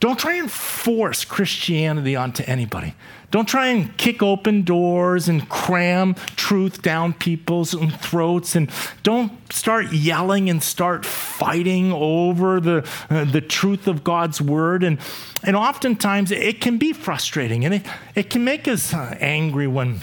Don't 0.00 0.18
try 0.18 0.34
and 0.34 0.50
force 0.50 1.26
Christianity 1.26 2.16
onto 2.16 2.42
anybody. 2.46 2.94
Don't 3.30 3.46
try 3.46 3.66
and 3.66 3.94
kick 3.98 4.22
open 4.22 4.62
doors 4.62 5.28
and 5.28 5.46
cram 5.50 6.14
truth 6.36 6.80
down 6.80 7.12
people's 7.12 7.74
throats. 8.00 8.56
And 8.56 8.70
don't 9.02 9.32
start 9.52 9.92
yelling 9.92 10.48
and 10.48 10.62
start 10.62 11.04
fighting 11.04 11.92
over 11.92 12.60
the, 12.60 12.88
uh, 13.10 13.24
the 13.24 13.42
truth 13.42 13.86
of 13.86 14.02
God's 14.02 14.40
word. 14.40 14.82
And, 14.82 14.98
and 15.44 15.54
oftentimes 15.54 16.30
it 16.30 16.62
can 16.62 16.78
be 16.78 16.94
frustrating 16.94 17.66
and 17.66 17.74
it, 17.74 17.86
it 18.14 18.30
can 18.30 18.42
make 18.42 18.66
us 18.66 18.94
uh, 18.94 19.16
angry 19.20 19.66
when 19.66 20.00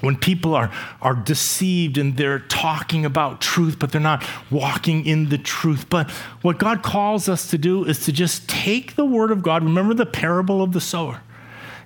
when 0.00 0.16
people 0.16 0.54
are, 0.54 0.70
are 1.00 1.14
deceived 1.14 1.98
and 1.98 2.16
they're 2.16 2.38
talking 2.38 3.04
about 3.04 3.40
truth, 3.40 3.78
but 3.78 3.92
they're 3.92 4.00
not 4.00 4.24
walking 4.50 5.04
in 5.06 5.28
the 5.28 5.38
truth. 5.38 5.88
But 5.88 6.10
what 6.42 6.58
God 6.58 6.82
calls 6.82 7.28
us 7.28 7.50
to 7.50 7.58
do 7.58 7.84
is 7.84 8.04
to 8.04 8.12
just 8.12 8.48
take 8.48 8.96
the 8.96 9.04
word 9.04 9.30
of 9.30 9.42
God. 9.42 9.62
Remember 9.62 9.94
the 9.94 10.06
parable 10.06 10.62
of 10.62 10.72
the 10.72 10.80
sower. 10.80 11.22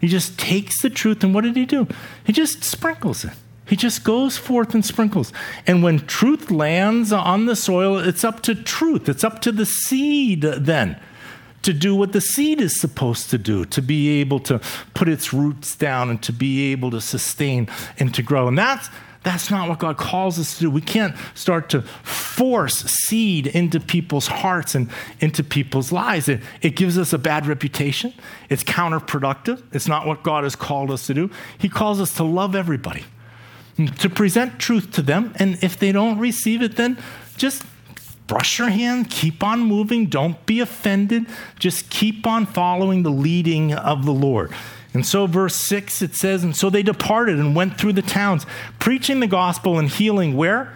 He 0.01 0.09
just 0.09 0.39
takes 0.39 0.83
the 0.83 0.91
truth, 0.91 1.25
and 1.25 1.35
what 1.35 1.45
did 1.45 1.57
he 1.57 1.65
do? 1.65 1.87
He 2.25 2.33
just 2.33 2.63
sprinkles 2.63 3.25
it. 3.25 3.33
He 3.67 3.77
just 3.77 4.05
goes 4.05 4.37
forth 4.37 4.75
and 4.75 4.85
sprinkles. 4.85 5.33
And 5.67 5.83
when 5.83 6.01
truth 6.01 6.51
lands 6.51 7.13
on 7.13 7.47
the 7.47 7.57
soil, 7.57 7.97
it's 7.99 8.23
up 8.23 8.43
to 8.43 8.55
truth, 8.55 9.09
it's 9.09 9.25
up 9.25 9.41
to 9.43 9.53
the 9.53 9.65
seed 9.65 10.43
then 10.43 11.01
to 11.65 11.73
do 11.73 11.97
what 11.97 12.13
the 12.13 12.21
seed 12.21 12.61
is 12.61 12.79
supposed 12.79 13.31
to 13.31 13.39
do, 13.39 13.65
to 13.67 13.83
be 13.83 14.21
able 14.21 14.39
to 14.41 14.61
put 14.93 15.09
its 15.09 15.33
roots 15.33 15.75
down 15.75 16.11
and 16.11 16.23
to 16.23 16.33
be 16.33 16.73
able 16.73 16.91
to 16.91 17.01
sustain 17.01 17.69
and 17.99 18.15
to 18.15 18.23
grow. 18.23 18.49
And 18.49 18.57
that's 18.57 18.89
that's 19.25 19.51
not 19.51 19.71
what 19.71 19.79
God 19.79 19.97
calls 19.97 20.39
us 20.39 20.59
to 20.59 20.65
do. 20.65 20.71
We 20.71 20.83
can't 20.83 21.17
start 21.35 21.71
to 21.71 21.81
force 21.81 22.75
seed 22.75 23.47
into 23.47 23.81
people's 23.81 24.27
hearts 24.27 24.75
and 24.75 24.91
into 25.19 25.43
people's 25.43 25.91
lives. 25.91 26.29
It, 26.29 26.43
it 26.61 26.77
gives 26.77 26.99
us 26.99 27.15
a 27.15 27.19
bad 27.19 27.47
reputation. 27.47 28.13
It's 28.51 28.63
counterproductive. 28.63 29.63
It's 29.73 29.89
not 29.89 30.07
what 30.07 30.23
God 30.25 30.45
has 30.45 30.55
called 30.55 30.91
us 30.91 31.07
to 31.07 31.15
do. 31.15 31.31
He 31.57 31.71
calls 31.71 32.03
us 32.03 32.15
to 32.17 32.23
love 32.23 32.55
everybody, 32.55 33.05
to 33.99 34.11
present 34.11 34.59
truth 34.59 34.93
to 34.93 35.01
them. 35.01 35.33
And 35.37 35.57
if 35.65 35.79
they 35.79 35.91
don't 35.91 36.19
receive 36.19 36.61
it, 36.61 36.77
then 36.77 36.99
just 37.39 37.65
brush 38.27 38.59
your 38.59 38.69
hand, 38.69 39.11
keep 39.11 39.43
on 39.43 39.61
moving, 39.61 40.07
don't 40.07 40.45
be 40.47 40.61
offended, 40.61 41.27
just 41.59 41.91
keep 41.91 42.27
on 42.27 42.47
following 42.47 43.03
the 43.03 43.11
leading 43.11 43.75
of 43.75 44.05
the 44.05 44.13
Lord. 44.13 44.53
And 44.93 45.05
so, 45.05 45.27
verse 45.27 45.57
6, 45.57 46.03
it 46.03 46.15
says, 46.15 46.45
And 46.45 46.55
so 46.55 46.71
they 46.71 46.83
departed 46.83 47.39
and 47.39 47.57
went 47.57 47.79
through 47.79 47.95
the 47.95 48.03
towns, 48.03 48.47
preaching 48.79 49.21
the 49.21 49.27
gospel 49.27 49.79
and 49.79 49.89
healing 49.89 50.37
where? 50.37 50.75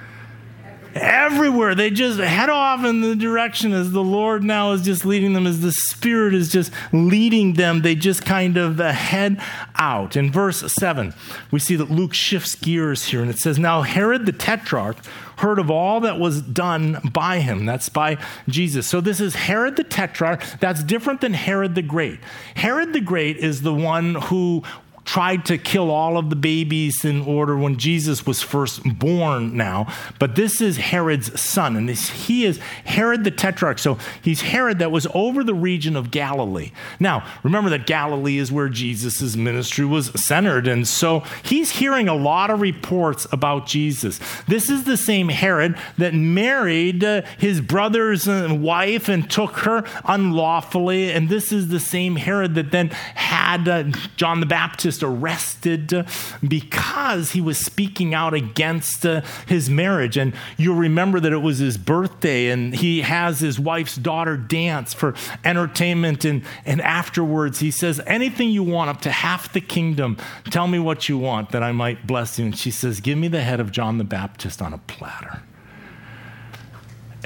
Everywhere. 1.00 1.74
They 1.74 1.90
just 1.90 2.18
head 2.18 2.50
off 2.50 2.84
in 2.84 3.00
the 3.00 3.16
direction 3.16 3.72
as 3.72 3.92
the 3.92 4.02
Lord 4.02 4.42
now 4.44 4.72
is 4.72 4.82
just 4.82 5.04
leading 5.04 5.32
them, 5.32 5.46
as 5.46 5.60
the 5.60 5.72
Spirit 5.72 6.34
is 6.34 6.50
just 6.50 6.72
leading 6.92 7.54
them. 7.54 7.82
They 7.82 7.94
just 7.94 8.24
kind 8.24 8.56
of 8.56 8.80
uh, 8.80 8.92
head 8.92 9.40
out. 9.76 10.16
In 10.16 10.30
verse 10.30 10.72
7, 10.72 11.14
we 11.50 11.58
see 11.58 11.76
that 11.76 11.90
Luke 11.90 12.14
shifts 12.14 12.54
gears 12.54 13.04
here, 13.04 13.20
and 13.20 13.30
it 13.30 13.38
says, 13.38 13.58
Now 13.58 13.82
Herod 13.82 14.26
the 14.26 14.32
Tetrarch 14.32 14.98
heard 15.38 15.58
of 15.58 15.70
all 15.70 16.00
that 16.00 16.18
was 16.18 16.42
done 16.42 17.00
by 17.12 17.40
him. 17.40 17.64
That's 17.64 17.88
by 17.88 18.18
Jesus. 18.48 18.86
So 18.86 19.00
this 19.00 19.20
is 19.20 19.34
Herod 19.34 19.76
the 19.76 19.84
Tetrarch. 19.84 20.42
That's 20.60 20.82
different 20.82 21.20
than 21.20 21.34
Herod 21.34 21.74
the 21.74 21.82
Great. 21.82 22.20
Herod 22.56 22.92
the 22.92 23.00
Great 23.00 23.36
is 23.36 23.62
the 23.62 23.74
one 23.74 24.16
who 24.16 24.62
tried 25.08 25.42
to 25.46 25.56
kill 25.56 25.90
all 25.90 26.18
of 26.18 26.28
the 26.28 26.36
babies 26.36 27.02
in 27.02 27.22
order 27.22 27.56
when 27.56 27.78
Jesus 27.78 28.26
was 28.26 28.42
first 28.42 28.82
born 28.98 29.56
now. 29.56 29.90
But 30.18 30.36
this 30.36 30.60
is 30.60 30.76
Herod's 30.76 31.40
son, 31.40 31.76
and 31.76 31.88
this, 31.88 32.10
he 32.10 32.44
is 32.44 32.58
Herod 32.84 33.24
the 33.24 33.30
Tetrarch. 33.30 33.78
So 33.78 33.96
he's 34.20 34.42
Herod 34.42 34.80
that 34.80 34.90
was 34.90 35.06
over 35.14 35.42
the 35.42 35.54
region 35.54 35.96
of 35.96 36.10
Galilee. 36.10 36.72
Now, 37.00 37.26
remember 37.42 37.70
that 37.70 37.86
Galilee 37.86 38.36
is 38.36 38.52
where 38.52 38.68
Jesus' 38.68 39.34
ministry 39.34 39.86
was 39.86 40.12
centered, 40.26 40.68
and 40.68 40.86
so 40.86 41.20
he's 41.42 41.70
hearing 41.70 42.06
a 42.06 42.14
lot 42.14 42.50
of 42.50 42.60
reports 42.60 43.26
about 43.32 43.66
Jesus. 43.66 44.20
This 44.46 44.68
is 44.68 44.84
the 44.84 44.98
same 44.98 45.30
Herod 45.30 45.78
that 45.96 46.12
married 46.12 47.02
uh, 47.02 47.22
his 47.38 47.62
brother's 47.62 48.28
wife 48.28 49.08
and 49.08 49.30
took 49.30 49.56
her 49.60 49.84
unlawfully, 50.04 51.10
and 51.10 51.30
this 51.30 51.50
is 51.50 51.68
the 51.68 51.80
same 51.80 52.16
Herod 52.16 52.56
that 52.56 52.72
then 52.72 52.90
had 52.90 53.66
uh, 53.66 53.84
John 54.16 54.40
the 54.40 54.46
Baptist 54.46 54.97
arrested 55.02 56.06
because 56.46 57.32
he 57.32 57.40
was 57.40 57.58
speaking 57.58 58.14
out 58.14 58.34
against 58.34 59.04
uh, 59.04 59.22
his 59.46 59.68
marriage. 59.68 60.16
And 60.16 60.34
you'll 60.56 60.76
remember 60.76 61.20
that 61.20 61.32
it 61.32 61.38
was 61.38 61.58
his 61.58 61.76
birthday, 61.76 62.48
and 62.48 62.74
he 62.74 63.02
has 63.02 63.40
his 63.40 63.58
wife's 63.58 63.96
daughter 63.96 64.36
dance 64.36 64.94
for 64.94 65.14
entertainment. 65.44 66.24
And, 66.24 66.44
and 66.64 66.80
afterwards, 66.80 67.60
he 67.60 67.70
says, 67.70 68.00
Anything 68.06 68.50
you 68.50 68.62
want, 68.62 68.90
up 68.90 69.00
to 69.02 69.10
half 69.10 69.52
the 69.52 69.60
kingdom, 69.60 70.16
tell 70.50 70.66
me 70.66 70.78
what 70.78 71.08
you 71.08 71.18
want 71.18 71.50
that 71.50 71.62
I 71.62 71.72
might 71.72 72.06
bless 72.06 72.38
you. 72.38 72.46
And 72.46 72.56
she 72.56 72.70
says, 72.70 73.00
Give 73.00 73.18
me 73.18 73.28
the 73.28 73.42
head 73.42 73.60
of 73.60 73.72
John 73.72 73.98
the 73.98 74.04
Baptist 74.04 74.62
on 74.62 74.72
a 74.72 74.78
platter. 74.78 75.42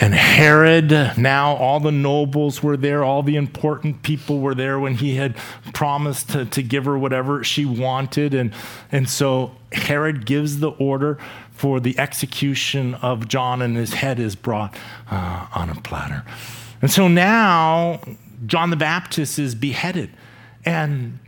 And 0.02 0.14
Herod, 0.14 0.90
now 1.16 1.54
all 1.54 1.78
the 1.78 1.92
nobles 1.92 2.60
were 2.60 2.76
there, 2.76 3.04
all 3.04 3.22
the 3.22 3.36
important 3.36 4.02
people 4.02 4.40
were 4.40 4.52
there 4.52 4.80
when 4.80 4.96
he 4.96 5.14
had 5.14 5.36
promised 5.72 6.30
to, 6.30 6.44
to 6.44 6.60
give 6.60 6.86
her 6.86 6.98
whatever 6.98 7.44
she 7.44 7.64
wanted. 7.64 8.34
And, 8.34 8.52
and 8.90 9.08
so 9.08 9.52
Herod 9.70 10.26
gives 10.26 10.58
the 10.58 10.70
order 10.70 11.18
for 11.52 11.78
the 11.78 11.96
execution 12.00 12.94
of 12.96 13.28
John, 13.28 13.62
and 13.62 13.76
his 13.76 13.94
head 13.94 14.18
is 14.18 14.34
brought 14.34 14.76
uh, 15.08 15.46
on 15.54 15.70
a 15.70 15.76
platter. 15.76 16.24
And 16.80 16.90
so 16.90 17.06
now 17.06 18.00
John 18.44 18.70
the 18.70 18.76
Baptist 18.76 19.38
is 19.38 19.54
beheaded. 19.54 20.10
And 20.64 21.20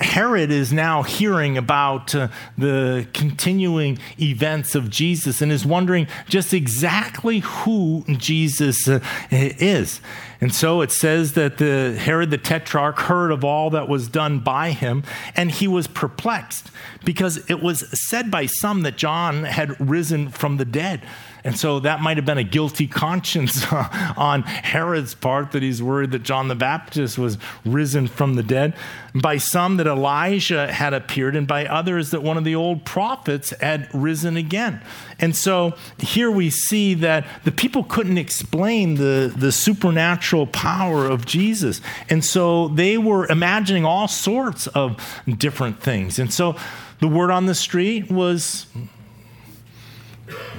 Herod 0.00 0.50
is 0.50 0.72
now 0.72 1.02
hearing 1.02 1.56
about 1.56 2.14
uh, 2.14 2.28
the 2.58 3.06
continuing 3.14 3.98
events 4.20 4.74
of 4.74 4.90
Jesus 4.90 5.40
and 5.40 5.50
is 5.50 5.64
wondering 5.64 6.06
just 6.28 6.52
exactly 6.52 7.38
who 7.40 8.04
Jesus 8.08 8.88
uh, 8.88 9.00
is. 9.30 10.00
And 10.40 10.54
so 10.54 10.82
it 10.82 10.92
says 10.92 11.32
that 11.32 11.58
the 11.58 11.96
Herod 11.98 12.30
the 12.30 12.38
Tetrarch 12.38 12.98
heard 12.98 13.30
of 13.30 13.44
all 13.44 13.70
that 13.70 13.88
was 13.88 14.08
done 14.08 14.40
by 14.40 14.72
him, 14.72 15.02
and 15.34 15.50
he 15.50 15.66
was 15.66 15.86
perplexed 15.86 16.70
because 17.04 17.48
it 17.50 17.62
was 17.62 17.88
said 18.08 18.30
by 18.30 18.46
some 18.46 18.82
that 18.82 18.96
John 18.96 19.44
had 19.44 19.80
risen 19.80 20.28
from 20.28 20.58
the 20.58 20.64
dead. 20.64 21.02
And 21.46 21.56
so 21.56 21.78
that 21.78 22.00
might 22.00 22.16
have 22.16 22.26
been 22.26 22.38
a 22.38 22.44
guilty 22.44 22.86
conscience 22.88 23.64
on 23.72 24.42
Herod's 24.42 25.14
part 25.14 25.52
that 25.52 25.62
he's 25.62 25.80
worried 25.80 26.10
that 26.10 26.24
John 26.24 26.48
the 26.48 26.56
Baptist 26.56 27.18
was 27.18 27.38
risen 27.64 28.08
from 28.08 28.34
the 28.34 28.42
dead. 28.42 28.74
By 29.14 29.38
some 29.38 29.76
that 29.76 29.86
Elijah 29.86 30.70
had 30.72 30.92
appeared, 30.92 31.36
and 31.36 31.46
by 31.46 31.64
others 31.64 32.10
that 32.10 32.22
one 32.22 32.36
of 32.36 32.42
the 32.42 32.56
old 32.56 32.84
prophets 32.84 33.50
had 33.60 33.88
risen 33.94 34.36
again. 34.36 34.82
And 35.18 35.34
so 35.34 35.74
here 35.98 36.30
we 36.30 36.50
see 36.50 36.94
that 36.94 37.26
the 37.44 37.52
people 37.52 37.84
couldn't 37.84 38.18
explain 38.18 38.96
the, 38.96 39.32
the 39.34 39.50
supernatural 39.50 40.46
power 40.46 41.06
of 41.06 41.24
Jesus. 41.24 41.80
And 42.10 42.24
so 42.24 42.68
they 42.68 42.98
were 42.98 43.26
imagining 43.26 43.84
all 43.84 44.08
sorts 44.08 44.66
of 44.68 45.02
different 45.26 45.80
things. 45.80 46.18
And 46.18 46.32
so 46.32 46.56
the 47.00 47.08
word 47.08 47.30
on 47.30 47.46
the 47.46 47.54
street 47.54 48.10
was 48.10 48.66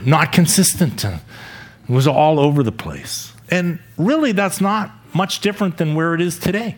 not 0.04 0.32
consistent. 0.32 1.04
It 1.04 1.20
was 1.88 2.08
all 2.08 2.40
over 2.40 2.64
the 2.64 2.72
place. 2.72 3.34
And 3.50 3.80
really, 3.98 4.32
that's 4.32 4.60
not 4.60 4.92
much 5.14 5.40
different 5.40 5.78
than 5.78 5.96
where 5.96 6.14
it 6.14 6.22
is 6.22 6.38
today. 6.38 6.78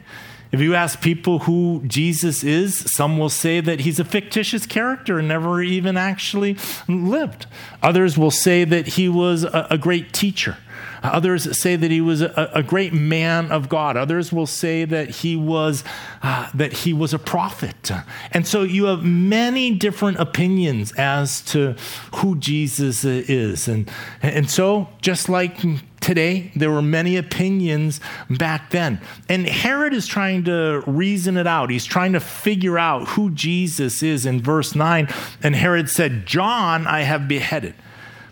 If 0.52 0.60
you 0.60 0.74
ask 0.74 1.00
people 1.00 1.40
who 1.40 1.84
Jesus 1.86 2.44
is, 2.44 2.92
some 2.94 3.18
will 3.20 3.30
say 3.30 3.62
that 3.62 3.82
he's 3.82 4.00
a 4.00 4.06
fictitious 4.06 4.66
character 4.66 5.20
and 5.20 5.28
never 5.28 5.62
even 5.62 5.96
actually 5.96 6.58
lived. 6.88 7.46
Others 7.84 8.18
will 8.18 8.32
say 8.32 8.64
that 8.64 8.88
he 8.88 9.08
was 9.08 9.44
a, 9.44 9.68
a 9.70 9.78
great 9.78 10.12
teacher. 10.12 10.58
Others 11.04 11.60
say 11.60 11.76
that 11.76 11.92
he 11.92 12.02
was 12.02 12.22
a, 12.22 12.52
a, 12.54 12.64
great 12.64 12.94
man 12.94 13.52
of 13.52 13.70
God. 13.70 13.96
Others 13.96 14.34
will 14.34 14.46
say 14.46 14.86
that 14.86 15.10
he 15.10 15.36
was 15.36 15.84
uh, 16.22 16.50
that 16.54 16.74
he 16.74 16.94
was 16.94 17.14
a 17.14 17.20
prophet. 17.20 17.92
And 18.32 18.46
so 18.46 18.64
you 18.64 18.86
have 18.86 19.04
many 19.04 19.76
different 19.76 20.20
opinions 20.20 20.92
as 20.94 21.42
to 21.42 21.76
who 22.16 22.36
Jesus 22.38 23.06
is. 23.06 23.68
And, 23.68 23.90
and 24.22 24.50
so 24.50 24.90
just 25.02 25.30
like 25.30 25.58
today, 26.00 26.52
there 26.56 26.72
were 26.72 26.82
many 26.82 27.18
opinions 27.18 28.00
back 28.30 28.72
then. 28.72 29.02
And 29.28 29.48
Herod 29.48 29.94
is 29.94 30.08
trying 30.08 30.46
to 30.46 30.84
reason 30.86 31.38
it 31.38 31.48
out. 31.48 31.70
He's 31.70 31.86
trying 31.86 32.14
to 32.14 32.20
figure 32.20 32.78
out 32.78 33.10
who 33.10 33.32
Jesus 33.32 34.02
is 34.04 34.26
in 34.26 34.42
verse 34.42 34.76
9. 34.76 35.08
And 35.44 35.56
Herod 35.56 35.90
said, 35.90 36.26
John 36.26 36.88
I 36.88 37.02
have 37.02 37.28
beheaded. 37.28 37.76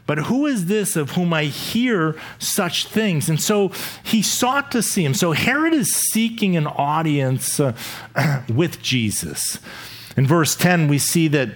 But 0.08 0.20
who 0.20 0.46
is 0.46 0.68
this 0.68 0.96
of 0.96 1.12
whom 1.12 1.34
I 1.34 1.44
hear 1.44 2.16
such 2.40 2.88
things? 2.88 3.30
And 3.30 3.42
so 3.42 3.74
he 4.04 4.22
sought 4.22 4.72
to 4.72 4.82
see 4.82 5.04
him. 5.04 5.14
So 5.14 5.34
Herod 5.34 5.74
is 5.74 5.94
seeking 5.94 6.56
an 6.56 6.66
audience 6.66 7.60
uh, 7.60 7.76
with 8.50 8.82
Jesus. 8.82 9.60
In 10.16 10.26
verse 10.26 10.56
10, 10.56 10.88
we 10.88 10.98
see 10.98 11.28
that, 11.28 11.50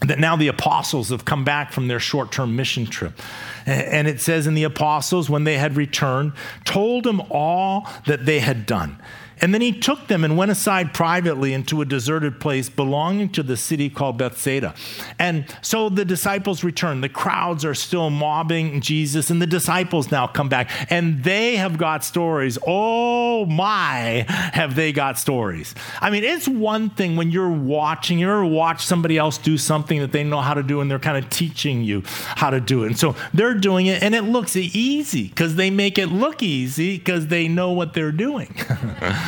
that 0.00 0.18
now 0.18 0.36
the 0.36 0.48
apostles 0.48 1.08
have 1.08 1.24
come 1.24 1.44
back 1.44 1.72
from 1.72 1.88
their 1.88 2.00
short 2.00 2.30
term 2.30 2.56
mission 2.56 2.86
trip. 2.86 3.20
And 3.66 4.08
it 4.08 4.20
says, 4.20 4.46
And 4.46 4.56
the 4.56 4.64
apostles, 4.64 5.28
when 5.28 5.44
they 5.44 5.58
had 5.58 5.76
returned, 5.76 6.32
told 6.64 7.04
them 7.04 7.20
all 7.30 7.88
that 8.06 8.24
they 8.24 8.40
had 8.40 8.64
done. 8.64 8.98
And 9.40 9.54
then 9.54 9.60
he 9.60 9.72
took 9.72 10.06
them 10.08 10.24
and 10.24 10.36
went 10.36 10.50
aside 10.50 10.94
privately 10.94 11.52
into 11.52 11.80
a 11.80 11.84
deserted 11.84 12.40
place 12.40 12.68
belonging 12.68 13.30
to 13.30 13.42
the 13.42 13.56
city 13.56 13.90
called 13.90 14.18
Bethsaida. 14.18 14.74
And 15.18 15.46
so 15.62 15.88
the 15.88 16.04
disciples 16.04 16.64
return. 16.64 17.00
The 17.00 17.08
crowds 17.08 17.64
are 17.64 17.74
still 17.74 18.10
mobbing 18.10 18.80
Jesus, 18.80 19.30
and 19.30 19.40
the 19.40 19.46
disciples 19.46 20.10
now 20.10 20.26
come 20.26 20.48
back, 20.48 20.70
and 20.90 21.22
they 21.24 21.56
have 21.56 21.78
got 21.78 22.04
stories. 22.04 22.58
Oh 22.66 23.46
my, 23.46 24.24
have 24.28 24.74
they 24.74 24.92
got 24.92 25.18
stories? 25.18 25.74
I 26.00 26.10
mean, 26.10 26.24
it's 26.24 26.48
one 26.48 26.90
thing 26.90 27.16
when 27.16 27.30
you're 27.30 27.50
watching, 27.50 28.18
you 28.18 28.28
ever 28.28 28.44
watch 28.44 28.84
somebody 28.84 29.18
else 29.18 29.38
do 29.38 29.56
something 29.58 30.00
that 30.00 30.12
they 30.12 30.24
know 30.24 30.40
how 30.40 30.54
to 30.54 30.62
do, 30.62 30.80
and 30.80 30.90
they're 30.90 30.98
kind 30.98 31.22
of 31.22 31.30
teaching 31.30 31.82
you 31.82 32.02
how 32.06 32.50
to 32.50 32.60
do 32.60 32.84
it. 32.84 32.86
And 32.88 32.98
so 32.98 33.14
they're 33.32 33.54
doing 33.54 33.86
it, 33.86 34.02
and 34.02 34.14
it 34.14 34.22
looks 34.22 34.56
easy 34.56 35.28
because 35.28 35.56
they 35.56 35.70
make 35.70 35.98
it 35.98 36.08
look 36.08 36.42
easy 36.42 36.98
because 36.98 37.28
they 37.28 37.48
know 37.48 37.72
what 37.72 37.94
they're 37.94 38.12
doing. 38.12 38.54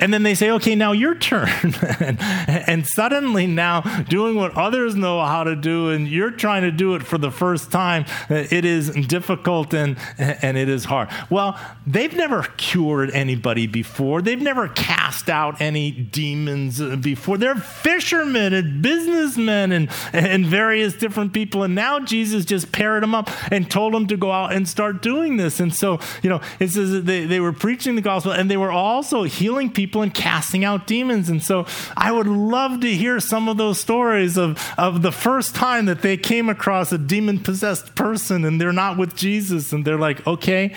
And 0.00 0.12
then 0.12 0.22
they 0.22 0.34
say, 0.34 0.50
okay, 0.52 0.74
now 0.74 0.92
your 0.92 1.14
turn. 1.14 1.48
and, 2.00 2.18
and, 2.20 2.86
suddenly 2.86 3.46
now 3.46 3.80
doing 4.08 4.36
what 4.36 4.56
others 4.56 4.94
know 4.94 5.22
how 5.22 5.44
to 5.44 5.56
do 5.56 5.90
and 5.90 6.06
you're 6.08 6.30
trying 6.30 6.62
to 6.62 6.70
do 6.70 6.94
it 6.94 7.02
for 7.02 7.18
the 7.18 7.30
first 7.30 7.70
time, 7.70 8.04
uh, 8.30 8.44
it 8.50 8.64
is 8.64 8.90
difficult 9.06 9.74
and, 9.74 9.96
and 10.18 10.56
it 10.56 10.68
is 10.68 10.84
hard. 10.84 11.08
Well, 11.30 11.58
they've 11.86 12.14
never 12.14 12.42
cured 12.56 13.10
anybody 13.10 13.66
before. 13.66 14.22
They've 14.22 14.40
never 14.40 14.68
cast 14.68 15.28
out 15.28 15.60
any 15.60 15.90
demons 15.90 16.80
uh, 16.80 16.96
before. 16.96 17.38
They're 17.38 17.56
fishermen 17.56 18.52
and 18.52 18.82
businessmen 18.82 19.72
and, 19.72 19.90
and 20.12 20.46
various 20.46 20.94
different 20.94 21.32
people. 21.32 21.62
And 21.62 21.74
now 21.74 22.00
Jesus 22.00 22.44
just 22.44 22.72
paired 22.72 23.02
them 23.02 23.14
up 23.14 23.30
and 23.52 23.70
told 23.70 23.94
them 23.94 24.06
to 24.08 24.16
go 24.16 24.30
out 24.30 24.52
and 24.52 24.68
start 24.68 25.02
doing 25.02 25.36
this. 25.36 25.60
And 25.60 25.74
so, 25.74 25.98
you 26.22 26.30
know, 26.30 26.40
it 26.60 26.68
says 26.68 27.04
they, 27.04 27.24
they 27.24 27.40
were 27.40 27.52
preaching 27.52 27.96
the 27.96 28.02
gospel 28.02 28.32
and 28.32 28.50
they 28.50 28.56
were 28.56 28.72
also 28.72 29.24
healing 29.24 29.70
people 29.76 30.02
and 30.02 30.12
casting 30.12 30.64
out 30.64 30.86
demons. 30.86 31.28
And 31.28 31.44
so 31.44 31.66
I 31.96 32.10
would 32.10 32.26
love 32.26 32.80
to 32.80 32.88
hear 32.92 33.20
some 33.20 33.48
of 33.48 33.58
those 33.58 33.78
stories 33.78 34.38
of, 34.38 34.58
of 34.78 35.02
the 35.02 35.12
first 35.12 35.54
time 35.54 35.84
that 35.84 36.00
they 36.00 36.16
came 36.16 36.48
across 36.48 36.90
a 36.92 36.98
demon 36.98 37.38
possessed 37.38 37.94
person 37.94 38.44
and 38.46 38.58
they're 38.58 38.72
not 38.72 38.96
with 38.96 39.14
Jesus 39.14 39.72
and 39.72 39.84
they're 39.84 39.98
like, 39.98 40.26
okay. 40.26 40.74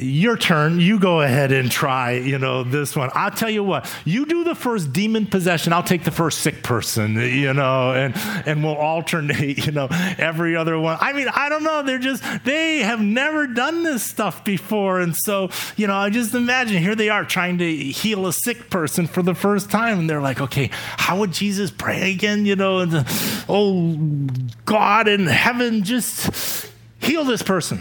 Your 0.00 0.36
turn. 0.36 0.80
You 0.80 0.98
go 0.98 1.20
ahead 1.20 1.52
and 1.52 1.70
try, 1.70 2.12
you 2.12 2.38
know, 2.38 2.62
this 2.62 2.96
one. 2.96 3.10
I'll 3.14 3.30
tell 3.30 3.50
you 3.50 3.64
what, 3.64 3.92
you 4.04 4.26
do 4.26 4.44
the 4.44 4.54
first 4.54 4.92
demon 4.92 5.26
possession. 5.26 5.72
I'll 5.72 5.82
take 5.82 6.04
the 6.04 6.10
first 6.10 6.40
sick 6.40 6.62
person, 6.62 7.16
you 7.16 7.52
know, 7.52 7.92
and, 7.92 8.14
and 8.46 8.62
we'll 8.62 8.76
alternate, 8.76 9.58
you 9.66 9.72
know, 9.72 9.88
every 10.18 10.56
other 10.56 10.78
one. 10.78 10.98
I 11.00 11.12
mean, 11.12 11.28
I 11.28 11.48
don't 11.48 11.62
know. 11.62 11.82
They're 11.82 11.98
just, 11.98 12.22
they 12.44 12.78
have 12.78 13.00
never 13.00 13.46
done 13.46 13.82
this 13.82 14.02
stuff 14.02 14.44
before. 14.44 15.00
And 15.00 15.16
so, 15.16 15.50
you 15.76 15.86
know, 15.86 15.96
I 15.96 16.10
just 16.10 16.34
imagine 16.34 16.82
here 16.82 16.94
they 16.94 17.08
are 17.08 17.24
trying 17.24 17.58
to 17.58 17.76
heal 17.76 18.26
a 18.26 18.32
sick 18.32 18.70
person 18.70 19.06
for 19.06 19.22
the 19.22 19.34
first 19.34 19.70
time. 19.70 20.00
And 20.00 20.10
they're 20.10 20.20
like, 20.20 20.40
okay, 20.40 20.70
how 20.72 21.18
would 21.20 21.32
Jesus 21.32 21.70
pray 21.70 22.12
again? 22.12 22.46
You 22.46 22.56
know, 22.56 22.78
and, 22.80 23.04
oh, 23.48 23.96
God 24.64 25.08
in 25.08 25.26
heaven, 25.26 25.84
just 25.84 26.70
heal 27.00 27.24
this 27.24 27.42
person. 27.42 27.80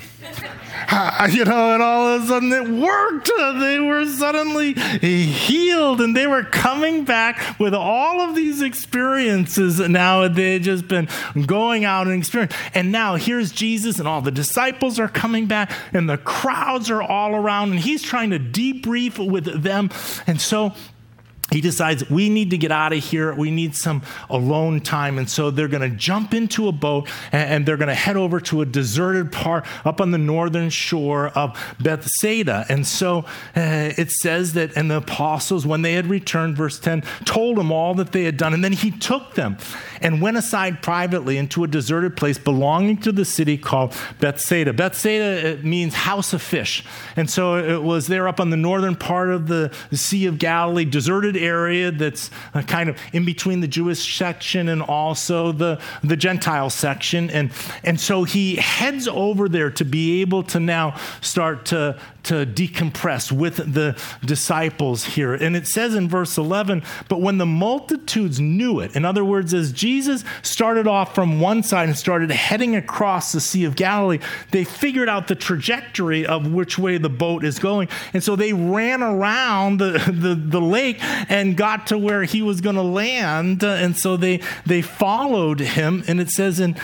you 1.30 1.46
know, 1.46 1.74
and 1.74 1.82
all 1.82 2.08
of 2.08 2.24
a 2.24 2.28
sudden 2.28 2.52
it 2.52 2.68
worked. 2.68 3.30
They 3.62 3.80
were 3.80 4.06
suddenly 4.06 4.74
healed 4.74 6.02
and 6.02 6.16
they 6.16 6.26
were 6.26 6.44
coming 6.44 7.04
back 7.04 7.60
with 7.60 7.74
all 7.74 8.22
of 8.22 8.36
these 8.36 8.62
experiences. 8.62 9.80
Now 9.80 10.28
they 10.28 10.54
had 10.54 10.64
just 10.64 10.88
been 10.88 11.08
going 11.46 11.86
out 11.86 12.08
and 12.08 12.18
experiencing. 12.18 12.58
And 12.74 12.92
now 12.92 13.16
here's 13.16 13.52
Jesus 13.52 14.00
and 14.00 14.08
all 14.08 14.22
the 14.22 14.32
disciples 14.32 15.00
are 15.00 15.08
coming 15.08 15.48
back 15.48 15.72
and 15.94 16.10
the 16.10 16.18
crowds 16.18 16.90
are 16.90 17.04
all 17.04 17.36
around 17.36 17.72
and 17.72 17.80
he's 17.80 18.02
trying 18.02 18.32
to 18.32 18.40
debrief 18.40 19.20
with 19.26 19.62
them. 19.62 19.90
And 20.28 20.40
so 20.40 20.74
he 21.52 21.60
decides 21.60 22.10
we 22.10 22.30
need 22.30 22.52
to 22.52 22.58
get 22.58 22.72
out 22.72 22.94
of 22.94 23.04
here. 23.04 23.34
We 23.34 23.52
need 23.52 23.76
some 23.76 24.04
alone 24.30 24.80
time. 24.80 25.18
And 25.18 25.30
so 25.30 25.52
they're 25.52 25.68
going 25.68 25.90
to 25.90 25.96
jump 25.96 26.34
into 26.34 26.70
a 26.70 26.72
boat 26.72 27.10
and 27.34 27.66
they're 27.66 27.78
going 27.78 27.90
to 27.90 27.94
head 27.94 28.16
over 28.16 28.40
to 28.42 28.62
a 28.62 28.66
deserted 28.66 29.34
part 29.34 29.66
up 29.84 30.00
on 30.00 30.12
the 30.12 30.18
northern 30.18 30.70
shore 30.70 31.28
of 31.30 31.60
Bethsaida. 31.80 32.66
And 32.70 32.88
so 32.88 33.26
uh, 33.56 33.92
it 33.98 34.12
says 34.12 34.54
that, 34.54 34.78
and 34.78 34.90
the 34.90 34.98
apostles, 34.98 35.68
when 35.68 35.82
they 35.82 35.94
had 35.94 36.08
returned, 36.08 36.56
verse 36.56 36.80
10, 36.80 37.04
told 37.26 37.58
them 37.58 37.72
all 37.72 37.94
that 37.96 38.14
they 38.14 38.24
had 38.24 38.38
done. 38.38 38.54
And 38.54 38.64
then 38.64 38.74
he 38.74 38.90
took 38.90 39.36
them 39.36 39.58
and 40.00 40.22
went 40.22 40.38
aside 40.38 40.82
privately 40.82 41.38
into 41.38 41.66
a 41.66 41.68
deserted 41.68 42.16
place 42.16 42.38
belonging 42.38 42.98
to 43.02 43.12
the 43.12 43.26
city 43.26 43.58
called 43.58 43.94
Bethsaida. 44.20 44.72
Bethsaida 44.72 45.62
means 45.64 45.94
house 45.94 46.32
of 46.32 46.42
fish. 46.42 46.86
And 47.18 47.30
so 47.30 47.58
it 47.58 47.84
was 47.84 48.08
there 48.08 48.28
up 48.28 48.40
on 48.40 48.52
the 48.52 48.58
northern 48.58 48.96
part 48.96 49.30
of 49.30 49.48
the 49.48 49.74
Sea 49.92 50.28
of 50.28 50.40
Galilee, 50.40 50.86
deserted 50.86 51.41
area 51.42 51.92
that's 51.92 52.32
uh, 52.54 52.62
kind 52.62 52.90
of 52.90 52.98
in 53.14 53.26
between 53.26 53.60
the 53.60 53.68
Jewish 53.68 54.18
section 54.18 54.70
and 54.70 54.82
also 54.82 55.52
the, 55.52 55.82
the 56.04 56.16
Gentile 56.16 56.70
section. 56.70 57.30
And, 57.30 57.52
and 57.84 58.00
so 58.00 58.24
he 58.24 58.56
heads 58.56 59.08
over 59.08 59.50
there 59.50 59.72
to 59.72 59.86
be 59.86 60.22
able 60.22 60.44
to 60.44 60.60
now 60.60 61.00
start 61.22 61.66
to, 61.68 62.00
to 62.24 62.46
decompress 62.46 63.32
with 63.32 63.58
the 63.74 64.00
disciples 64.24 65.04
here. 65.04 65.34
And 65.34 65.56
it 65.56 65.68
says 65.68 65.96
in 65.96 66.08
verse 66.08 66.38
11, 66.38 66.84
but 67.08 67.22
when 67.22 67.38
the 67.38 67.46
multitudes 67.46 68.40
knew 68.40 68.80
it, 68.80 68.96
in 68.96 69.06
other 69.06 69.26
words, 69.26 69.54
as 69.54 69.72
Jesus 69.72 70.24
started 70.42 70.88
off 70.88 71.16
from 71.16 71.40
one 71.40 71.64
side 71.64 71.90
and 71.90 71.98
started 71.98 72.30
heading 72.32 72.76
across 72.76 73.32
the 73.32 73.42
Sea 73.42 73.66
of 73.66 73.76
Galilee, 73.76 74.20
they 74.52 74.64
figured 74.64 75.10
out 75.10 75.28
the 75.28 75.36
trajectory 75.36 76.26
of 76.26 76.52
which 76.52 76.78
way 76.78 76.98
the 76.98 77.10
boat 77.10 77.44
is 77.44 77.60
going. 77.60 77.90
And 78.14 78.24
so 78.24 78.36
they 78.36 78.54
ran 78.54 79.02
around 79.02 79.80
the, 79.80 79.92
the, 80.14 80.36
the 80.36 80.62
lake 80.62 80.98
and 81.30 81.58
got 81.58 81.88
to 81.88 81.98
where 81.98 82.24
he 82.24 82.42
was 82.42 82.62
going 82.62 82.76
to 82.76 82.82
land. 82.82 83.64
And 83.64 83.98
so 83.98 84.18
they, 84.18 84.42
they 84.66 84.82
followed 84.82 85.60
him. 85.60 86.04
And 86.08 86.20
it 86.20 86.30
says, 86.30 86.60
in, 86.60 86.76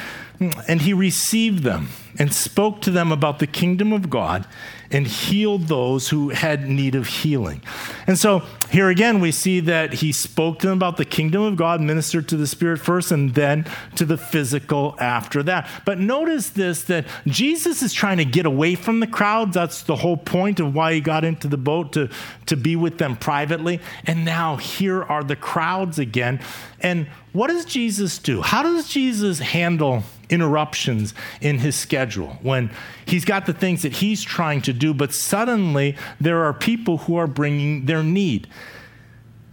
and 0.68 0.82
he 0.82 0.94
received 0.94 1.64
them 1.64 1.90
and 2.20 2.34
spoke 2.34 2.82
to 2.82 2.92
them 2.92 3.12
about 3.12 3.40
the 3.40 3.48
kingdom 3.48 3.94
of 3.94 4.10
God 4.10 4.46
and 4.92 5.06
healed 5.06 5.64
those 5.64 6.10
who 6.10 6.30
had 6.30 6.68
need 6.68 6.96
of 6.96 7.08
healing. 7.08 7.62
And 8.06 8.18
so 8.18 8.44
here 8.70 8.90
again, 8.90 9.20
we 9.20 9.32
see 9.32 9.60
that 9.62 9.96
he 9.96 10.12
spoke 10.12 10.60
to 10.60 10.68
them 10.68 10.78
about 10.78 10.98
the 10.98 11.06
kingdom 11.06 11.42
of 11.42 11.56
God, 11.56 11.82
ministered 11.82 12.28
to 12.30 12.38
the 12.38 12.48
spirit 12.48 12.80
first, 12.80 13.12
and 13.12 13.34
then 13.34 13.66
to 13.96 14.06
the 14.06 14.18
physical 14.18 14.96
after 15.00 15.44
that. 15.44 15.70
But 15.86 16.00
notice 16.00 16.50
this 16.50 16.84
that 16.84 17.06
Jesus 17.26 17.82
is 17.82 17.94
trying 17.94 18.18
to 18.18 18.26
get 18.26 18.46
away 18.46 18.76
from 18.76 19.00
the 19.00 19.08
crowds. 19.08 19.54
That's 19.54 19.84
the 19.84 19.98
whole 19.98 20.18
point 20.18 20.60
of 20.60 20.74
why 20.74 20.94
he 20.94 21.02
got 21.02 21.26
into 21.26 21.48
the 21.48 21.58
boat 21.58 21.94
to, 21.94 22.10
to 22.46 22.56
be 22.56 22.76
with 22.76 22.98
them 22.98 23.18
privately. 23.18 23.82
And 24.06 24.24
now 24.24 24.56
here 24.56 25.04
are 25.04 25.24
the 25.24 25.36
crowds 25.36 26.00
again. 26.00 26.40
And 26.80 27.08
what 27.34 27.48
does 27.48 27.66
Jesus 27.66 28.20
do? 28.20 28.42
How 28.42 28.64
does 28.64 28.88
Jesus 28.88 29.40
handle 29.40 30.04
interruptions 30.30 31.14
in 31.42 31.60
his 31.60 31.76
schedule 31.76 32.07
when 32.16 32.72
he's 33.06 33.26
got 33.26 33.46
the 33.46 33.54
things 33.54 33.82
that 33.82 33.94
he's 33.94 34.24
trying 34.24 34.62
to 34.64 34.74
do, 34.74 34.94
but 34.94 35.14
suddenly 35.14 35.96
there 36.20 36.44
are 36.44 36.54
people 36.54 37.00
who 37.00 37.16
are 37.16 37.28
bringing 37.28 37.86
their 37.86 38.04
need. 38.04 38.48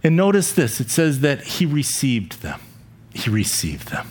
And 0.03 0.15
notice 0.15 0.53
this 0.53 0.79
it 0.79 0.89
says 0.89 1.21
that 1.21 1.43
he 1.43 1.65
received 1.65 2.41
them. 2.41 2.59
He 3.13 3.29
received 3.29 3.89
them. 3.89 4.07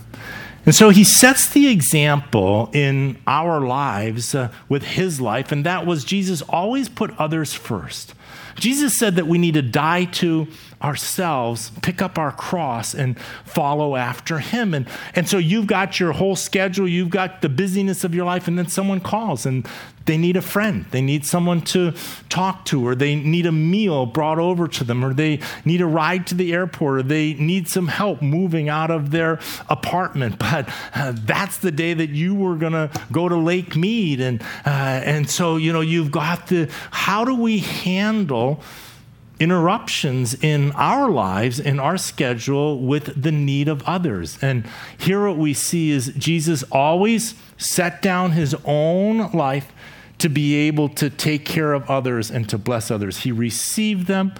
And 0.67 0.75
so 0.75 0.89
he 0.89 1.05
sets 1.05 1.49
the 1.51 1.69
example 1.69 2.71
in 2.73 3.19
our 3.27 3.61
lives 3.61 4.35
uh, 4.35 4.51
with 4.69 4.83
his 4.83 5.21
life, 5.21 5.53
and 5.53 5.65
that 5.67 5.85
was 5.85 6.05
Jesus 6.05 6.41
always 6.43 6.89
put 6.89 7.11
others 7.19 7.53
first. 7.53 8.15
Jesus 8.57 8.99
said 8.99 9.17
that 9.17 9.27
we 9.27 9.37
need 9.37 9.55
to 9.55 9.63
die 9.63 10.05
to 10.05 10.49
ourselves, 10.85 11.73
pick 11.83 12.03
up 12.03 12.19
our 12.19 12.31
cross, 12.31 12.95
and 12.95 13.19
follow 13.45 13.97
after 13.97 14.39
him. 14.39 14.75
And, 14.75 14.87
and 15.15 15.29
so 15.29 15.39
you've 15.39 15.67
got 15.67 15.99
your 15.99 16.13
whole 16.13 16.37
schedule, 16.37 16.87
you've 16.87 17.11
got 17.11 17.41
the 17.41 17.49
busyness 17.49 18.05
of 18.05 18.15
your 18.15 18.27
life, 18.27 18.47
and 18.47 18.59
then 18.59 18.69
someone 18.69 19.01
calls 19.01 19.47
and 19.47 19.67
they 20.07 20.19
need 20.19 20.37
a 20.37 20.43
friend. 20.43 20.85
They 20.91 21.01
need 21.01 21.25
someone 21.25 21.63
to 21.63 21.95
talk 22.29 22.67
to, 22.67 22.87
or 22.87 22.95
they 22.95 23.15
need 23.15 23.47
a 23.47 23.53
meal 23.53 24.05
brought 24.05 24.39
over 24.39 24.69
to 24.69 24.85
them, 24.85 25.05
or 25.05 25.15
they 25.15 25.41
need 25.65 25.81
a 25.81 25.87
ride 25.87 26.27
to 26.27 26.35
the 26.35 26.53
airport, 26.53 26.99
or 26.99 27.03
they 27.03 27.35
need 27.35 27.69
some 27.69 27.89
help 27.89 28.21
moving 28.21 28.69
out 28.69 28.91
of 28.91 29.11
their 29.11 29.41
apartment. 29.71 30.39
But 30.39 30.69
uh, 30.95 31.15
that's 31.17 31.59
the 31.59 31.73
day 31.73 31.95
that 31.95 32.11
you 32.11 32.35
were 32.35 32.57
going 32.57 32.73
to 32.73 32.91
go 33.11 33.29
to 33.29 33.37
Lake 33.37 33.77
Mead. 33.77 34.21
And, 34.21 34.43
uh, 34.67 35.01
and 35.05 35.29
so, 35.29 35.57
you 35.57 35.73
know, 35.73 35.81
you've 35.81 36.11
got 36.11 36.49
the 36.49 36.71
how 36.91 37.25
do 37.25 37.35
we 37.35 37.61
handle 37.61 38.63
interruptions 39.41 40.35
in 40.43 40.73
our 40.73 41.11
lives, 41.11 41.59
in 41.59 41.81
our 41.81 41.97
schedule, 41.97 42.79
with 42.81 43.21
the 43.21 43.33
need 43.33 43.69
of 43.69 43.83
others. 43.83 44.39
And 44.41 44.67
here, 44.97 45.27
what 45.27 45.37
we 45.37 45.55
see 45.55 45.91
is 45.91 46.13
Jesus 46.17 46.63
always 46.71 47.35
set 47.59 48.01
down 48.01 48.33
his 48.33 48.55
own 48.65 49.31
life 49.33 49.73
to 50.19 50.29
be 50.29 50.55
able 50.55 50.89
to 50.89 51.11
take 51.11 51.45
care 51.45 51.73
of 51.73 51.89
others 51.91 52.31
and 52.31 52.49
to 52.49 52.59
bless 52.59 52.91
others. 52.91 53.19
He 53.19 53.33
received 53.33 54.07
them. 54.07 54.33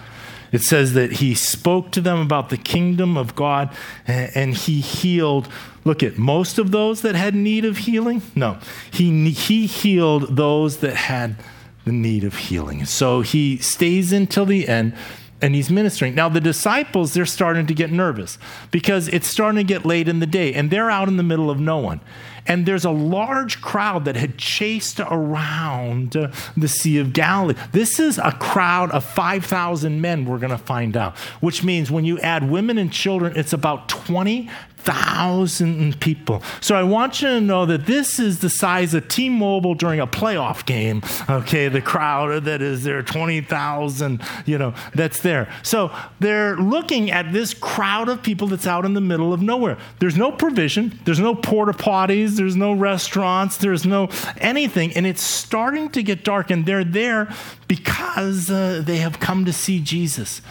It 0.53 0.63
says 0.63 0.95
that 0.95 1.15
he 1.15 1.35
spoke 1.35 1.91
to 1.93 2.01
them 2.01 2.21
about 2.21 2.49
the 2.49 2.57
kingdom 2.57 3.17
of 3.17 3.35
God 3.35 3.75
and 4.07 4.55
he 4.55 4.81
healed. 4.81 5.49
Look 5.85 6.05
at 6.05 6.17
most 6.17 6.59
of 6.59 6.71
those 6.71 7.03
that 7.03 7.17
had 7.17 7.35
need 7.35 7.65
of 7.65 7.79
healing. 7.79 8.23
No, 8.37 8.59
he, 8.93 9.31
he 9.31 9.67
healed 9.67 10.37
those 10.37 10.77
that 10.77 10.95
had 10.95 11.35
the 11.85 11.93
need 11.93 12.25
of 12.25 12.37
healing. 12.37 12.85
So 12.85 13.21
he 13.21 13.59
stays 13.59 14.13
until 14.13 14.47
the 14.47 14.69
end 14.69 14.95
and 15.43 15.55
he's 15.55 15.71
ministering. 15.71 16.15
Now, 16.15 16.31
the 16.31 16.41
disciples, 16.41 17.13
they're 17.13 17.27
starting 17.27 17.67
to 17.67 17.75
get 17.75 17.93
nervous 17.93 18.39
because 18.71 19.09
it's 19.09 19.27
starting 19.27 19.59
to 19.59 19.65
get 19.65 19.85
late 19.85 20.09
in 20.09 20.21
the 20.21 20.27
day 20.27 20.55
and 20.55 20.71
they're 20.71 20.91
out 20.91 21.09
in 21.09 21.19
the 21.19 21.23
middle 21.23 21.51
of 21.51 21.61
no 21.61 21.79
one. 21.79 22.01
And 22.47 22.67
there's 22.67 22.85
a 22.85 22.91
large 22.91 23.61
crowd 23.61 24.05
that 24.05 24.17
had 24.17 24.39
chased 24.39 25.01
around 25.01 26.13
the 26.57 26.69
Sea 26.69 26.99
of 26.99 27.13
Galilee. 27.13 27.55
This 27.73 27.99
is 27.99 28.19
a 28.19 28.33
crowd 28.33 28.91
of 28.91 29.05
5,000 29.05 30.01
men, 30.01 30.25
we're 30.25 30.39
going 30.39 30.51
to 30.51 30.59
find 30.59 30.97
out, 30.97 31.17
which 31.41 31.65
means 31.65 31.91
when 31.91 32.05
you 32.05 32.19
add 32.21 32.49
women 32.51 32.77
and 32.79 32.93
children, 32.93 33.35
it's 33.37 33.53
about 33.53 33.89
20 33.89 34.51
thousand 34.85 35.99
people. 36.01 36.43
So 36.61 36.77
I 36.77 36.83
want 36.83 37.23
you 37.23 37.29
to 37.29 37.41
know 37.41 37.65
that 37.67 37.87
this 37.87 38.19
is 38.19 38.41
the 38.41 38.51
size 38.51 38.93
of 38.95 39.09
T-Mobile 39.09 39.75
during 39.75 39.99
a 39.99 40.07
playoff 40.07 40.67
game. 40.67 41.03
Okay, 41.29 41.69
the 41.69 41.81
crowd 41.81 42.45
that 42.45 42.61
is 42.61 42.85
there, 42.85 43.03
20,000, 43.03 44.23
you 44.45 44.59
know, 44.59 44.75
that's 44.95 45.21
there. 45.21 45.53
So 45.63 45.91
they're 46.21 46.57
looking 46.57 47.11
at 47.11 47.33
this 47.33 47.55
crowd 47.55 48.09
of 48.09 48.23
people 48.23 48.49
that's 48.49 48.67
out 48.67 48.85
in 48.85 48.95
the 48.95 49.01
middle 49.01 49.33
of 49.33 49.41
nowhere. 49.41 49.79
There's 50.01 50.17
no 50.17 50.31
provision, 50.31 50.99
there's 51.05 51.21
no 51.21 51.35
porta 51.35 51.73
potties, 51.73 52.37
there's 52.37 52.57
no 52.57 52.73
restaurants, 52.73 53.57
there's 53.57 53.87
no 53.87 54.11
anything, 54.39 54.93
and 54.95 55.07
it's 55.07 55.23
starting 55.23 55.89
to 55.91 56.03
get 56.03 56.25
dark, 56.25 56.51
and 56.51 56.67
they're 56.67 56.85
there 56.85 57.35
because 57.69 58.51
uh, 58.51 58.83
they 58.85 58.99
have 58.99 59.21
come 59.21 59.45
to 59.45 59.53
see 59.53 59.81
Jesus. 59.81 60.43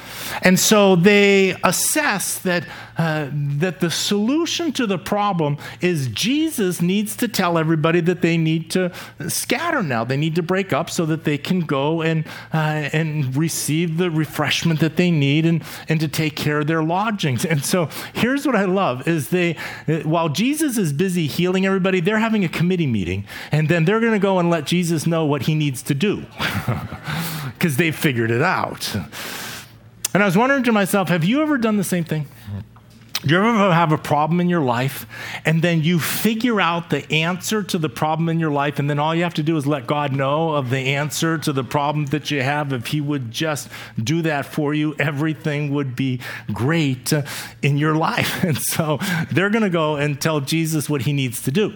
And 0.42 0.60
so 0.60 0.96
they 0.96 1.56
assess 1.64 2.40
that, 2.40 2.66
uh, 2.98 3.30
that 3.32 3.80
the 3.80 3.92
solution 3.92 4.72
to 4.74 4.88
the 4.88 4.98
problem 4.98 5.58
is 5.82 6.08
Jesus 6.08 6.82
needs 6.82 7.16
to 7.18 7.28
tell 7.28 7.58
everybody 7.58 8.02
that 8.02 8.22
they 8.22 8.38
need 8.38 8.72
to 8.72 8.92
scatter 9.28 9.84
now. 9.84 10.04
They 10.04 10.18
need 10.18 10.36
to 10.36 10.44
break 10.44 10.74
up 10.74 10.90
so 10.90 11.06
that 11.06 11.24
they 11.24 11.38
can 11.38 11.62
go 11.62 12.02
and, 12.02 12.26
uh, 12.54 12.90
and 12.94 13.36
receive 13.36 13.98
the 13.98 14.10
refreshment 14.10 14.80
that 14.80 14.96
they 14.96 15.12
need 15.12 15.46
and, 15.46 15.64
and 15.88 16.00
to 16.00 16.08
take 16.08 16.36
care 16.36 16.60
of 16.60 16.68
their 16.68 16.84
lodgings. 16.84 17.46
And 17.46 17.64
so 17.64 17.90
here's 18.14 18.46
what 18.48 18.56
I 18.56 18.66
love 18.66 19.08
is 19.08 19.30
they, 19.30 19.54
while 20.04 20.30
Jesus 20.30 20.78
is 20.78 20.92
busy 20.92 21.28
healing 21.28 21.66
everybody, 21.66 22.00
they're 22.00 22.20
having 22.20 22.44
a 22.44 22.50
committee 22.50 22.88
meeting 22.88 23.26
and 23.52 23.70
then 23.70 23.86
they're 23.86 24.00
going 24.00 24.14
to 24.14 24.20
go 24.20 24.40
and 24.40 24.50
let 24.50 24.66
Jesus 24.66 25.06
know 25.06 25.26
what 25.26 25.44
he 25.44 25.56
needs 25.56 25.84
to 25.84 25.94
do. 25.94 26.26
because 27.64 27.78
they've 27.78 27.96
figured 27.96 28.30
it 28.30 28.42
out. 28.42 28.94
And 30.14 30.22
I 30.22 30.26
was 30.26 30.36
wondering 30.36 30.64
to 30.64 30.74
myself, 30.74 31.08
have 31.08 31.24
you 31.24 31.42
ever 31.42 31.58
done 31.58 31.78
the 31.78 31.84
same 31.86 32.04
thing? 32.04 32.28
You 33.26 33.38
ever 33.38 33.74
have 33.74 33.94
a 33.94 33.98
problem 33.98 34.42
in 34.42 34.50
your 34.50 34.62
life 34.62 35.06
and 35.46 35.62
then 35.62 35.82
you 35.82 36.00
figure 36.00 36.60
out 36.60 36.90
the 36.90 37.10
answer 37.12 37.64
to 37.64 37.78
the 37.78 37.88
problem 37.88 38.28
in 38.28 38.40
your 38.40 38.52
life, 38.52 38.80
and 38.80 38.90
then 38.90 39.00
all 39.00 39.16
you 39.16 39.24
have 39.24 39.34
to 39.36 39.44
do 39.44 39.56
is 39.56 39.66
let 39.66 39.88
God 39.88 40.12
know 40.12 40.52
of 40.52 40.70
the 40.70 40.96
answer 40.96 41.38
to 41.38 41.54
the 41.54 41.64
problem 41.64 42.08
that 42.08 42.32
you 42.32 42.42
have? 42.42 42.74
If 42.74 42.88
He 42.88 43.00
would 43.00 43.32
just 43.32 43.70
do 44.02 44.22
that 44.24 44.46
for 44.46 44.74
you, 44.74 44.96
everything 45.00 45.74
would 45.74 45.96
be 45.96 46.20
great 46.52 47.14
in 47.62 47.78
your 47.78 47.96
life. 47.96 48.44
And 48.54 48.58
so 48.58 49.00
they're 49.32 49.50
going 49.50 49.64
to 49.64 49.70
go 49.70 49.96
and 49.96 50.20
tell 50.20 50.42
Jesus 50.42 50.90
what 50.90 51.04
He 51.04 51.14
needs 51.14 51.42
to 51.44 51.52
do. 51.52 51.74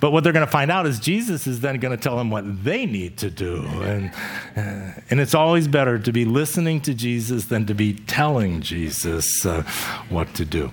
But 0.00 0.10
what 0.10 0.24
they're 0.24 0.32
going 0.32 0.44
to 0.44 0.50
find 0.50 0.70
out 0.70 0.86
is 0.86 0.98
Jesus 0.98 1.46
is 1.46 1.60
then 1.60 1.78
going 1.78 1.96
to 1.96 2.02
tell 2.02 2.16
them 2.16 2.30
what 2.30 2.64
they 2.64 2.84
need 2.84 3.16
to 3.18 3.30
do. 3.30 3.64
And, 3.82 4.10
uh, 4.56 5.00
and 5.08 5.20
it's 5.20 5.34
always 5.34 5.68
better 5.68 5.98
to 5.98 6.12
be 6.12 6.24
listening 6.24 6.80
to 6.82 6.94
Jesus 6.94 7.46
than 7.46 7.64
to 7.66 7.74
be 7.74 7.94
telling 7.94 8.60
Jesus 8.60 9.46
uh, 9.46 9.62
what 10.08 10.34
to 10.34 10.44
do. 10.44 10.72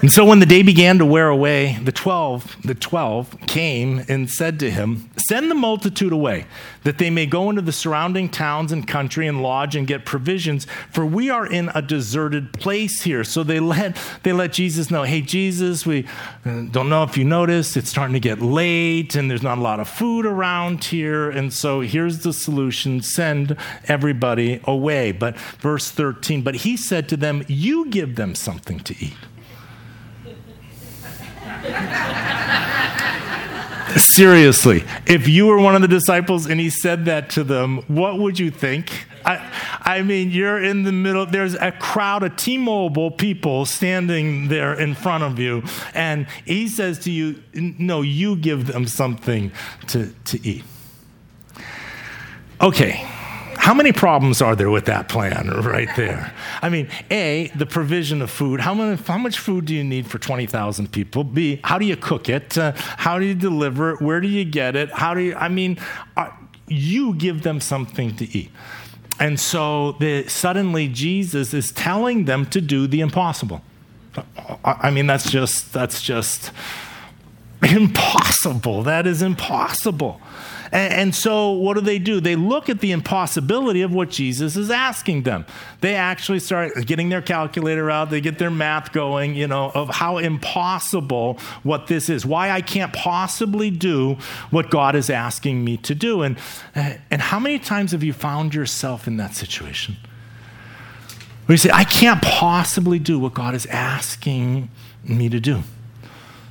And 0.00 0.12
so 0.12 0.24
when 0.24 0.38
the 0.38 0.46
day 0.46 0.62
began 0.62 0.98
to 0.98 1.04
wear 1.04 1.26
away, 1.26 1.76
the 1.82 1.90
12, 1.90 2.58
the 2.62 2.76
12 2.76 3.36
came 3.48 4.04
and 4.08 4.30
said 4.30 4.60
to 4.60 4.70
him, 4.70 5.10
"Send 5.16 5.50
the 5.50 5.56
multitude 5.56 6.12
away, 6.12 6.46
that 6.84 6.98
they 6.98 7.10
may 7.10 7.26
go 7.26 7.50
into 7.50 7.62
the 7.62 7.72
surrounding 7.72 8.28
towns 8.28 8.70
and 8.70 8.86
country 8.86 9.26
and 9.26 9.42
lodge 9.42 9.74
and 9.74 9.88
get 9.88 10.04
provisions, 10.04 10.68
for 10.92 11.04
we 11.04 11.30
are 11.30 11.44
in 11.44 11.72
a 11.74 11.82
deserted 11.82 12.52
place 12.52 13.02
here." 13.02 13.24
So 13.24 13.42
they 13.42 13.58
let 13.58 13.96
they 14.22 14.32
let 14.32 14.52
Jesus 14.52 14.88
know, 14.88 15.02
"Hey 15.02 15.20
Jesus, 15.20 15.84
we 15.84 16.04
uh, 16.46 16.62
don't 16.70 16.88
know 16.88 17.02
if 17.02 17.18
you 17.18 17.24
noticed, 17.24 17.76
it's 17.76 17.90
starting 17.90 18.14
to 18.14 18.20
get 18.20 18.40
late 18.40 19.16
and 19.16 19.28
there's 19.28 19.42
not 19.42 19.58
a 19.58 19.62
lot 19.62 19.80
of 19.80 19.88
food 19.88 20.26
around 20.26 20.84
here, 20.84 21.28
and 21.28 21.52
so 21.52 21.80
here's 21.80 22.20
the 22.20 22.32
solution, 22.32 23.02
send 23.02 23.56
everybody 23.88 24.60
away." 24.62 25.10
But 25.10 25.36
verse 25.58 25.90
13, 25.90 26.42
but 26.42 26.54
he 26.54 26.76
said 26.76 27.08
to 27.08 27.16
them, 27.16 27.44
"You 27.48 27.86
give 27.86 28.14
them 28.14 28.36
something 28.36 28.78
to 28.78 28.94
eat." 29.00 29.16
Seriously, 33.96 34.84
if 35.06 35.28
you 35.28 35.46
were 35.46 35.58
one 35.58 35.74
of 35.74 35.80
the 35.82 35.88
disciples 35.88 36.46
and 36.46 36.60
he 36.60 36.70
said 36.70 37.06
that 37.06 37.30
to 37.30 37.44
them, 37.44 37.78
what 37.88 38.18
would 38.18 38.38
you 38.38 38.50
think? 38.50 39.06
I, 39.24 39.50
I 39.82 40.02
mean, 40.02 40.30
you're 40.30 40.62
in 40.62 40.82
the 40.82 40.92
middle, 40.92 41.26
there's 41.26 41.54
a 41.54 41.72
crowd 41.72 42.22
of 42.22 42.36
T 42.36 42.58
Mobile 42.58 43.10
people 43.10 43.64
standing 43.66 44.48
there 44.48 44.74
in 44.74 44.94
front 44.94 45.24
of 45.24 45.38
you, 45.38 45.62
and 45.94 46.26
he 46.44 46.68
says 46.68 46.98
to 47.00 47.10
you, 47.10 47.42
No, 47.54 48.02
you 48.02 48.36
give 48.36 48.66
them 48.66 48.86
something 48.86 49.52
to, 49.88 50.12
to 50.26 50.46
eat. 50.46 50.64
Okay, 52.60 53.07
how 53.68 53.74
many 53.74 53.92
problems 53.92 54.40
are 54.40 54.56
there 54.56 54.70
with 54.70 54.86
that 54.86 55.10
plan 55.10 55.50
right 55.60 55.90
there? 55.94 56.32
I 56.62 56.70
mean, 56.70 56.88
A, 57.10 57.52
the 57.54 57.66
provision 57.66 58.22
of 58.22 58.30
food. 58.30 58.60
How, 58.60 58.72
many, 58.72 58.96
how 58.96 59.18
much 59.18 59.38
food 59.38 59.66
do 59.66 59.74
you 59.74 59.84
need 59.84 60.06
for 60.06 60.18
20,000 60.18 60.90
people? 60.90 61.22
B, 61.22 61.60
how 61.62 61.78
do 61.78 61.84
you 61.84 61.94
cook 61.94 62.30
it? 62.30 62.56
Uh, 62.56 62.72
how 62.74 63.18
do 63.18 63.26
you 63.26 63.34
deliver 63.34 63.90
it? 63.90 64.00
Where 64.00 64.22
do 64.22 64.28
you 64.28 64.46
get 64.46 64.74
it? 64.74 64.90
How 64.90 65.12
do 65.12 65.20
you, 65.20 65.34
I 65.34 65.48
mean, 65.50 65.78
uh, 66.16 66.30
you 66.66 67.12
give 67.16 67.42
them 67.42 67.60
something 67.60 68.16
to 68.16 68.24
eat. 68.38 68.50
And 69.20 69.38
so 69.38 69.92
the, 70.00 70.26
suddenly 70.28 70.88
Jesus 70.88 71.52
is 71.52 71.70
telling 71.70 72.24
them 72.24 72.46
to 72.46 72.62
do 72.62 72.86
the 72.86 73.02
impossible. 73.02 73.60
I 74.64 74.90
mean, 74.90 75.06
that's 75.06 75.30
just, 75.30 75.74
that's 75.74 76.00
just 76.00 76.52
impossible. 77.62 78.82
That 78.84 79.06
is 79.06 79.22
impossible. 79.22 80.20
And, 80.70 80.92
and, 80.92 81.14
so, 81.14 81.52
what 81.52 81.74
do 81.74 81.80
they 81.80 81.98
do? 81.98 82.20
They 82.20 82.36
look 82.36 82.68
at 82.68 82.80
the 82.80 82.92
impossibility 82.92 83.82
of 83.82 83.92
what 83.92 84.10
Jesus 84.10 84.56
is 84.56 84.70
asking 84.70 85.22
them. 85.22 85.46
They 85.80 85.94
actually 85.94 86.40
start 86.40 86.74
getting 86.86 87.08
their 87.08 87.22
calculator 87.22 87.90
out, 87.90 88.10
they 88.10 88.20
get 88.20 88.38
their 88.38 88.50
math 88.50 88.92
going, 88.92 89.34
you 89.34 89.46
know, 89.46 89.70
of 89.74 89.88
how 89.88 90.18
impossible 90.18 91.38
what 91.62 91.86
this 91.86 92.08
is, 92.08 92.26
why 92.26 92.50
I 92.50 92.60
can't 92.60 92.92
possibly 92.92 93.70
do 93.70 94.18
what 94.50 94.70
God 94.70 94.94
is 94.94 95.08
asking 95.08 95.64
me 95.64 95.78
to 95.78 95.94
do. 95.94 96.22
And, 96.22 96.36
and 96.74 97.22
how 97.22 97.38
many 97.38 97.58
times 97.58 97.92
have 97.92 98.04
you 98.04 98.12
found 98.12 98.54
yourself 98.54 99.06
in 99.06 99.16
that 99.16 99.34
situation? 99.34 99.96
Where 101.46 101.54
you 101.54 101.58
say, 101.58 101.70
I 101.72 101.84
can't 101.84 102.20
possibly 102.20 102.98
do 102.98 103.18
what 103.18 103.32
God 103.32 103.54
is 103.54 103.64
asking 103.66 104.68
me 105.02 105.30
to 105.30 105.40
do. 105.40 105.62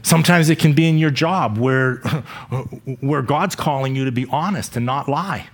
Sometimes 0.07 0.49
it 0.49 0.57
can 0.57 0.71
be 0.71 0.87
in 0.87 0.97
your 0.97 1.09
job 1.09 1.57
where, 1.57 1.95
where 3.01 3.21
God's 3.21 3.55
calling 3.55 3.93
you 3.93 4.05
to 4.05 4.11
be 4.11 4.25
honest 4.29 4.77
and 4.77 4.85
not 4.85 5.09
lie 5.09 5.47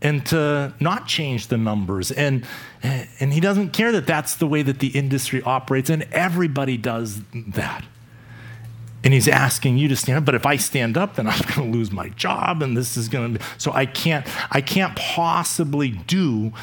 and 0.00 0.24
to 0.24 0.72
not 0.80 1.06
change 1.06 1.48
the 1.48 1.58
numbers. 1.58 2.10
And, 2.10 2.46
and 2.82 3.34
He 3.34 3.40
doesn't 3.40 3.74
care 3.74 3.92
that 3.92 4.06
that's 4.06 4.36
the 4.36 4.46
way 4.46 4.62
that 4.62 4.78
the 4.78 4.88
industry 4.88 5.42
operates, 5.42 5.90
and 5.90 6.04
everybody 6.10 6.78
does 6.78 7.20
that. 7.34 7.84
And 9.04 9.12
He's 9.12 9.28
asking 9.28 9.76
you 9.76 9.88
to 9.88 9.96
stand 9.96 10.16
up, 10.16 10.24
but 10.24 10.34
if 10.34 10.46
I 10.46 10.56
stand 10.56 10.96
up, 10.96 11.16
then 11.16 11.26
I'm 11.26 11.40
going 11.54 11.70
to 11.70 11.78
lose 11.78 11.92
my 11.92 12.08
job, 12.08 12.62
and 12.62 12.74
this 12.74 12.96
is 12.96 13.10
going 13.10 13.34
to 13.34 13.38
be. 13.38 13.44
So 13.58 13.72
I 13.72 13.84
can't, 13.84 14.26
I 14.50 14.62
can't 14.62 14.96
possibly 14.96 15.90
do 15.90 16.54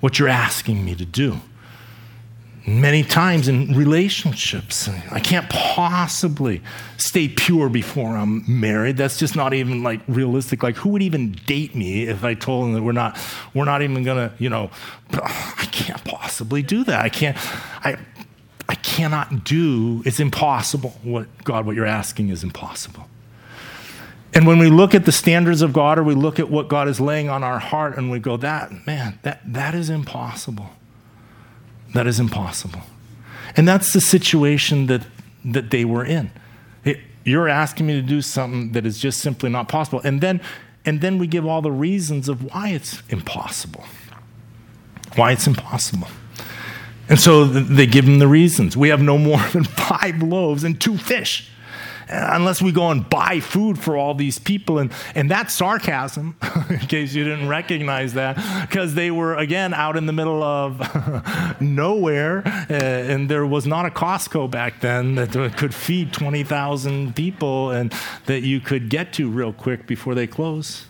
what 0.00 0.18
you're 0.18 0.28
asking 0.28 0.86
me 0.86 0.94
to 0.94 1.04
do 1.04 1.38
many 2.66 3.02
times 3.02 3.48
in 3.48 3.74
relationships. 3.74 4.88
I 5.10 5.20
can't 5.20 5.48
possibly 5.50 6.62
stay 6.96 7.28
pure 7.28 7.68
before 7.68 8.16
I'm 8.16 8.44
married. 8.46 8.96
That's 8.96 9.18
just 9.18 9.34
not 9.34 9.52
even 9.54 9.82
like 9.82 10.00
realistic. 10.06 10.62
Like 10.62 10.76
who 10.76 10.90
would 10.90 11.02
even 11.02 11.32
date 11.46 11.74
me 11.74 12.04
if 12.04 12.24
I 12.24 12.34
told 12.34 12.66
them 12.66 12.74
that 12.74 12.82
we're 12.82 12.92
not 12.92 13.18
we're 13.54 13.64
not 13.64 13.82
even 13.82 14.02
gonna, 14.04 14.32
you 14.38 14.48
know, 14.48 14.70
I 15.12 15.68
can't 15.72 16.02
possibly 16.04 16.62
do 16.62 16.84
that. 16.84 17.02
I 17.02 17.08
can't 17.08 17.36
I 17.84 17.96
I 18.68 18.74
cannot 18.76 19.44
do 19.44 20.02
it's 20.04 20.20
impossible. 20.20 20.98
What 21.02 21.26
God, 21.44 21.66
what 21.66 21.74
you're 21.74 21.86
asking 21.86 22.28
is 22.28 22.44
impossible. 22.44 23.08
And 24.34 24.46
when 24.46 24.58
we 24.58 24.70
look 24.70 24.94
at 24.94 25.04
the 25.04 25.12
standards 25.12 25.60
of 25.60 25.72
God 25.74 25.98
or 25.98 26.02
we 26.02 26.14
look 26.14 26.38
at 26.38 26.48
what 26.48 26.68
God 26.68 26.88
is 26.88 27.00
laying 27.00 27.28
on 27.28 27.44
our 27.44 27.58
heart 27.58 27.98
and 27.98 28.10
we 28.10 28.18
go, 28.18 28.38
that, 28.38 28.86
man, 28.86 29.18
that, 29.22 29.40
that 29.52 29.74
is 29.74 29.90
impossible. 29.90 30.70
That 31.94 32.06
is 32.06 32.18
impossible. 32.18 32.80
And 33.56 33.68
that's 33.68 33.92
the 33.92 34.00
situation 34.00 34.86
that, 34.86 35.02
that 35.44 35.70
they 35.70 35.84
were 35.84 36.04
in. 36.04 36.30
It, 36.84 37.00
you're 37.24 37.48
asking 37.48 37.86
me 37.86 37.94
to 37.94 38.02
do 38.02 38.22
something 38.22 38.72
that 38.72 38.86
is 38.86 38.98
just 38.98 39.20
simply 39.20 39.50
not 39.50 39.68
possible. 39.68 40.00
And 40.02 40.20
then, 40.20 40.40
and 40.84 41.00
then 41.00 41.18
we 41.18 41.26
give 41.26 41.46
all 41.46 41.62
the 41.62 41.72
reasons 41.72 42.28
of 42.28 42.42
why 42.44 42.70
it's 42.70 43.02
impossible. 43.08 43.84
Why 45.16 45.32
it's 45.32 45.46
impossible. 45.46 46.08
And 47.08 47.20
so 47.20 47.44
they 47.44 47.86
give 47.86 48.06
them 48.06 48.18
the 48.18 48.28
reasons. 48.28 48.76
We 48.76 48.88
have 48.88 49.02
no 49.02 49.18
more 49.18 49.38
than 49.52 49.64
five 49.64 50.22
loaves 50.22 50.64
and 50.64 50.80
two 50.80 50.96
fish 50.96 51.50
unless 52.12 52.60
we 52.60 52.72
go 52.72 52.90
and 52.90 53.08
buy 53.08 53.40
food 53.40 53.78
for 53.78 53.96
all 53.96 54.14
these 54.14 54.38
people. 54.38 54.78
And, 54.78 54.92
and 55.14 55.30
that's 55.30 55.54
sarcasm, 55.54 56.36
in 56.70 56.78
case 56.80 57.14
you 57.14 57.24
didn't 57.24 57.48
recognize 57.48 58.14
that, 58.14 58.36
because 58.68 58.94
they 58.94 59.10
were, 59.10 59.36
again, 59.36 59.74
out 59.74 59.96
in 59.96 60.06
the 60.06 60.12
middle 60.12 60.42
of 60.42 61.60
nowhere. 61.60 62.42
Uh, 62.46 62.74
and 62.74 63.28
there 63.28 63.46
was 63.46 63.66
not 63.66 63.86
a 63.86 63.90
Costco 63.90 64.50
back 64.50 64.80
then 64.80 65.14
that 65.14 65.56
could 65.56 65.74
feed 65.74 66.12
20,000 66.12 67.14
people 67.16 67.70
and 67.70 67.92
that 68.26 68.42
you 68.42 68.60
could 68.60 68.88
get 68.88 69.12
to 69.14 69.28
real 69.28 69.52
quick 69.52 69.86
before 69.86 70.14
they 70.14 70.26
close. 70.26 70.86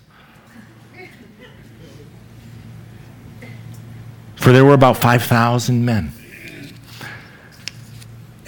For 4.37 4.51
there 4.51 4.65
were 4.65 4.75
about 4.75 4.97
5,000 4.97 5.85
men. 5.85 6.13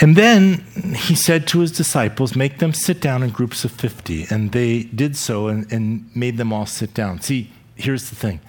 And 0.01 0.17
then 0.17 0.59
he 0.97 1.15
said 1.15 1.47
to 1.49 1.61
his 1.61 1.71
disciples, 1.71 2.35
Make 2.35 2.59
them 2.59 2.73
sit 2.73 3.01
down 3.01 3.23
in 3.23 3.31
groups 3.31 3.65
of 3.65 3.71
50. 3.71 4.27
And 4.29 4.53
they 4.53 4.85
did 4.85 5.17
so 5.17 5.47
and, 5.49 5.71
and 5.73 6.15
made 6.17 6.37
them 6.37 6.53
all 6.53 6.67
sit 6.67 6.95
down. 6.95 7.21
See, 7.21 7.51
here's 7.77 8.11
the 8.11 8.17
thing 8.17 8.41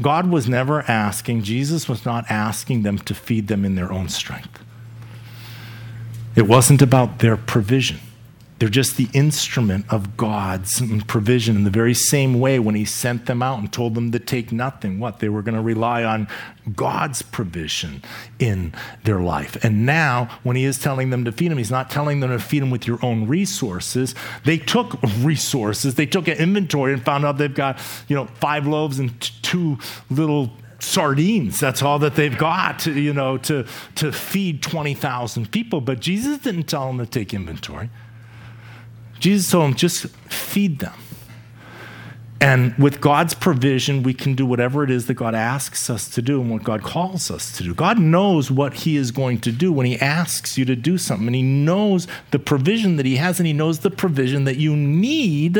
God 0.00 0.30
was 0.30 0.48
never 0.48 0.82
asking, 0.82 1.42
Jesus 1.42 1.88
was 1.88 2.04
not 2.04 2.24
asking 2.30 2.82
them 2.82 2.98
to 3.00 3.14
feed 3.14 3.48
them 3.48 3.64
in 3.64 3.74
their 3.74 3.92
own 3.92 4.08
strength. 4.08 4.62
It 6.34 6.46
wasn't 6.46 6.80
about 6.80 7.18
their 7.18 7.36
provision. 7.36 7.98
They're 8.60 8.68
just 8.68 8.98
the 8.98 9.08
instrument 9.14 9.86
of 9.88 10.18
God's 10.18 10.82
provision 11.06 11.56
in 11.56 11.64
the 11.64 11.70
very 11.70 11.94
same 11.94 12.38
way 12.38 12.58
when 12.58 12.74
He 12.74 12.84
sent 12.84 13.24
them 13.24 13.42
out 13.42 13.58
and 13.58 13.72
told 13.72 13.94
them 13.94 14.12
to 14.12 14.18
take 14.18 14.52
nothing. 14.52 15.00
What? 15.00 15.18
They 15.18 15.30
were 15.30 15.40
going 15.40 15.54
to 15.54 15.62
rely 15.62 16.04
on 16.04 16.28
God's 16.76 17.22
provision 17.22 18.02
in 18.38 18.74
their 19.04 19.18
life. 19.18 19.56
And 19.64 19.86
now, 19.86 20.28
when 20.42 20.56
He 20.56 20.64
is 20.64 20.78
telling 20.78 21.08
them 21.08 21.24
to 21.24 21.32
feed 21.32 21.50
them, 21.50 21.56
He's 21.56 21.70
not 21.70 21.90
telling 21.90 22.20
them 22.20 22.28
to 22.28 22.38
feed 22.38 22.60
them 22.60 22.70
with 22.70 22.86
your 22.86 22.98
own 23.02 23.26
resources. 23.26 24.14
They 24.44 24.58
took 24.58 25.02
resources, 25.20 25.94
they 25.94 26.04
took 26.06 26.28
an 26.28 26.36
inventory 26.36 26.92
and 26.92 27.02
found 27.02 27.24
out 27.24 27.38
they've 27.38 27.52
got, 27.52 27.80
you 28.08 28.14
know, 28.14 28.26
five 28.26 28.66
loaves 28.66 28.98
and 28.98 29.18
t- 29.22 29.32
two 29.40 29.78
little 30.10 30.52
sardines. 30.80 31.58
That's 31.60 31.82
all 31.82 31.98
that 32.00 32.14
they've 32.14 32.36
got, 32.36 32.84
you 32.84 33.14
know, 33.14 33.38
to, 33.38 33.66
to 33.94 34.12
feed 34.12 34.62
20,000 34.62 35.50
people. 35.50 35.80
But 35.80 36.00
Jesus 36.00 36.36
didn't 36.38 36.64
tell 36.64 36.88
them 36.88 36.98
to 36.98 37.06
take 37.06 37.32
inventory. 37.32 37.88
Jesus 39.20 39.50
told 39.50 39.64
them, 39.64 39.74
just 39.74 40.06
feed 40.28 40.80
them. 40.80 40.94
And 42.42 42.74
with 42.78 43.02
God's 43.02 43.34
provision, 43.34 44.02
we 44.02 44.14
can 44.14 44.34
do 44.34 44.46
whatever 44.46 44.82
it 44.82 44.90
is 44.90 45.06
that 45.06 45.14
God 45.14 45.34
asks 45.34 45.90
us 45.90 46.08
to 46.08 46.22
do 46.22 46.40
and 46.40 46.50
what 46.50 46.62
God 46.64 46.82
calls 46.82 47.30
us 47.30 47.54
to 47.58 47.62
do. 47.62 47.74
God 47.74 47.98
knows 47.98 48.50
what 48.50 48.72
He 48.72 48.96
is 48.96 49.10
going 49.10 49.40
to 49.42 49.52
do 49.52 49.70
when 49.70 49.84
He 49.84 50.00
asks 50.00 50.56
you 50.56 50.64
to 50.64 50.74
do 50.74 50.96
something. 50.96 51.26
And 51.26 51.36
He 51.36 51.42
knows 51.42 52.06
the 52.30 52.38
provision 52.38 52.96
that 52.96 53.04
He 53.04 53.16
has, 53.16 53.38
and 53.38 53.46
He 53.46 53.52
knows 53.52 53.80
the 53.80 53.90
provision 53.90 54.44
that 54.44 54.56
you 54.56 54.74
need 54.74 55.58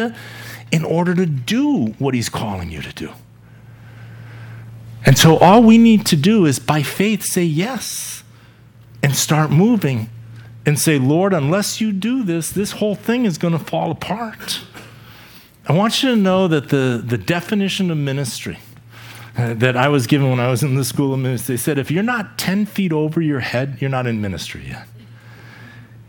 in 0.73 0.85
order 0.85 1.15
to 1.15 1.27
do 1.27 1.89
what 1.99 2.15
He's 2.15 2.31
calling 2.31 2.71
you 2.71 2.81
to 2.81 2.93
do. 2.95 3.13
And 5.05 5.19
so 5.19 5.37
all 5.37 5.63
we 5.63 5.77
need 5.77 6.07
to 6.07 6.17
do 6.17 6.47
is 6.47 6.59
by 6.59 6.83
faith 6.83 7.25
say 7.25 7.45
yes 7.45 8.23
and 9.03 9.15
start 9.15 9.51
moving 9.51 10.09
and 10.67 10.79
say, 10.79 10.99
Lord, 10.99 11.33
unless 11.33 11.81
you 11.81 11.93
do 11.93 12.23
this, 12.23 12.51
this 12.51 12.73
whole 12.73 12.95
thing 12.95 13.25
is 13.25 13.39
going 13.39 13.53
to 13.53 13.65
fall 13.65 13.91
apart. 13.91 14.61
I 15.67 15.73
want 15.73 16.03
you 16.03 16.11
to 16.11 16.17
know 16.17 16.49
that 16.49 16.69
the, 16.69 17.03
the 17.05 17.19
definition 17.19 17.91
of 17.91 17.97
ministry 17.97 18.59
uh, 19.37 19.55
that 19.55 19.77
I 19.77 19.89
was 19.89 20.07
given 20.07 20.29
when 20.29 20.41
I 20.41 20.51
was 20.51 20.63
in 20.63 20.75
the 20.75 20.85
school 20.85 21.15
of 21.15 21.21
ministry, 21.21 21.55
they 21.55 21.61
said, 21.61 21.79
if 21.79 21.91
you're 21.91 22.03
not 22.03 22.37
10 22.39 22.67
feet 22.67 22.93
over 22.93 23.21
your 23.21 23.41
head, 23.41 23.79
you're 23.81 23.91
not 23.91 24.07
in 24.07 24.21
ministry 24.21 24.67
yet. 24.67 24.87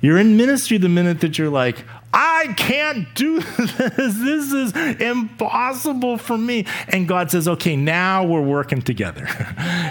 You're 0.01 0.17
in 0.17 0.35
ministry 0.35 0.77
the 0.77 0.89
minute 0.89 1.21
that 1.21 1.37
you're 1.37 1.49
like, 1.49 1.85
I 2.13 2.53
can't 2.57 3.13
do 3.15 3.39
this. 3.57 4.15
This 4.17 4.51
is 4.51 4.75
impossible 5.01 6.17
for 6.17 6.37
me. 6.37 6.65
And 6.87 7.07
God 7.07 7.31
says, 7.31 7.47
okay, 7.47 7.75
now 7.75 8.23
we're 8.23 8.41
working 8.41 8.81
together. 8.81 9.27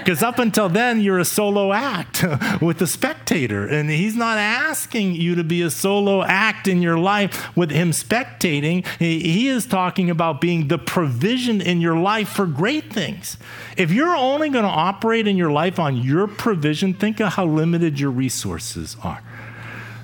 Because 0.01 0.23
up 0.23 0.39
until 0.39 0.68
then, 0.68 1.01
you're 1.01 1.18
a 1.18 1.25
solo 1.25 1.73
act 1.73 2.25
with 2.62 2.81
a 2.81 2.87
spectator. 2.87 3.66
And 3.66 3.91
He's 3.91 4.16
not 4.16 4.39
asking 4.39 5.14
you 5.14 5.35
to 5.35 5.45
be 5.45 5.62
a 5.62 5.71
solo 5.71 6.23
act 6.23 6.66
in 6.66 6.81
your 6.81 6.99
life 6.99 7.55
with 7.57 7.71
Him 7.71 7.91
spectating. 7.91 8.87
He 8.99 9.49
is 9.49 9.66
talking 9.66 10.09
about 10.09 10.41
being 10.41 10.68
the 10.68 10.79
provision 10.79 11.61
in 11.61 11.81
your 11.81 11.97
life 11.97 12.31
for 12.31 12.47
great 12.47 12.93
things. 12.93 13.37
If 13.77 13.93
you're 13.93 14.16
only 14.16 14.49
going 14.49 14.64
to 14.64 14.71
operate 14.71 15.29
in 15.29 15.37
your 15.37 15.53
life 15.53 15.79
on 15.79 15.97
your 15.97 16.27
provision, 16.27 16.95
think 16.95 17.21
of 17.21 17.35
how 17.35 17.45
limited 17.45 18.01
your 18.01 18.11
resources 18.11 18.97
are. 19.05 19.23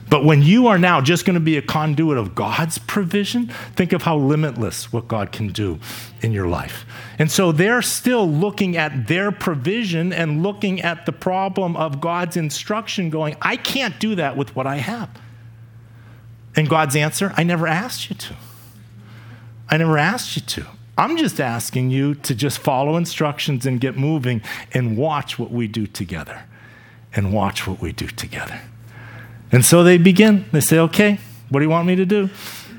But 0.08 0.24
when 0.24 0.42
you 0.42 0.68
are 0.68 0.78
now 0.78 1.00
just 1.00 1.24
going 1.24 1.34
to 1.34 1.40
be 1.40 1.56
a 1.56 1.62
conduit 1.62 2.16
of 2.16 2.34
God's 2.34 2.78
provision, 2.78 3.48
think 3.74 3.92
of 3.92 4.02
how 4.02 4.16
limitless 4.16 4.92
what 4.92 5.08
God 5.08 5.32
can 5.32 5.48
do 5.48 5.80
in 6.22 6.32
your 6.32 6.46
life. 6.46 6.86
And 7.18 7.30
so 7.30 7.50
they're 7.50 7.82
still 7.82 8.30
looking 8.30 8.76
at 8.76 9.08
their 9.08 9.32
provision 9.32 10.12
and 10.12 10.44
looking 10.44 10.80
at 10.80 11.06
the 11.06 11.12
problem 11.12 11.76
of 11.76 12.00
God's 12.00 12.36
instruction, 12.36 13.10
going, 13.10 13.36
I 13.42 13.56
can't 13.56 13.98
do 13.98 14.14
that 14.14 14.36
with 14.36 14.54
what 14.54 14.66
I 14.66 14.76
have. 14.76 15.10
And 16.54 16.68
God's 16.68 16.94
answer, 16.94 17.34
I 17.36 17.42
never 17.42 17.66
asked 17.66 18.08
you 18.08 18.16
to. 18.16 18.36
I 19.68 19.76
never 19.76 19.98
asked 19.98 20.36
you 20.36 20.42
to. 20.42 20.66
I'm 20.96 21.16
just 21.16 21.40
asking 21.40 21.90
you 21.90 22.14
to 22.14 22.34
just 22.34 22.58
follow 22.58 22.96
instructions 22.96 23.66
and 23.66 23.80
get 23.80 23.96
moving 23.96 24.40
and 24.72 24.96
watch 24.96 25.38
what 25.38 25.50
we 25.50 25.66
do 25.66 25.86
together. 25.86 26.44
And 27.12 27.32
watch 27.32 27.66
what 27.66 27.80
we 27.80 27.92
do 27.92 28.06
together. 28.06 28.60
And 29.52 29.64
so 29.64 29.82
they 29.84 29.98
begin. 29.98 30.44
They 30.52 30.60
say, 30.60 30.78
okay, 30.78 31.18
what 31.48 31.60
do 31.60 31.64
you 31.64 31.70
want 31.70 31.86
me 31.86 31.96
to 31.96 32.06
do? 32.06 32.30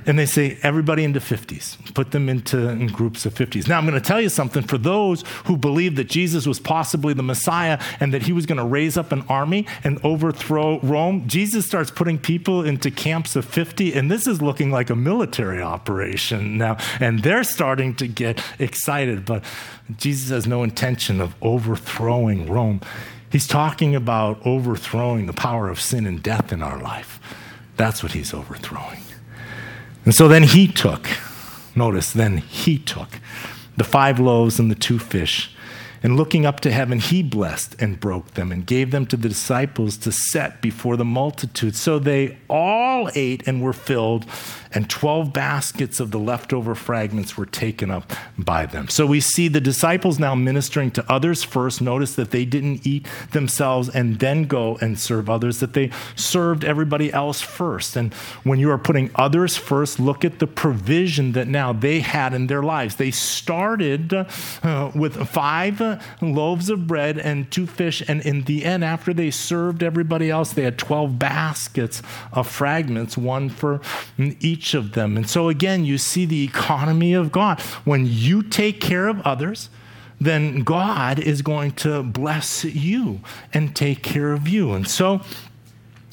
And 0.08 0.18
they 0.18 0.26
say, 0.26 0.58
everybody 0.64 1.04
into 1.04 1.20
50s. 1.20 1.94
Put 1.94 2.12
them 2.12 2.30
into 2.30 2.70
in 2.70 2.88
groups 2.88 3.26
of 3.26 3.34
50s. 3.34 3.68
Now, 3.68 3.78
I'm 3.78 3.86
going 3.86 4.02
to 4.02 4.06
tell 4.06 4.22
you 4.22 4.30
something. 4.30 4.64
For 4.64 4.78
those 4.78 5.26
who 5.46 5.58
believe 5.58 5.98
that 5.98 6.06
Jesus 6.06 6.48
was 6.48 6.62
possibly 6.62 7.14
the 7.14 7.24
Messiah 7.24 7.78
and 8.00 8.14
that 8.14 8.22
he 8.22 8.32
was 8.32 8.46
going 8.46 8.58
to 8.58 8.64
raise 8.64 8.98
up 8.98 9.12
an 9.12 9.26
army 9.28 9.68
and 9.84 10.00
overthrow 10.06 10.80
Rome, 10.80 11.28
Jesus 11.28 11.66
starts 11.66 11.92
putting 11.92 12.18
people 12.18 12.64
into 12.64 12.90
camps 12.90 13.36
of 13.36 13.44
50. 13.44 13.94
And 13.94 14.10
this 14.10 14.28
is 14.28 14.42
looking 14.42 14.72
like 14.72 14.90
a 14.90 14.96
military 14.96 15.62
operation 15.62 16.58
now. 16.58 16.78
And 17.02 17.22
they're 17.22 17.44
starting 17.44 17.94
to 17.96 18.08
get 18.08 18.42
excited. 18.60 19.26
But 19.26 19.44
Jesus 19.98 20.30
has 20.30 20.48
no 20.48 20.64
intention 20.64 21.20
of 21.20 21.36
overthrowing 21.42 22.50
Rome. 22.50 22.80
He's 23.32 23.48
talking 23.48 23.96
about 23.96 24.46
overthrowing 24.46 25.26
the 25.26 25.34
power 25.34 25.70
of 25.70 25.82
sin 25.82 26.06
and 26.06 26.24
death 26.24 26.52
in 26.52 26.64
our 26.64 26.80
life. 26.82 27.20
That's 27.76 28.02
what 28.02 28.14
he's 28.14 28.34
overthrowing. 28.34 29.02
And 30.06 30.16
so 30.16 30.28
then 30.28 30.44
he 30.44 30.68
took, 30.68 31.08
notice, 31.76 32.12
then 32.14 32.38
he 32.38 32.78
took 32.78 33.20
the 33.76 33.84
five 33.84 34.20
loaves 34.20 34.60
and 34.60 34.72
the 34.72 34.76
two 34.76 34.98
fish 34.98 35.56
and 36.04 36.16
looking 36.16 36.46
up 36.46 36.60
to 36.62 36.72
heaven, 36.72 37.00
he 37.00 37.24
blessed 37.24 37.76
and 37.82 38.00
broke 38.00 38.36
them 38.36 38.52
and 38.52 38.66
gave 38.66 38.92
them 38.92 39.06
to 39.08 39.18
the 39.18 39.30
disciples 39.30 39.98
to 39.98 40.12
set 40.12 40.62
before 40.62 40.96
the 40.96 41.06
multitude. 41.06 41.76
So 41.76 41.98
they 42.00 42.38
all 42.50 43.10
ate 43.16 43.48
and 43.48 43.62
were 43.62 43.74
filled, 43.74 44.26
and 44.74 44.90
12 44.90 45.34
baskets 45.34 46.00
of 46.00 46.12
the 46.12 46.20
leftover 46.20 46.76
fragments 46.76 47.38
were 47.38 47.46
taken 47.46 47.92
up 47.92 48.12
by 48.38 48.66
them. 48.66 48.88
So 48.90 49.06
we 49.06 49.20
see 49.20 49.48
the 49.48 49.62
disciples 49.62 50.20
now 50.20 50.36
ministering 50.36 50.92
to 50.92 51.12
others 51.12 51.44
first. 51.44 51.82
Notice 51.82 52.16
that 52.16 52.32
they 52.32 52.46
didn't 52.46 52.86
eat 52.86 53.08
themselves 53.32 53.90
and 53.90 54.20
then 54.20 54.46
go 54.46 54.78
and 54.78 55.00
serve 55.00 55.30
others, 55.30 55.60
that 55.60 55.74
they 55.74 55.92
served 56.16 56.64
everybody 56.64 57.12
else 57.12 57.42
first. 57.42 57.96
And 57.96 58.14
when 58.44 58.60
you 58.60 58.72
are 58.72 58.78
putting 58.78 59.12
others 59.16 59.58
first, 59.58 60.00
look 60.00 60.26
at 60.26 60.40
the 60.40 60.48
provision 60.48 61.34
that 61.34 61.48
now 61.48 61.74
they 61.74 62.00
had 62.00 62.34
in 62.34 62.48
their 62.48 62.64
lives. 62.64 62.96
They 62.96 63.12
started 63.12 64.14
uh, 64.14 64.92
with 64.96 65.28
five 65.28 65.82
loaves 66.22 66.70
of 66.70 66.88
bread 66.88 67.18
and 67.18 67.50
two 67.52 67.68
fish. 67.68 68.04
And 68.08 68.22
in 68.22 68.44
the 68.44 68.66
end, 68.66 68.84
after 68.84 69.14
they 69.14 69.32
served 69.32 69.84
everybody 69.84 70.30
else, 70.30 70.54
they 70.54 70.64
had 70.64 70.78
12 70.78 71.20
baskets 71.20 72.02
of 72.34 72.48
fragments, 72.48 73.18
one 73.18 73.50
for 73.50 73.82
each 74.18 74.57
of 74.74 74.94
them. 74.94 75.18
And 75.18 75.30
so, 75.30 75.50
again, 75.50 75.86
you 75.86 75.98
see 75.98 76.26
the 76.26 76.44
economy 76.44 77.14
of 77.14 77.32
God. 77.32 77.60
When 77.86 78.06
you 78.06 78.44
take 78.44 78.82
care 78.82 79.08
of 79.08 79.22
others, 79.22 79.70
then 80.20 80.64
God 80.64 81.20
is 81.20 81.42
going 81.42 81.72
to 81.74 82.04
bless 82.04 82.64
you 82.64 83.22
and 83.54 83.76
take 83.76 84.02
care 84.02 84.34
of 84.34 84.48
you. 84.48 84.74
And 84.74 84.88
so, 84.88 85.22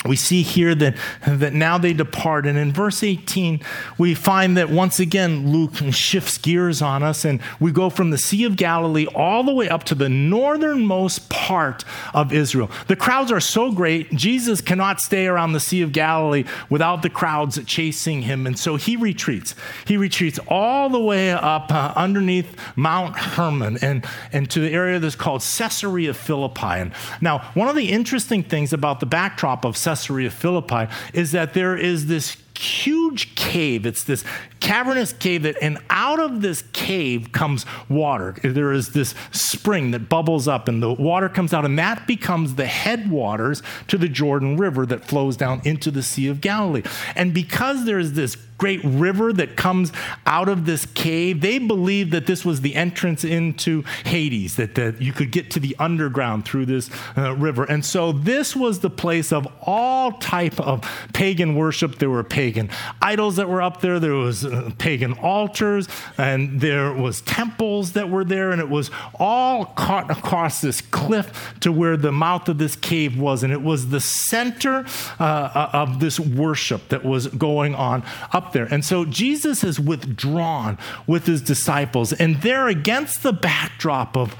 we 0.07 0.17
see 0.17 0.43
here 0.43 0.75
that, 0.75 0.97
that 1.27 1.55
now 1.55 1.79
they 1.79 1.95
depart. 1.95 2.47
And 2.47 2.59
in 2.59 2.73
verse 2.73 3.03
18, 3.03 3.61
we 3.97 4.15
find 4.15 4.57
that 4.59 4.69
once 4.69 5.01
again, 5.01 5.51
Luke 5.51 5.77
shifts 5.95 6.37
gears 6.37 6.83
on 6.83 7.03
us, 7.03 7.25
and 7.25 7.41
we 7.59 7.73
go 7.73 7.89
from 7.89 8.11
the 8.11 8.19
Sea 8.19 8.45
of 8.45 8.57
Galilee 8.57 9.07
all 9.15 9.43
the 9.43 9.55
way 9.55 9.69
up 9.69 9.85
to 9.85 9.95
the 9.95 10.11
northernmost 10.11 11.31
part 11.31 11.85
of 12.13 12.35
Israel. 12.35 12.71
The 12.87 12.97
crowds 12.97 13.33
are 13.33 13.41
so 13.41 13.73
great, 13.73 14.11
Jesus 14.15 14.61
cannot 14.61 15.01
stay 15.01 15.27
around 15.27 15.53
the 15.53 15.61
Sea 15.61 15.81
of 15.81 15.93
Galilee 15.93 16.45
without 16.69 17.01
the 17.01 17.11
crowds 17.11 17.59
chasing 17.65 18.23
him. 18.23 18.47
And 18.47 18.59
so 18.59 18.77
he 18.77 18.97
retreats. 18.97 19.55
He 19.87 19.97
retreats 19.97 20.39
all 20.49 20.91
the 20.91 21.01
way 21.01 21.31
up 21.33 21.73
uh, 21.73 21.95
underneath 21.97 22.55
Mount 22.77 23.17
Hermon 23.17 23.79
and, 23.81 24.07
and 24.33 24.51
to 24.51 24.61
the 24.61 24.71
area 24.71 24.99
that's 24.99 25.17
called 25.17 25.41
Caesarea 25.41 26.13
Philippi. 26.13 26.67
And 26.67 26.93
now, 27.23 27.39
one 27.55 27.69
of 27.69 27.77
the 27.77 27.91
interesting 27.91 28.43
things 28.43 28.75
about 28.75 29.01
the 29.01 29.07
backdrop 29.07 29.65
of 29.65 29.75
Caesarea 29.75 29.94
Caesarea 29.95 30.31
Philippi 30.31 30.93
is 31.13 31.33
that 31.33 31.55
there 31.55 31.77
is 31.77 32.07
this 32.07 32.37
huge 32.59 33.35
cave. 33.35 33.87
It's 33.87 34.05
this 34.05 34.25
cavernous 34.65 35.13
cave 35.13 35.43
that, 35.43 35.57
and 35.61 35.77
out 35.91 36.19
of 36.19 36.41
this 36.41 36.63
cave 36.73 37.33
comes 37.33 37.67
water. 37.91 38.35
There 38.43 38.73
is 38.73 38.93
this 38.93 39.15
spring 39.31 39.91
that 39.91 40.09
bubbles 40.09 40.49
up, 40.49 40.69
and 40.69 40.83
the 40.83 40.91
water 40.91 41.29
comes 41.29 41.53
out, 41.53 41.67
and 41.67 41.79
that 41.79 42.07
becomes 42.07 42.55
the 42.55 42.65
headwaters 42.65 43.63
to 43.89 43.99
the 43.99 44.09
Jordan 44.09 44.57
River 44.57 44.87
that 44.87 45.05
flows 45.05 45.37
down 45.37 45.61
into 45.65 45.91
the 45.91 46.03
Sea 46.03 46.29
of 46.29 46.41
Galilee. 46.41 46.83
And 47.15 47.35
because 47.35 47.85
there 47.85 47.99
is 47.99 48.15
this 48.15 48.39
great 48.59 48.83
river 48.85 49.33
that 49.33 49.57
comes 49.57 49.93
out 50.27 50.49
of 50.49 50.65
this 50.65 50.87
cave. 50.87 51.41
They 51.41 51.59
believed 51.59 52.13
that 52.13 52.27
this 52.27 52.45
was 52.45 52.61
the 52.61 52.75
entrance 52.75 53.25
into 53.25 53.83
Hades, 54.05 54.57
that, 54.57 54.75
that 54.77 55.03
you 55.03 55.13
could 55.13 55.33
get 55.33 55.51
to 55.53 55.61
the 55.61 55.75
underground 55.79 56.45
through 56.45 56.67
this 56.67 56.91
uh, 57.17 57.35
river. 57.35 57.65
And 57.65 57.85
so 57.85 58.13
this 58.13 58.55
was 58.55 58.81
the 58.81 58.91
place 58.91 59.33
of 59.33 59.47
all 59.63 60.13
type 60.13 60.59
of 60.61 60.81
pagan 61.13 61.57
worship. 61.57 61.99
There 61.99 62.11
were 62.11 62.25
pagan 62.25 62.71
idols 63.03 63.37
that 63.37 63.49
were 63.49 63.63
up 63.63 63.81
there. 63.81 63.99
There 63.99 64.15
was 64.15 64.45
pagan 64.79 65.13
altars, 65.15 65.89
and 66.19 66.61
there 66.61 66.93
was 66.93 67.21
temples 67.23 67.93
that 67.93 68.11
were 68.11 68.25
there, 68.25 68.51
and 68.51 68.61
it 68.61 68.69
was 68.69 68.91
all 69.19 69.67
caught 69.67 70.11
across 70.11 70.61
this 70.61 70.81
cliff 70.81 71.55
to 71.61 71.73
where 71.73 71.97
the 71.97 72.13
mouth 72.13 72.49
of 72.49 72.59
this 72.59 72.77
cave 72.77 73.19
was, 73.19 73.43
and 73.43 73.53
it 73.53 73.63
was 73.63 73.89
the 73.89 74.01
center 74.01 74.85
uh, 75.21 75.23
uh 75.23 75.71
of 75.73 76.01
this 76.01 76.19
worship 76.19 76.89
that 76.89 77.05
was 77.05 77.27
going 77.29 77.75
on 77.75 78.03
up 78.33 78.53
there. 78.53 78.67
And 78.67 78.85
so 78.85 79.05
Jesus 79.05 79.63
has 79.63 79.79
withdrawn 79.81 80.79
with 81.07 81.27
his 81.27 81.41
disciples, 81.41 82.13
and 82.13 82.41
they're 82.43 82.69
against 82.69 83.23
the 83.23 83.33
backdrop 83.33 84.17
of 84.17 84.35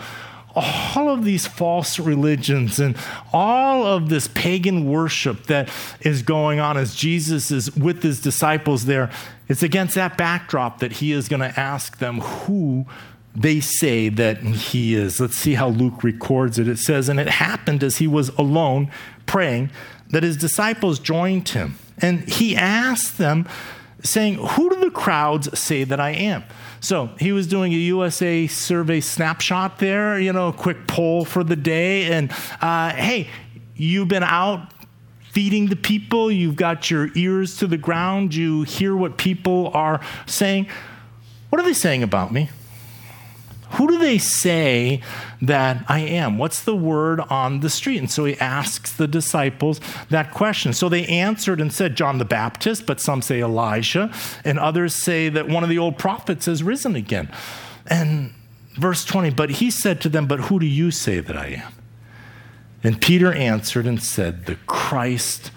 all 0.55 1.09
of 1.09 1.25
these 1.25 1.47
false 1.47 1.99
religions 1.99 2.79
and 2.79 2.97
all 3.33 3.87
of 3.87 4.09
this 4.09 4.29
pagan 4.29 4.89
worship 4.89 5.47
that 5.47 5.69
is 6.01 6.23
going 6.23 6.61
on 6.61 6.77
as 6.77 6.95
Jesus 6.95 7.51
is 7.51 7.75
with 7.77 8.03
his 8.03 8.21
disciples 8.21 8.85
there, 8.85 9.11
it's 9.49 9.63
against 9.63 9.95
that 9.95 10.17
backdrop 10.17 10.79
that 10.79 10.93
he 10.93 11.13
is 11.13 11.29
going 11.29 11.41
to 11.41 11.61
ask 11.61 11.99
them 11.99 12.21
who 12.21 12.87
they 13.37 13.61
say 13.61 14.09
that 14.09 14.43
he 14.43 14.95
is. 14.95 15.21
Let's 15.21 15.37
see 15.37 15.55
how 15.55 15.69
Luke 15.69 16.05
records 16.05 16.59
it. 16.59 16.69
It 16.69 16.79
says, 16.79 17.09
And 17.09 17.19
it 17.19 17.29
happened 17.29 17.83
as 17.83 17.99
he 17.99 18.07
was 18.07 18.29
alone 18.31 18.91
praying 19.27 19.71
that 20.11 20.23
his 20.23 20.37
disciples 20.37 20.99
joined 20.99 21.49
him. 21.49 21.77
And 21.99 22.29
he 22.29 22.57
asked 22.57 23.19
them, 23.19 23.49
saying, 24.05 24.35
Who 24.35 24.71
do 24.71 24.81
the 24.81 24.91
crowds 24.91 25.59
say 25.59 25.85
that 25.85 25.99
I 25.99 26.11
am? 26.11 26.45
So 26.81 27.11
he 27.19 27.33
was 27.33 27.47
doing 27.47 27.73
a 27.73 27.77
USA 27.77 28.47
survey 28.47 29.01
snapshot 29.01 29.79
there, 29.79 30.19
you 30.21 30.33
know, 30.33 30.49
a 30.49 30.53
quick 30.53 30.87
poll 30.87 31.25
for 31.25 31.43
the 31.43 31.57
day. 31.57 32.13
And 32.13 32.31
uh, 32.61 32.91
hey, 32.93 33.29
you've 33.75 34.09
been 34.09 34.23
out 34.23 34.71
feeding 35.35 35.67
the 35.67 35.77
people, 35.77 36.31
you've 36.31 36.55
got 36.55 36.93
your 36.93 37.11
ears 37.17 37.57
to 37.57 37.67
the 37.67 37.77
ground, 37.77 38.33
you 38.33 38.63
hear 38.63 38.97
what 38.97 39.19
people 39.19 39.73
are 39.75 40.01
saying. 40.27 40.69
What 41.51 41.61
are 41.61 41.65
they 41.65 41.75
saying 41.75 42.05
about 42.05 42.33
me? 42.33 42.51
Who 43.71 43.89
do 43.89 43.99
they 43.99 44.19
say 44.19 45.01
that 45.43 45.85
I 45.89 45.99
am? 46.01 46.39
What's 46.39 46.63
the 46.63 46.77
word 46.77 47.19
on 47.19 47.59
the 47.59 47.69
street? 47.69 47.99
And 47.99 48.09
so 48.09 48.25
he 48.25 48.39
asks 48.39 48.93
the 48.93 49.09
disciples 49.09 49.81
that 50.11 50.31
question. 50.31 50.73
So 50.73 50.89
they 50.89 51.05
answered 51.07 51.61
and 51.61 51.73
said, 51.73 51.97
John 51.97 52.19
the 52.19 52.25
Baptist, 52.25 52.87
but 52.87 53.01
some 53.01 53.21
say 53.21 53.41
Elijah, 53.41 54.13
and 54.45 54.61
others 54.61 54.95
say 54.95 55.29
that 55.31 55.49
one 55.49 55.65
of 55.65 55.69
the 55.69 55.79
old 55.79 55.99
prophets 55.99 56.47
has 56.47 56.63
risen 56.63 56.95
again. 56.95 57.29
And 57.89 58.33
verse 58.77 59.05
20, 59.05 59.31
but 59.31 59.51
he 59.51 59.73
said 59.73 60.01
to 60.03 60.09
them, 60.09 60.29
But 60.29 60.43
who 60.43 60.61
do 60.61 60.67
you 60.67 60.93
say 60.93 61.19
that 61.19 61.37
I 61.37 61.65
am? 61.65 61.73
And 62.85 63.01
Peter 63.01 63.33
answered 63.33 63.87
and 63.87 64.01
said, 64.01 64.45
The 64.45 64.57
Christ 64.67 65.51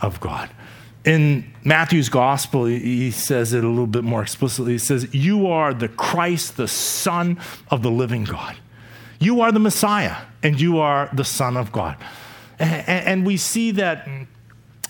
of 0.00 0.20
God. 0.20 0.48
In 1.04 1.52
Matthew's 1.64 2.08
gospel, 2.08 2.66
he 2.66 3.10
says 3.10 3.52
it 3.52 3.64
a 3.64 3.68
little 3.68 3.86
bit 3.86 4.04
more 4.04 4.22
explicitly. 4.22 4.72
He 4.72 4.78
says, 4.78 5.12
You 5.12 5.48
are 5.48 5.74
the 5.74 5.88
Christ, 5.88 6.56
the 6.56 6.68
Son 6.68 7.38
of 7.70 7.82
the 7.82 7.90
living 7.90 8.24
God. 8.24 8.56
You 9.18 9.40
are 9.40 9.50
the 9.50 9.58
Messiah, 9.58 10.16
and 10.42 10.60
you 10.60 10.78
are 10.78 11.10
the 11.12 11.24
Son 11.24 11.56
of 11.56 11.72
God. 11.72 11.96
And 12.58 13.26
we 13.26 13.36
see 13.36 13.72
that 13.72 14.08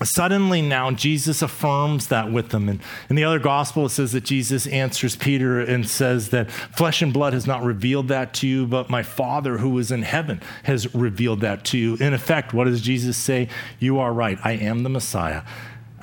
suddenly 0.03 0.63
now 0.63 0.91
Jesus 0.91 1.43
affirms 1.43 2.09
that 2.09 2.31
with 2.31 2.51
them. 2.51 2.69
And 2.69 2.81
in 3.11 3.17
the 3.17 3.25
other 3.25 3.39
gospel, 3.39 3.87
it 3.87 3.91
says 3.91 4.13
that 4.13 4.25
Jesus 4.25 4.67
answers 4.67 5.17
Peter 5.17 5.61
and 5.61 5.89
says 5.89 6.31
that 6.31 6.51
flesh 6.51 7.03
and 7.03 7.13
blood 7.13 7.33
has 7.33 7.47
not 7.47 7.63
revealed 7.63 8.09
that 8.09 8.35
to 8.35 8.47
you, 8.47 8.67
but 8.67 8.91
my 8.91 9.03
Father 9.03 9.59
who 9.59 9.79
is 9.79 9.91
in 9.91 10.03
heaven 10.03 10.41
has 10.65 10.95
revealed 10.95 11.41
that 11.41 11.65
to 11.65 11.79
you. 11.79 11.97
In 11.97 12.15
effect, 12.15 12.53
what 12.53 12.65
does 12.65 12.81
Jesus 12.81 13.17
say? 13.17 13.49
You 13.79 13.99
are 13.99 14.13
right. 14.13 14.39
I 14.45 14.53
am 14.53 14.83
the 14.83 14.91
Messiah. 14.91 15.43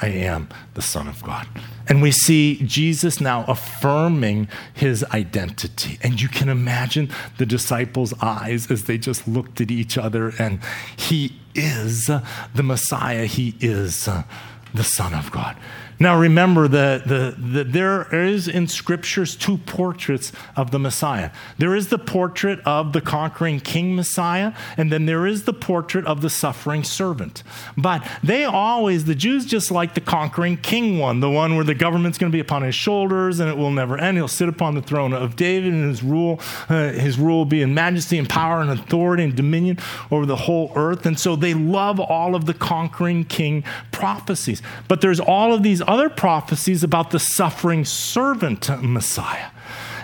I 0.01 0.07
am 0.07 0.49
the 0.73 0.81
Son 0.81 1.07
of 1.07 1.23
God. 1.23 1.47
And 1.87 2.01
we 2.01 2.11
see 2.11 2.61
Jesus 2.65 3.21
now 3.21 3.45
affirming 3.47 4.49
his 4.73 5.05
identity. 5.05 5.99
And 6.01 6.21
you 6.21 6.27
can 6.27 6.49
imagine 6.49 7.09
the 7.37 7.45
disciples' 7.45 8.13
eyes 8.21 8.69
as 8.69 8.85
they 8.85 8.97
just 8.97 9.27
looked 9.27 9.61
at 9.61 9.71
each 9.71 9.97
other, 9.97 10.33
and 10.37 10.59
he 10.97 11.39
is 11.55 12.09
the 12.53 12.63
Messiah, 12.63 13.25
he 13.25 13.55
is 13.59 14.05
the 14.05 14.83
Son 14.83 15.13
of 15.13 15.31
God. 15.31 15.57
Now 15.99 16.19
remember 16.19 16.67
that 16.67 17.07
the, 17.07 17.35
the, 17.37 17.63
there 17.63 18.13
is 18.13 18.47
in 18.47 18.67
scriptures 18.67 19.35
two 19.35 19.57
portraits 19.57 20.31
of 20.55 20.71
the 20.71 20.79
Messiah. 20.79 21.31
There 21.57 21.75
is 21.75 21.87
the 21.87 21.97
portrait 21.97 22.59
of 22.65 22.93
the 22.93 23.01
conquering 23.01 23.59
king 23.59 23.95
Messiah, 23.95 24.53
and 24.77 24.91
then 24.91 25.05
there 25.05 25.25
is 25.25 25.43
the 25.43 25.53
portrait 25.53 26.05
of 26.05 26.21
the 26.21 26.29
suffering 26.29 26.83
servant. 26.83 27.43
But 27.77 28.05
they 28.23 28.43
always, 28.43 29.05
the 29.05 29.15
Jews 29.15 29.45
just 29.45 29.71
like 29.71 29.93
the 29.93 30.01
conquering 30.01 30.57
king 30.57 30.99
one, 30.99 31.21
the 31.21 31.29
one 31.29 31.55
where 31.55 31.63
the 31.63 31.75
government's 31.75 32.17
going 32.17 32.31
to 32.31 32.35
be 32.35 32.41
upon 32.41 32.63
his 32.63 32.75
shoulders 32.75 33.39
and 33.39 33.49
it 33.49 33.57
will 33.57 33.71
never 33.71 33.97
end. 33.97 34.17
He'll 34.17 34.27
sit 34.27 34.49
upon 34.49 34.75
the 34.75 34.81
throne 34.81 35.13
of 35.13 35.35
David, 35.35 35.73
and 35.73 35.87
his 35.89 36.03
rule, 36.03 36.39
uh, 36.69 36.91
his 36.91 37.17
rule 37.17 37.39
will 37.39 37.45
be 37.45 37.61
in 37.61 37.73
majesty 37.73 38.17
and 38.17 38.27
power 38.27 38.61
and 38.61 38.69
authority 38.69 39.23
and 39.23 39.35
dominion 39.35 39.79
over 40.11 40.25
the 40.25 40.35
whole 40.35 40.71
earth. 40.75 41.05
And 41.05 41.17
so 41.19 41.35
they 41.35 41.53
love 41.53 41.99
all 41.99 42.35
of 42.35 42.45
the 42.45 42.53
conquering 42.53 43.23
king 43.23 43.63
prophecies. 43.91 44.61
But 44.87 45.01
there's 45.01 45.19
all 45.19 45.53
of 45.53 45.63
these 45.63 45.81
other 45.88 46.09
prophecies 46.09 46.83
about 46.83 47.11
the 47.11 47.19
suffering 47.19 47.86
servant 47.86 48.69
Messiah. 48.81 49.49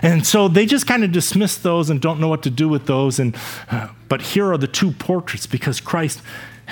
And 0.02 0.26
so 0.26 0.48
they 0.48 0.66
just 0.66 0.86
kind 0.86 1.04
of 1.04 1.12
dismiss 1.12 1.56
those 1.56 1.88
and 1.88 2.00
don't 2.00 2.18
know 2.18 2.28
what 2.28 2.42
to 2.42 2.50
do 2.50 2.68
with 2.68 2.86
those. 2.86 3.20
And, 3.20 3.36
uh, 3.70 3.88
but 4.08 4.20
here 4.20 4.50
are 4.52 4.58
the 4.58 4.66
two 4.66 4.90
portraits 4.90 5.46
because 5.46 5.80
Christ 5.80 6.20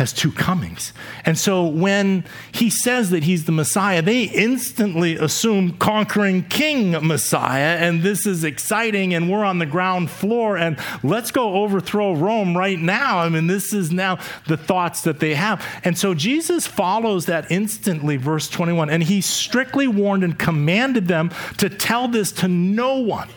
has 0.01 0.15
two 0.15 0.33
comings. 0.33 0.95
And 1.27 1.39
so 1.39 1.67
when 1.67 2.25
he 2.53 2.71
says 2.71 3.11
that 3.11 3.23
he's 3.23 3.45
the 3.45 3.53
Messiah, 3.53 4.01
they 4.01 4.25
instantly 4.25 5.17
assume 5.17 5.77
conquering 5.77 6.43
king 6.45 6.93
Messiah. 7.07 7.77
And 7.77 8.03
this 8.03 8.27
is 8.27 8.43
exciting. 8.43 9.13
And 9.13 9.31
we're 9.31 9.45
on 9.45 9.59
the 9.59 9.67
ground 9.67 10.11
floor. 10.11 10.57
And 10.57 10.79
let's 11.03 11.31
go 11.31 11.63
overthrow 11.63 12.15
Rome 12.15 12.57
right 12.57 12.79
now. 12.79 13.19
I 13.19 13.29
mean, 13.29 13.47
this 13.47 13.75
is 13.75 13.93
now 13.93 14.19
the 14.49 14.57
thoughts 14.57 15.03
that 15.03 15.21
they 15.21 15.35
have. 15.35 15.63
And 15.85 15.99
so 15.99 16.15
Jesus 16.15 16.67
follows 16.67 17.27
that 17.27 17.51
instantly, 17.51 18.17
verse 18.17 18.49
21. 18.49 18.89
And 18.89 19.03
he 19.03 19.21
strictly 19.21 19.87
warned 19.87 20.25
and 20.25 20.39
commanded 20.39 21.09
them 21.09 21.31
to 21.59 21.69
tell 21.69 22.09
this 22.09 22.33
to 22.33 22.49
no 22.49 22.99
one. 23.01 23.29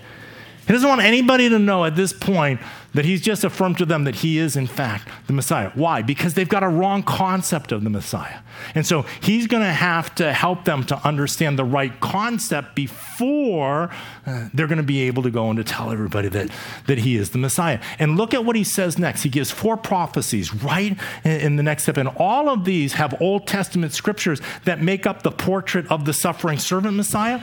He 0.66 0.72
doesn't 0.72 0.88
want 0.88 1.02
anybody 1.02 1.50
to 1.50 1.60
know 1.60 1.84
at 1.84 1.98
this 1.98 2.14
point 2.14 2.62
that 2.94 3.06
he's 3.06 3.22
just 3.22 3.44
affirmed 3.44 3.78
to 3.80 3.86
them 3.86 4.04
that 4.04 4.16
he 4.16 4.38
is, 4.38 4.56
in 4.56 4.68
fact, 4.68 5.08
the 5.28 5.34
Messiah. 5.34 5.72
Why? 5.76 6.02
Because 6.02 6.34
they've 6.34 6.50
got 6.50 6.64
a 6.64 6.68
wrong 6.68 7.04
concept 7.04 7.72
of 7.72 7.84
the 7.84 7.90
Messiah. 7.90 8.40
And 8.76 8.86
so 8.86 9.04
he's 9.22 9.48
going 9.48 9.64
to 9.64 9.74
have 9.74 10.14
to 10.16 10.32
help 10.32 10.66
them 10.66 10.84
to 10.86 11.08
understand 11.08 11.58
the 11.58 11.66
right 11.66 12.00
concept 12.00 12.76
before 12.76 13.90
uh, 14.26 14.50
they're 14.54 14.68
going 14.68 14.78
to 14.78 14.84
be 14.84 15.02
able 15.02 15.24
to 15.24 15.32
go 15.32 15.50
and 15.50 15.58
to 15.58 15.64
tell 15.64 15.92
everybody 15.92 16.30
that, 16.30 16.50
that 16.88 17.00
he 17.00 17.16
is 17.16 17.32
the 17.32 17.38
Messiah. 17.38 17.80
And 18.00 18.16
look 18.16 18.34
at 18.34 18.46
what 18.46 18.56
he 18.56 18.64
says 18.64 19.00
next. 19.00 19.24
He 19.24 19.30
gives 19.30 19.52
four 19.52 19.76
prophecies 19.78 20.54
right 20.54 20.98
in, 21.24 21.32
in 21.32 21.56
the 21.56 21.64
next 21.64 21.84
step. 21.84 21.98
And 21.98 22.10
all 22.10 22.50
of 22.50 22.66
these 22.66 22.94
have 22.94 23.20
Old 23.22 23.48
Testament 23.48 23.94
scriptures 23.94 24.42
that 24.66 24.82
make 24.82 25.08
up 25.08 25.24
the 25.24 25.32
portrait 25.32 25.88
of 25.92 26.06
the 26.06 26.14
suffering 26.14 26.60
servant 26.60 26.96
Messiah. 26.96 27.42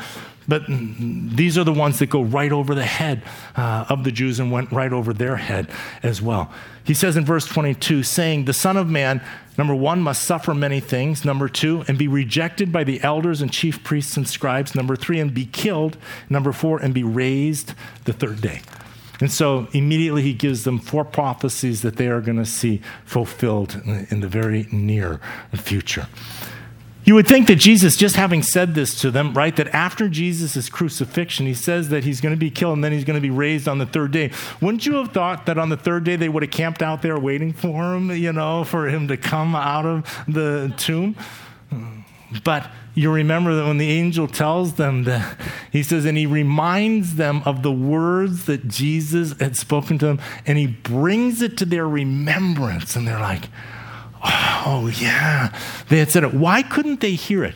But 0.51 0.64
these 0.66 1.57
are 1.57 1.62
the 1.62 1.72
ones 1.72 2.01
that 2.01 2.11
go 2.11 2.22
right 2.22 2.51
over 2.51 2.74
the 2.74 2.84
head 2.84 3.22
uh, 3.57 3.84
of 3.88 4.03
the 4.03 4.11
Jews 4.11 4.40
and 4.40 4.51
went 4.51 4.72
right 4.72 4.92
over 4.92 5.12
their 5.12 5.36
head 5.36 5.70
as 6.03 6.20
well. 6.20 6.53
He 6.82 6.92
says 6.92 7.16
in 7.16 7.24
verse 7.24 7.46
22, 7.46 8.03
saying, 8.03 8.46
The 8.46 8.53
Son 8.53 8.76
of 8.76 8.88
Man, 8.88 9.22
number 9.57 9.76
one, 9.76 10.03
must 10.03 10.24
suffer 10.24 10.53
many 10.53 10.80
things. 10.80 11.24
Number 11.24 11.48
two, 11.48 11.84
and 11.86 11.96
be 11.96 12.09
rejected 12.09 12.72
by 12.72 12.82
the 12.82 13.01
elders 13.05 13.40
and 13.40 13.53
chief 13.53 13.84
priests 13.84 14.16
and 14.16 14.28
scribes. 14.28 14.74
Number 14.74 14.96
three, 14.96 15.20
and 15.20 15.32
be 15.32 15.46
killed. 15.46 15.96
Number 16.28 16.51
four, 16.51 16.80
and 16.80 16.92
be 16.92 17.05
raised 17.05 17.74
the 18.07 18.12
third 18.12 18.40
day. 18.40 18.61
And 19.20 19.30
so 19.30 19.68
immediately 19.72 20.22
he 20.22 20.34
gives 20.34 20.64
them 20.64 20.80
four 20.80 21.05
prophecies 21.05 21.82
that 21.82 21.94
they 21.94 22.09
are 22.09 22.20
going 22.20 22.38
to 22.38 22.44
see 22.44 22.82
fulfilled 23.05 23.80
in 24.11 24.18
the 24.18 24.28
very 24.28 24.66
near 24.72 25.20
future. 25.55 26.09
You 27.11 27.17
would 27.17 27.27
think 27.27 27.49
that 27.49 27.57
Jesus, 27.57 27.97
just 27.97 28.15
having 28.15 28.41
said 28.41 28.77
this 28.77 29.01
to 29.01 29.11
them, 29.11 29.35
right, 29.35 29.57
that 29.57 29.67
after 29.75 30.09
Jesus' 30.09 30.69
crucifixion, 30.69 31.45
he 31.45 31.55
says 31.55 31.89
that 31.89 32.05
he's 32.05 32.21
going 32.21 32.37
to 32.37 32.39
be 32.39 32.53
killed 32.53 32.75
and 32.75 32.85
then 32.85 32.93
he's 32.93 33.03
going 33.03 33.17
to 33.17 33.21
be 33.21 33.31
raised 33.31 33.67
on 33.67 33.79
the 33.79 33.87
third 33.87 34.13
day. 34.13 34.31
Wouldn't 34.61 34.87
you 34.87 34.95
have 34.95 35.11
thought 35.11 35.47
that 35.47 35.59
on 35.59 35.71
the 35.71 35.77
third 35.77 36.05
day 36.05 36.15
they 36.15 36.29
would 36.29 36.45
have 36.45 36.53
camped 36.53 36.83
out 36.83 37.03
there 37.03 37.19
waiting 37.19 37.53
for 37.53 37.97
him, 37.97 38.13
you 38.13 38.33
know, 38.33 38.63
for 38.63 38.87
him 38.89 39.09
to 39.09 39.17
come 39.17 39.57
out 39.57 39.87
of 39.87 40.25
the 40.29 40.73
tomb? 40.77 41.17
But 42.45 42.71
you 42.95 43.11
remember 43.11 43.57
that 43.57 43.67
when 43.67 43.79
the 43.79 43.91
angel 43.91 44.29
tells 44.29 44.75
them 44.75 45.03
that, 45.03 45.37
he 45.73 45.83
says, 45.83 46.05
and 46.05 46.17
he 46.17 46.27
reminds 46.27 47.17
them 47.17 47.43
of 47.45 47.65
the 47.65 47.73
words 47.73 48.45
that 48.45 48.69
Jesus 48.69 49.33
had 49.41 49.57
spoken 49.57 49.99
to 49.99 50.07
them, 50.07 50.21
and 50.47 50.59
he 50.59 50.69
brings 50.69 51.43
it 51.43 51.59
to 51.59 51.65
their 51.65 51.89
remembrance, 51.89 52.95
and 52.95 53.09
they're 53.09 53.19
like, 53.19 53.49
Oh, 54.23 54.93
yeah. 55.01 55.57
They 55.89 55.99
had 55.99 56.11
said 56.11 56.25
it. 56.25 56.35
Why 56.35 56.62
couldn't 56.62 57.01
they 57.01 57.12
hear 57.12 57.45
it? 57.45 57.55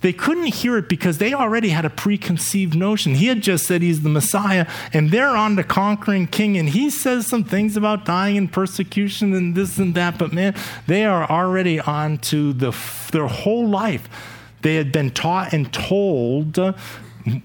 They 0.00 0.12
couldn't 0.12 0.46
hear 0.46 0.78
it 0.78 0.88
because 0.88 1.18
they 1.18 1.34
already 1.34 1.68
had 1.68 1.84
a 1.84 1.90
preconceived 1.90 2.74
notion. 2.74 3.16
He 3.16 3.26
had 3.26 3.42
just 3.42 3.66
said 3.66 3.82
he's 3.82 4.02
the 4.02 4.08
Messiah, 4.08 4.66
and 4.92 5.10
they're 5.10 5.36
on 5.36 5.56
the 5.56 5.64
conquering 5.64 6.26
king, 6.26 6.56
and 6.56 6.70
he 6.70 6.88
says 6.88 7.26
some 7.26 7.44
things 7.44 7.76
about 7.76 8.06
dying 8.06 8.38
and 8.38 8.50
persecution 8.50 9.34
and 9.34 9.54
this 9.54 9.78
and 9.78 9.94
that, 9.94 10.18
but 10.18 10.32
man, 10.32 10.54
they 10.86 11.04
are 11.04 11.30
already 11.30 11.78
on 11.80 12.16
to 12.18 12.54
the, 12.54 12.74
their 13.12 13.26
whole 13.26 13.68
life. 13.68 14.08
They 14.62 14.76
had 14.76 14.90
been 14.90 15.10
taught 15.10 15.52
and 15.52 15.70
told 15.72 16.56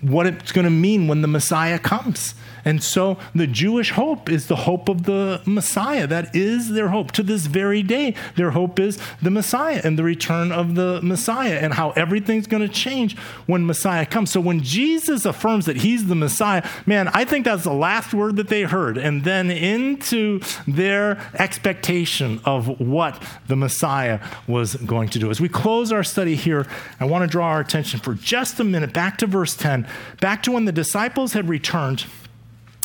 what 0.02 0.26
it's 0.26 0.52
going 0.52 0.66
to 0.66 0.72
mean 0.72 1.08
when 1.08 1.22
the 1.22 1.28
Messiah 1.28 1.80
comes. 1.80 2.36
And 2.66 2.84
so 2.84 3.18
the 3.34 3.48
Jewish 3.48 3.92
hope 3.92 4.30
is 4.30 4.48
the 4.48 4.56
hope 4.56 4.90
of 4.90 5.04
the 5.04 5.42
Messiah. 5.46 6.08
That 6.08 6.36
is 6.36 6.72
their 6.72 6.90
hope. 6.90 7.12
To 7.12 7.24
this 7.24 7.46
very 7.46 7.84
day, 7.84 8.16
their 8.36 8.52
hope 8.52 8.80
is 8.80 9.00
the 9.22 9.30
Messiah 9.30 9.80
and 9.84 9.98
the 9.98 10.04
return 10.04 10.52
of 10.52 10.74
the 10.74 11.00
Messiah 11.04 11.60
and 11.62 11.76
how 11.76 11.92
everything's 11.92 12.48
going 12.48 12.68
to 12.68 12.74
change 12.74 13.18
when 13.46 13.66
Messiah 13.66 14.06
comes. 14.06 14.32
So 14.32 14.42
when 14.42 14.62
Jesus 14.62 15.26
affirms 15.26 15.68
that 15.68 15.78
he's 15.78 16.08
the 16.08 16.16
Messiah, 16.16 16.68
man, 16.88 17.08
I 17.10 17.24
think 17.24 17.46
that's 17.46 17.64
the 17.64 17.74
last 17.74 18.14
word 18.14 18.36
that 18.38 18.48
they 18.48 18.64
heard. 18.64 18.98
And 18.98 19.24
then 19.24 19.52
into 19.52 20.42
their 20.68 21.22
expectation 21.36 22.42
of 22.46 22.80
what 22.80 23.22
the 23.48 23.56
Messiah 23.56 24.20
was 24.48 24.76
going 24.76 25.10
to 25.10 25.20
do. 25.20 25.30
As 25.30 25.40
we 25.40 25.50
close 25.50 25.92
our 25.92 26.04
study 26.04 26.36
here, 26.36 26.66
I 27.00 27.06
want 27.06 27.22
to 27.22 27.28
draw 27.28 27.48
our 27.48 27.60
attention 27.60 28.00
for 28.00 28.16
just 28.16 28.60
a 28.60 28.64
minute 28.64 28.92
back 28.92 29.20
to 29.20 29.28
verse 29.28 29.56
10, 29.56 29.88
back 30.20 30.42
to 30.44 30.52
when 30.52 30.66
the 30.66 30.72
disciples 30.72 31.34
had 31.34 31.48
returned 31.48 32.06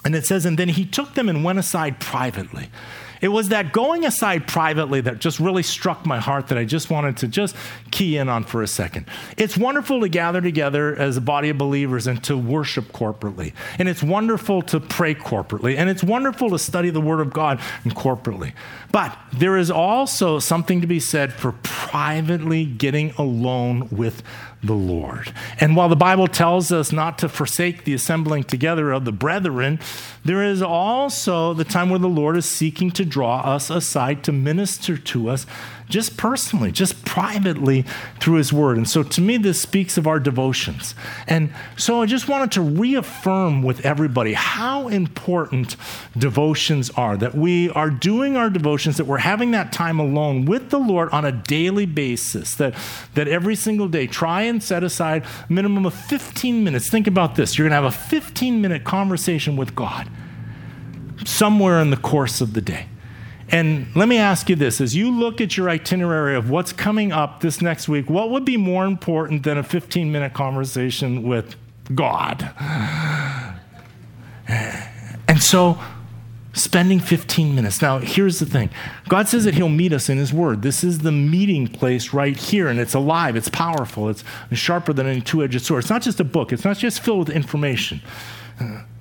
and 0.05 0.15
it 0.15 0.27
says, 0.27 0.47
and 0.47 0.59
then 0.59 0.69
he 0.69 0.85
took 0.85 1.15
them 1.15 1.29
and 1.29 1.45
went 1.45 1.59
aside 1.59 2.01
privately. 2.01 2.71
It 3.21 3.29
was 3.29 3.51
that 3.51 3.73
going 3.73 4.07
aside 4.07 4.49
privately 4.49 5.03
that 5.03 5.19
just 5.19 5.41
really 5.41 5.63
struck 5.63 6.07
my 6.07 6.19
heart 6.19 6.49
that 6.49 6.57
I 6.57 6.65
just 6.65 6.89
wanted 6.89 7.19
to 7.19 7.29
just 7.29 7.55
key 7.91 8.17
in 8.17 8.31
on 8.31 8.45
for 8.45 8.63
a 8.63 8.67
second. 8.67 9.05
It's 9.37 9.59
wonderful 9.59 10.01
to 10.01 10.09
gather 10.09 10.41
together 10.41 10.97
as 10.97 11.19
a 11.19 11.21
body 11.21 11.51
of 11.51 11.59
believers 11.59 12.07
and 12.07 12.23
to 12.25 12.37
worship 12.37 12.93
corporately. 12.93 13.53
And 13.79 13.89
it's 13.91 14.03
wonderful 14.03 14.63
to 14.63 14.81
pray 14.81 15.15
corporately. 15.15 15.77
And 15.77 15.91
it's 15.91 16.03
wonderful 16.03 16.49
to 16.51 16.59
study 16.59 16.89
the 16.89 17.01
Word 17.01 17.21
of 17.21 17.31
God 17.31 17.59
corporately. 17.89 18.55
But 18.91 19.17
there 19.33 19.59
is 19.59 19.71
also 19.71 20.39
something 20.39 20.81
to 20.81 20.87
be 20.87 20.99
said 20.99 21.33
for 21.33 21.53
privately 21.63 22.65
getting 22.65 23.11
alone 23.19 23.89
with 23.91 24.23
the 24.63 24.75
Lord. 24.75 25.33
And 25.59 25.75
while 25.75 25.89
the 25.89 25.97
Bible 25.97 26.27
tells 26.27 26.71
us 26.71 26.93
not 26.93 27.19
to 27.19 27.29
forsake 27.29 27.85
the 27.85 27.95
assembling 27.95 28.45
together 28.45 28.93
of 28.93 29.05
the 29.05 29.13
brethren, 29.13 29.81
there 30.25 30.45
is 30.45 30.61
also 30.61 31.55
the 31.55 31.65
time 31.65 31.89
where 31.89 31.99
the 31.99 32.09
Lord 32.09 32.37
is 32.37 32.45
seeking 32.45 32.91
to 32.93 33.05
draw 33.05 33.41
us 33.41 33.71
aside 33.71 34.23
to 34.25 34.33
minister 34.33 34.99
to 34.99 35.31
us 35.31 35.47
just 35.91 36.17
personally, 36.17 36.73
just 36.73 37.05
privately 37.05 37.85
through 38.21 38.37
His 38.37 38.53
Word. 38.53 38.77
And 38.77 38.89
so 38.89 39.03
to 39.03 39.21
me, 39.21 39.37
this 39.37 39.61
speaks 39.61 39.99
of 39.99 40.07
our 40.07 40.19
devotions. 40.19 40.95
And 41.27 41.53
so 41.77 42.03
I 42.03 42.07
just 42.07 42.29
wanted 42.29 42.53
to 42.53 42.63
reaffirm 42.63 43.63
with 43.63 43.85
everybody 43.85 44.33
how 44.33 44.89
important 44.89 45.77
devotions 46.17 46.91
are, 46.91 47.17
that 47.17 47.35
we 47.35 47.71
are 47.71 47.91
doing 47.91 48.37
our 48.37 48.51
devotions, 48.51 48.97
that 48.97 49.05
we're 49.05 49.19
having 49.19 49.51
that 49.51 49.73
time 49.73 49.99
alone 49.99 50.45
with 50.45 50.71
the 50.71 50.79
Lord 50.79 51.11
on 51.11 51.25
a 51.25 51.33
daily 51.33 51.87
basis, 51.87 52.55
that, 52.55 52.75
that 53.15 53.29
every 53.29 53.57
single 53.57 53.89
day, 53.89 54.07
try 54.07 54.43
and 54.43 54.63
set 54.63 54.83
aside 54.83 55.25
a 55.49 55.53
minimum 55.53 55.87
of 55.87 55.95
15 55.95 56.65
minutes. 56.65 56.89
Think 56.89 57.07
about 57.07 57.35
this 57.35 57.59
you're 57.59 57.69
going 57.69 57.83
to 57.83 57.83
have 57.83 57.85
a 57.85 58.09
15 58.09 58.61
minute 58.61 58.85
conversation 58.85 59.57
with 59.57 59.75
God 59.75 60.09
somewhere 61.25 61.81
in 61.81 61.91
the 61.91 61.97
course 61.97 62.41
of 62.41 62.55
the 62.55 62.61
day. 62.61 62.87
And 63.53 63.87
let 63.97 64.09
me 64.09 64.17
ask 64.17 64.49
you 64.49 64.57
this 64.57 64.81
as 64.81 64.95
you 64.95 65.11
look 65.11 65.41
at 65.41 65.57
your 65.57 65.69
itinerary 65.69 66.37
of 66.37 66.51
what's 66.51 66.73
coming 66.73 67.13
up 67.13 67.41
this 67.41 67.61
next 67.61 67.89
week, 67.89 68.09
what 68.09 68.31
would 68.31 68.45
be 68.45 68.57
more 68.57 68.85
important 68.87 69.43
than 69.43 69.59
a 69.59 69.63
15 69.63 70.13
minute 70.13 70.35
conversation 70.35 71.23
with 71.23 71.57
God? 71.95 72.51
And 75.29 75.41
so, 75.41 75.79
spending 76.53 76.99
15 76.99 77.55
minutes. 77.55 77.81
Now, 77.81 77.99
here's 77.99 78.39
the 78.39 78.47
thing 78.47 78.71
God 79.09 79.29
says 79.29 79.45
that 79.45 79.55
He'll 79.55 79.69
meet 79.69 79.93
us 79.93 80.09
in 80.09 80.19
His 80.19 80.33
Word. 80.33 80.63
This 80.63 80.83
is 80.83 81.01
the 81.01 81.13
meeting 81.13 81.69
place 81.69 82.13
right 82.13 82.37
here, 82.37 82.69
and 82.69 82.79
it's 82.81 82.95
alive, 82.95 83.37
it's 83.37 83.49
powerful, 83.49 84.09
it's 84.09 84.25
sharper 84.53 84.93
than 84.93 85.07
any 85.07 85.21
two 85.21 85.43
edged 85.43 85.63
sword. 85.63 85.85
It's 85.85 85.91
not 85.91 86.03
just 86.03 86.21
a 86.21 86.25
book, 86.25 86.53
it's 86.53 86.65
not 86.65 86.79
just 86.79 87.01
filled 87.01 87.29
with 87.29 87.37
information. 87.37 88.01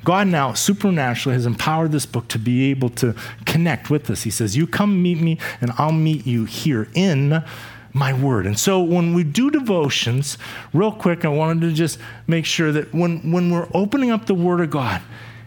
God 0.10 0.26
now 0.26 0.54
supernaturally 0.54 1.36
has 1.36 1.46
empowered 1.46 1.92
this 1.92 2.08
book 2.08 2.28
to 2.30 2.40
be 2.40 2.72
able 2.72 2.90
to 2.90 3.14
connect 3.46 3.92
with 3.92 4.10
us. 4.10 4.24
He 4.24 4.32
says, 4.32 4.58
You 4.58 4.66
come 4.66 5.04
meet 5.04 5.22
me, 5.22 5.38
and 5.62 5.72
I'll 5.78 5.92
meet 5.92 6.26
you 6.26 6.46
here 6.46 6.88
in 6.96 7.44
my 7.94 8.14
word. 8.14 8.48
And 8.48 8.58
so 8.58 8.82
when 8.82 9.14
we 9.14 9.24
do 9.24 9.52
devotions, 9.52 10.40
real 10.74 10.92
quick, 10.92 11.26
I 11.26 11.28
wanted 11.28 11.62
to 11.62 11.74
just 11.74 12.00
make 12.26 12.48
sure 12.48 12.72
that 12.72 12.92
when, 12.92 13.32
when 13.32 13.52
we're 13.52 13.68
opening 13.76 14.10
up 14.10 14.26
the 14.26 14.34
Word 14.34 14.62
of 14.62 14.72
God, 14.72 15.00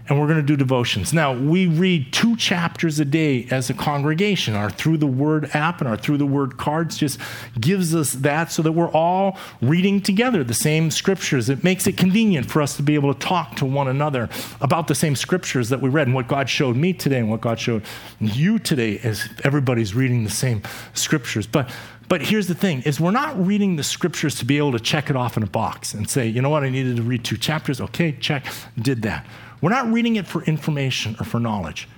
and 0.08 0.20
we're 0.20 0.26
going 0.26 0.40
to 0.40 0.46
do 0.46 0.56
devotions. 0.56 1.12
Now, 1.12 1.32
we 1.32 1.66
read 1.66 2.12
two 2.12 2.36
chapters 2.36 2.98
a 2.98 3.04
day 3.04 3.46
as 3.50 3.70
a 3.70 3.74
congregation. 3.74 4.54
Our 4.54 4.70
Through 4.70 4.98
the 4.98 5.06
Word 5.06 5.50
app 5.54 5.80
and 5.80 5.88
our 5.88 5.96
Through 5.96 6.18
the 6.18 6.26
Word 6.26 6.58
cards 6.58 6.96
just 6.96 7.18
gives 7.60 7.94
us 7.94 8.12
that 8.12 8.50
so 8.50 8.62
that 8.62 8.72
we're 8.72 8.90
all 8.90 9.38
reading 9.60 10.00
together 10.00 10.42
the 10.42 10.54
same 10.54 10.90
scriptures. 10.90 11.48
It 11.48 11.62
makes 11.62 11.86
it 11.86 11.96
convenient 11.96 12.50
for 12.50 12.60
us 12.60 12.76
to 12.76 12.82
be 12.82 12.94
able 12.94 13.14
to 13.14 13.20
talk 13.20 13.56
to 13.56 13.64
one 13.64 13.88
another 13.88 14.28
about 14.60 14.88
the 14.88 14.94
same 14.94 15.14
scriptures 15.14 15.68
that 15.68 15.80
we 15.80 15.88
read 15.88 16.08
and 16.08 16.14
what 16.14 16.28
God 16.28 16.48
showed 16.50 16.76
me 16.76 16.92
today 16.92 17.18
and 17.18 17.30
what 17.30 17.40
God 17.40 17.60
showed 17.60 17.84
you 18.20 18.58
today 18.58 18.98
as 18.98 19.28
everybody's 19.44 19.94
reading 19.94 20.24
the 20.24 20.30
same 20.30 20.62
scriptures. 20.94 21.46
But 21.46 21.70
but 22.08 22.20
here's 22.20 22.46
the 22.46 22.54
thing 22.54 22.82
is 22.82 23.00
we're 23.00 23.10
not 23.10 23.42
reading 23.42 23.76
the 23.76 23.82
scriptures 23.82 24.34
to 24.34 24.44
be 24.44 24.58
able 24.58 24.72
to 24.72 24.80
check 24.80 25.08
it 25.08 25.16
off 25.16 25.38
in 25.38 25.42
a 25.42 25.46
box 25.46 25.94
and 25.94 26.10
say, 26.10 26.26
you 26.26 26.42
know 26.42 26.50
what, 26.50 26.62
I 26.62 26.68
needed 26.68 26.96
to 26.96 27.02
read 27.02 27.24
two 27.24 27.38
chapters. 27.38 27.80
Okay, 27.80 28.12
check, 28.12 28.44
did 28.78 29.00
that. 29.02 29.24
We're 29.62 29.70
not 29.70 29.90
reading 29.90 30.16
it 30.16 30.26
for 30.26 30.42
information 30.42 31.16
or 31.18 31.24
for 31.24 31.40
knowledge. 31.40 31.88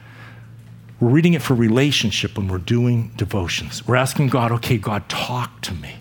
We're 1.00 1.08
reading 1.08 1.34
it 1.34 1.42
for 1.42 1.54
relationship 1.54 2.36
when 2.36 2.46
we're 2.46 2.58
doing 2.58 3.10
devotions. 3.16 3.86
We're 3.86 3.96
asking 3.96 4.28
God, 4.28 4.52
okay, 4.52 4.78
God, 4.78 5.08
talk 5.08 5.60
to 5.62 5.74
me. 5.74 5.96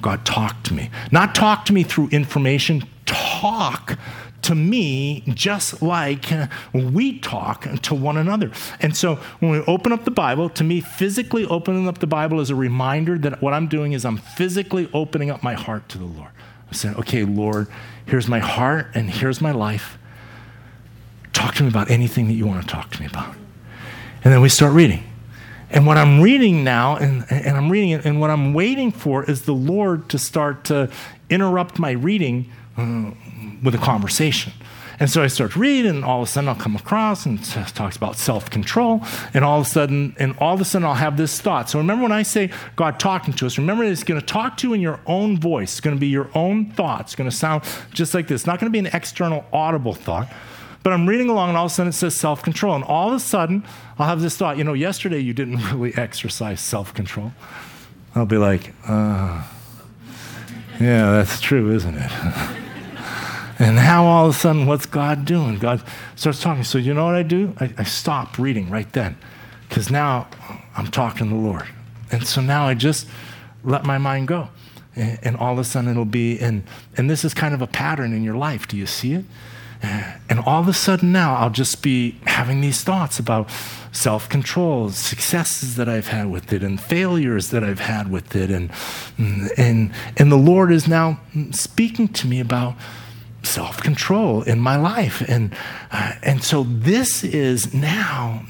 God, 0.00 0.24
talk 0.24 0.62
to 0.64 0.74
me. 0.74 0.90
Not 1.10 1.34
talk 1.34 1.64
to 1.64 1.72
me 1.72 1.82
through 1.82 2.08
information, 2.10 2.84
talk 3.04 3.98
to 4.42 4.54
me 4.54 5.24
just 5.28 5.82
like 5.82 6.26
we 6.72 7.18
talk 7.18 7.66
to 7.82 7.94
one 7.94 8.16
another. 8.16 8.52
And 8.80 8.96
so 8.96 9.16
when 9.40 9.50
we 9.50 9.58
open 9.62 9.92
up 9.92 10.04
the 10.04 10.10
Bible, 10.12 10.48
to 10.50 10.62
me, 10.62 10.80
physically 10.80 11.44
opening 11.46 11.88
up 11.88 11.98
the 11.98 12.06
Bible 12.06 12.38
is 12.38 12.50
a 12.50 12.54
reminder 12.54 13.18
that 13.18 13.42
what 13.42 13.54
I'm 13.54 13.66
doing 13.66 13.92
is 13.92 14.04
I'm 14.04 14.18
physically 14.18 14.88
opening 14.94 15.30
up 15.30 15.42
my 15.42 15.54
heart 15.54 15.88
to 15.90 15.98
the 15.98 16.04
Lord. 16.04 16.30
I'm 16.68 16.74
saying, 16.74 16.96
okay, 16.96 17.24
Lord, 17.24 17.66
here's 18.06 18.28
my 18.28 18.38
heart 18.38 18.88
and 18.94 19.10
here's 19.10 19.40
my 19.40 19.50
life. 19.50 19.97
Talk 21.32 21.54
to 21.56 21.62
me 21.62 21.68
about 21.68 21.90
anything 21.90 22.26
that 22.28 22.34
you 22.34 22.46
want 22.46 22.62
to 22.62 22.68
talk 22.68 22.90
to 22.90 23.00
me 23.00 23.06
about. 23.06 23.34
And 24.24 24.32
then 24.32 24.40
we 24.40 24.48
start 24.48 24.72
reading. 24.72 25.04
And 25.70 25.86
what 25.86 25.98
I'm 25.98 26.22
reading 26.22 26.64
now, 26.64 26.96
and, 26.96 27.24
and 27.30 27.56
I'm 27.56 27.70
reading 27.70 27.90
it, 27.90 28.04
and 28.04 28.20
what 28.20 28.30
I'm 28.30 28.54
waiting 28.54 28.90
for 28.90 29.24
is 29.24 29.42
the 29.42 29.52
Lord 29.52 30.08
to 30.08 30.18
start 30.18 30.64
to 30.64 30.90
interrupt 31.28 31.78
my 31.78 31.90
reading 31.90 32.50
uh, 32.76 33.10
with 33.62 33.74
a 33.74 33.78
conversation. 33.78 34.52
And 35.00 35.08
so 35.08 35.22
I 35.22 35.28
start 35.28 35.54
reading, 35.54 35.90
and 35.90 36.04
all 36.04 36.22
of 36.22 36.28
a 36.28 36.30
sudden 36.30 36.48
I'll 36.48 36.56
come 36.56 36.74
across 36.74 37.24
and 37.24 37.44
talks 37.44 37.96
about 37.96 38.16
self-control, 38.16 39.02
and 39.32 39.44
all 39.44 39.60
of 39.60 39.66
a 39.66 39.70
sudden, 39.70 40.16
and 40.18 40.36
all 40.38 40.54
of 40.54 40.60
a 40.60 40.64
sudden 40.64 40.86
I'll 40.86 40.94
have 40.94 41.16
this 41.16 41.40
thought. 41.40 41.70
So 41.70 41.78
remember 41.78 42.02
when 42.02 42.12
I 42.12 42.22
say 42.22 42.50
God 42.74 42.98
talking 42.98 43.32
to 43.34 43.46
us, 43.46 43.58
remember 43.58 43.84
it's 43.84 44.02
going 44.02 44.20
to 44.20 44.26
talk 44.26 44.56
to 44.56 44.68
you 44.68 44.74
in 44.74 44.80
your 44.80 44.98
own 45.06 45.38
voice. 45.38 45.74
It's 45.74 45.80
going 45.80 45.94
to 45.94 46.00
be 46.00 46.08
your 46.08 46.30
own 46.34 46.72
thoughts. 46.72 47.12
It's 47.12 47.14
going 47.14 47.30
to 47.30 47.36
sound 47.36 47.62
just 47.92 48.12
like 48.12 48.26
this. 48.26 48.40
It's 48.40 48.46
not 48.46 48.58
going 48.58 48.72
to 48.72 48.76
be 48.76 48.80
an 48.80 48.92
external 48.92 49.44
audible 49.52 49.94
thought. 49.94 50.32
But 50.88 50.94
I'm 50.94 51.06
reading 51.06 51.28
along, 51.28 51.50
and 51.50 51.58
all 51.58 51.66
of 51.66 51.70
a 51.70 51.74
sudden 51.74 51.90
it 51.90 51.92
says 51.92 52.16
self 52.16 52.42
control. 52.42 52.74
And 52.74 52.82
all 52.82 53.08
of 53.08 53.14
a 53.14 53.20
sudden, 53.20 53.62
I'll 53.98 54.06
have 54.06 54.22
this 54.22 54.38
thought 54.38 54.56
you 54.56 54.64
know, 54.64 54.72
yesterday 54.72 55.18
you 55.18 55.34
didn't 55.34 55.58
really 55.70 55.94
exercise 55.98 56.62
self 56.62 56.94
control. 56.94 57.32
I'll 58.14 58.24
be 58.24 58.38
like, 58.38 58.72
uh, 58.86 59.46
yeah, 60.80 61.12
that's 61.12 61.42
true, 61.42 61.74
isn't 61.74 61.94
it? 61.94 62.10
and 63.58 63.76
now 63.76 64.06
all 64.06 64.30
of 64.30 64.34
a 64.34 64.38
sudden, 64.38 64.64
what's 64.64 64.86
God 64.86 65.26
doing? 65.26 65.58
God 65.58 65.82
starts 66.16 66.40
talking. 66.40 66.64
So, 66.64 66.78
you 66.78 66.94
know 66.94 67.04
what 67.04 67.16
I 67.16 67.22
do? 67.22 67.54
I, 67.60 67.70
I 67.76 67.84
stop 67.84 68.38
reading 68.38 68.70
right 68.70 68.90
then 68.94 69.18
because 69.68 69.90
now 69.90 70.26
I'm 70.74 70.86
talking 70.86 71.28
to 71.28 71.34
the 71.34 71.38
Lord. 71.38 71.66
And 72.10 72.26
so 72.26 72.40
now 72.40 72.66
I 72.66 72.72
just 72.72 73.06
let 73.62 73.84
my 73.84 73.98
mind 73.98 74.28
go. 74.28 74.48
And, 74.96 75.18
and 75.22 75.36
all 75.36 75.52
of 75.52 75.58
a 75.58 75.64
sudden 75.64 75.90
it'll 75.90 76.06
be, 76.06 76.38
and, 76.38 76.62
and 76.96 77.10
this 77.10 77.26
is 77.26 77.34
kind 77.34 77.52
of 77.52 77.60
a 77.60 77.66
pattern 77.66 78.14
in 78.14 78.24
your 78.24 78.36
life. 78.36 78.66
Do 78.66 78.78
you 78.78 78.86
see 78.86 79.12
it? 79.12 79.26
And 79.82 80.40
all 80.40 80.60
of 80.60 80.68
a 80.68 80.72
sudden 80.72 81.12
now, 81.12 81.36
I'll 81.36 81.50
just 81.50 81.82
be 81.82 82.16
having 82.26 82.60
these 82.60 82.82
thoughts 82.82 83.18
about 83.18 83.50
self 83.92 84.28
control, 84.28 84.90
successes 84.90 85.76
that 85.76 85.88
I've 85.88 86.08
had 86.08 86.30
with 86.30 86.52
it, 86.52 86.62
and 86.62 86.80
failures 86.80 87.50
that 87.50 87.64
I've 87.64 87.80
had 87.80 88.10
with 88.10 88.36
it. 88.36 88.50
And, 88.50 88.70
and, 89.16 89.92
and 90.16 90.32
the 90.32 90.36
Lord 90.36 90.72
is 90.72 90.86
now 90.86 91.20
speaking 91.50 92.08
to 92.08 92.26
me 92.26 92.40
about 92.40 92.74
self 93.42 93.80
control 93.82 94.42
in 94.42 94.58
my 94.58 94.76
life. 94.76 95.20
And, 95.28 95.54
uh, 95.90 96.12
and 96.22 96.42
so 96.42 96.64
this 96.64 97.24
is 97.24 97.72
now, 97.72 98.42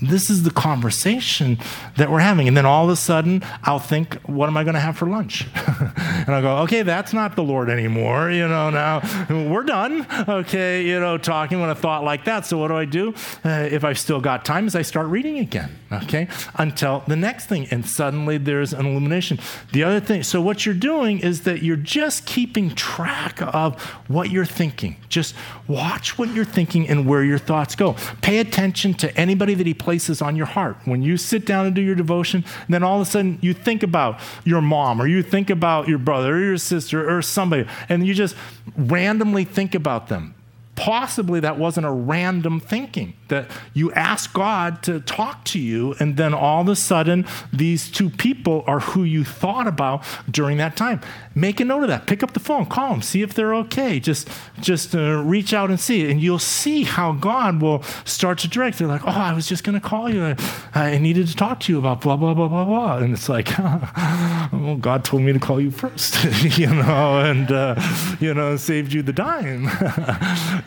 this 0.00 0.30
is 0.30 0.42
the 0.42 0.50
conversation 0.50 1.58
that 1.96 2.10
we're 2.10 2.20
having. 2.20 2.48
And 2.48 2.56
then 2.56 2.66
all 2.66 2.84
of 2.84 2.90
a 2.90 2.96
sudden, 2.96 3.42
I'll 3.62 3.78
think, 3.78 4.14
what 4.22 4.48
am 4.48 4.56
I 4.56 4.64
going 4.64 4.74
to 4.74 4.80
have 4.80 4.96
for 4.96 5.06
lunch? 5.06 5.46
and 5.96 6.28
I'll 6.28 6.42
go, 6.42 6.56
okay, 6.58 6.82
that's 6.82 7.12
not 7.12 7.36
the 7.36 7.42
Lord 7.42 7.70
anymore. 7.70 8.30
You 8.30 8.48
know, 8.48 8.70
now 8.70 9.00
we're 9.30 9.64
done. 9.64 10.06
Okay, 10.28 10.86
you 10.86 11.00
know, 11.00 11.18
talking 11.18 11.60
with 11.60 11.70
a 11.70 11.74
thought 11.74 12.04
like 12.04 12.24
that. 12.24 12.46
So 12.46 12.58
what 12.58 12.68
do 12.68 12.76
I 12.76 12.84
do? 12.84 13.14
Uh, 13.44 13.68
if 13.70 13.84
I've 13.84 13.98
still 13.98 14.20
got 14.20 14.44
time, 14.44 14.66
is 14.66 14.74
I 14.74 14.82
start 14.82 15.06
reading 15.08 15.38
again. 15.38 15.78
Okay, 15.92 16.28
until 16.56 17.02
the 17.06 17.16
next 17.16 17.46
thing. 17.46 17.66
And 17.70 17.86
suddenly 17.86 18.38
there's 18.38 18.72
an 18.72 18.86
illumination. 18.86 19.38
The 19.72 19.84
other 19.84 20.00
thing, 20.00 20.22
so 20.22 20.40
what 20.40 20.64
you're 20.64 20.74
doing 20.74 21.20
is 21.20 21.42
that 21.42 21.62
you're 21.62 21.76
just 21.76 22.26
keeping 22.26 22.74
track 22.74 23.40
of 23.40 23.80
what 24.08 24.30
you're 24.30 24.44
thinking. 24.44 24.96
Just 25.08 25.34
watch 25.68 26.18
what 26.18 26.30
you're 26.34 26.44
thinking 26.44 26.88
and 26.88 27.06
where 27.06 27.24
your 27.24 27.38
thoughts 27.38 27.74
go. 27.74 27.96
Pay 28.20 28.38
attention 28.38 28.94
to 28.94 29.16
anybody 29.16 29.54
that 29.54 29.66
He 29.66 29.74
places 29.74 30.22
on 30.22 30.36
your 30.36 30.46
heart. 30.46 30.76
When 30.84 31.02
you 31.02 31.16
sit 31.16 31.46
down 31.46 31.66
and 31.66 31.74
do 31.74 31.82
your 31.82 31.94
devotion, 31.94 32.44
then 32.68 32.82
all 32.82 33.00
of 33.00 33.06
a 33.06 33.10
sudden 33.10 33.38
you 33.40 33.54
think 33.54 33.82
about 33.82 34.20
your 34.44 34.60
mom 34.60 35.00
or 35.00 35.06
you 35.06 35.22
think 35.22 35.50
about 35.50 35.88
your 35.88 35.98
brother 35.98 36.36
or 36.36 36.40
your 36.40 36.58
sister 36.58 37.08
or 37.08 37.22
somebody, 37.22 37.68
and 37.88 38.06
you 38.06 38.14
just 38.14 38.36
randomly 38.76 39.44
think 39.44 39.74
about 39.74 40.08
them 40.08 40.34
possibly 40.74 41.40
that 41.40 41.58
wasn't 41.58 41.86
a 41.86 41.90
random 41.90 42.58
thinking, 42.58 43.14
that 43.28 43.50
you 43.74 43.92
ask 43.92 44.32
God 44.32 44.82
to 44.84 45.00
talk 45.00 45.44
to 45.46 45.58
you, 45.58 45.94
and 46.00 46.16
then 46.16 46.32
all 46.34 46.62
of 46.62 46.68
a 46.68 46.76
sudden, 46.76 47.26
these 47.52 47.90
two 47.90 48.10
people 48.10 48.64
are 48.66 48.80
who 48.80 49.04
you 49.04 49.24
thought 49.24 49.66
about 49.66 50.04
during 50.30 50.56
that 50.58 50.76
time. 50.76 51.00
Make 51.34 51.60
a 51.60 51.64
note 51.64 51.82
of 51.82 51.88
that. 51.88 52.06
Pick 52.06 52.22
up 52.22 52.32
the 52.32 52.40
phone, 52.40 52.66
call 52.66 52.90
them, 52.90 53.02
see 53.02 53.22
if 53.22 53.34
they're 53.34 53.54
okay. 53.54 54.00
Just, 54.00 54.28
just 54.60 54.94
uh, 54.94 55.22
reach 55.22 55.52
out 55.52 55.70
and 55.70 55.78
see, 55.78 56.10
and 56.10 56.20
you'll 56.20 56.38
see 56.38 56.84
how 56.84 57.12
God 57.12 57.60
will 57.60 57.82
start 58.04 58.38
to 58.38 58.48
direct. 58.48 58.78
They're 58.78 58.88
like, 58.88 59.06
"Oh, 59.06 59.10
I 59.10 59.32
was 59.32 59.46
just 59.46 59.64
going 59.64 59.78
to 59.80 59.86
call 59.86 60.12
you. 60.12 60.34
I 60.74 60.98
needed 60.98 61.28
to 61.28 61.36
talk 61.36 61.60
to 61.60 61.72
you 61.72 61.78
about 61.78 62.00
blah 62.00 62.16
blah 62.16 62.34
blah 62.34 62.48
blah 62.48 62.64
blah," 62.64 62.98
and 62.98 63.12
it's 63.12 63.28
like, 63.28 63.56
"Well, 64.52 64.76
God 64.80 65.04
told 65.04 65.22
me 65.22 65.32
to 65.32 65.38
call 65.38 65.60
you 65.60 65.70
first, 65.70 66.24
you 66.58 66.68
know, 66.68 67.20
and 67.20 67.50
uh, 67.50 67.80
you 68.20 68.34
know, 68.34 68.56
saved 68.56 68.92
you 68.92 69.02
the 69.02 69.12
dime." 69.12 69.68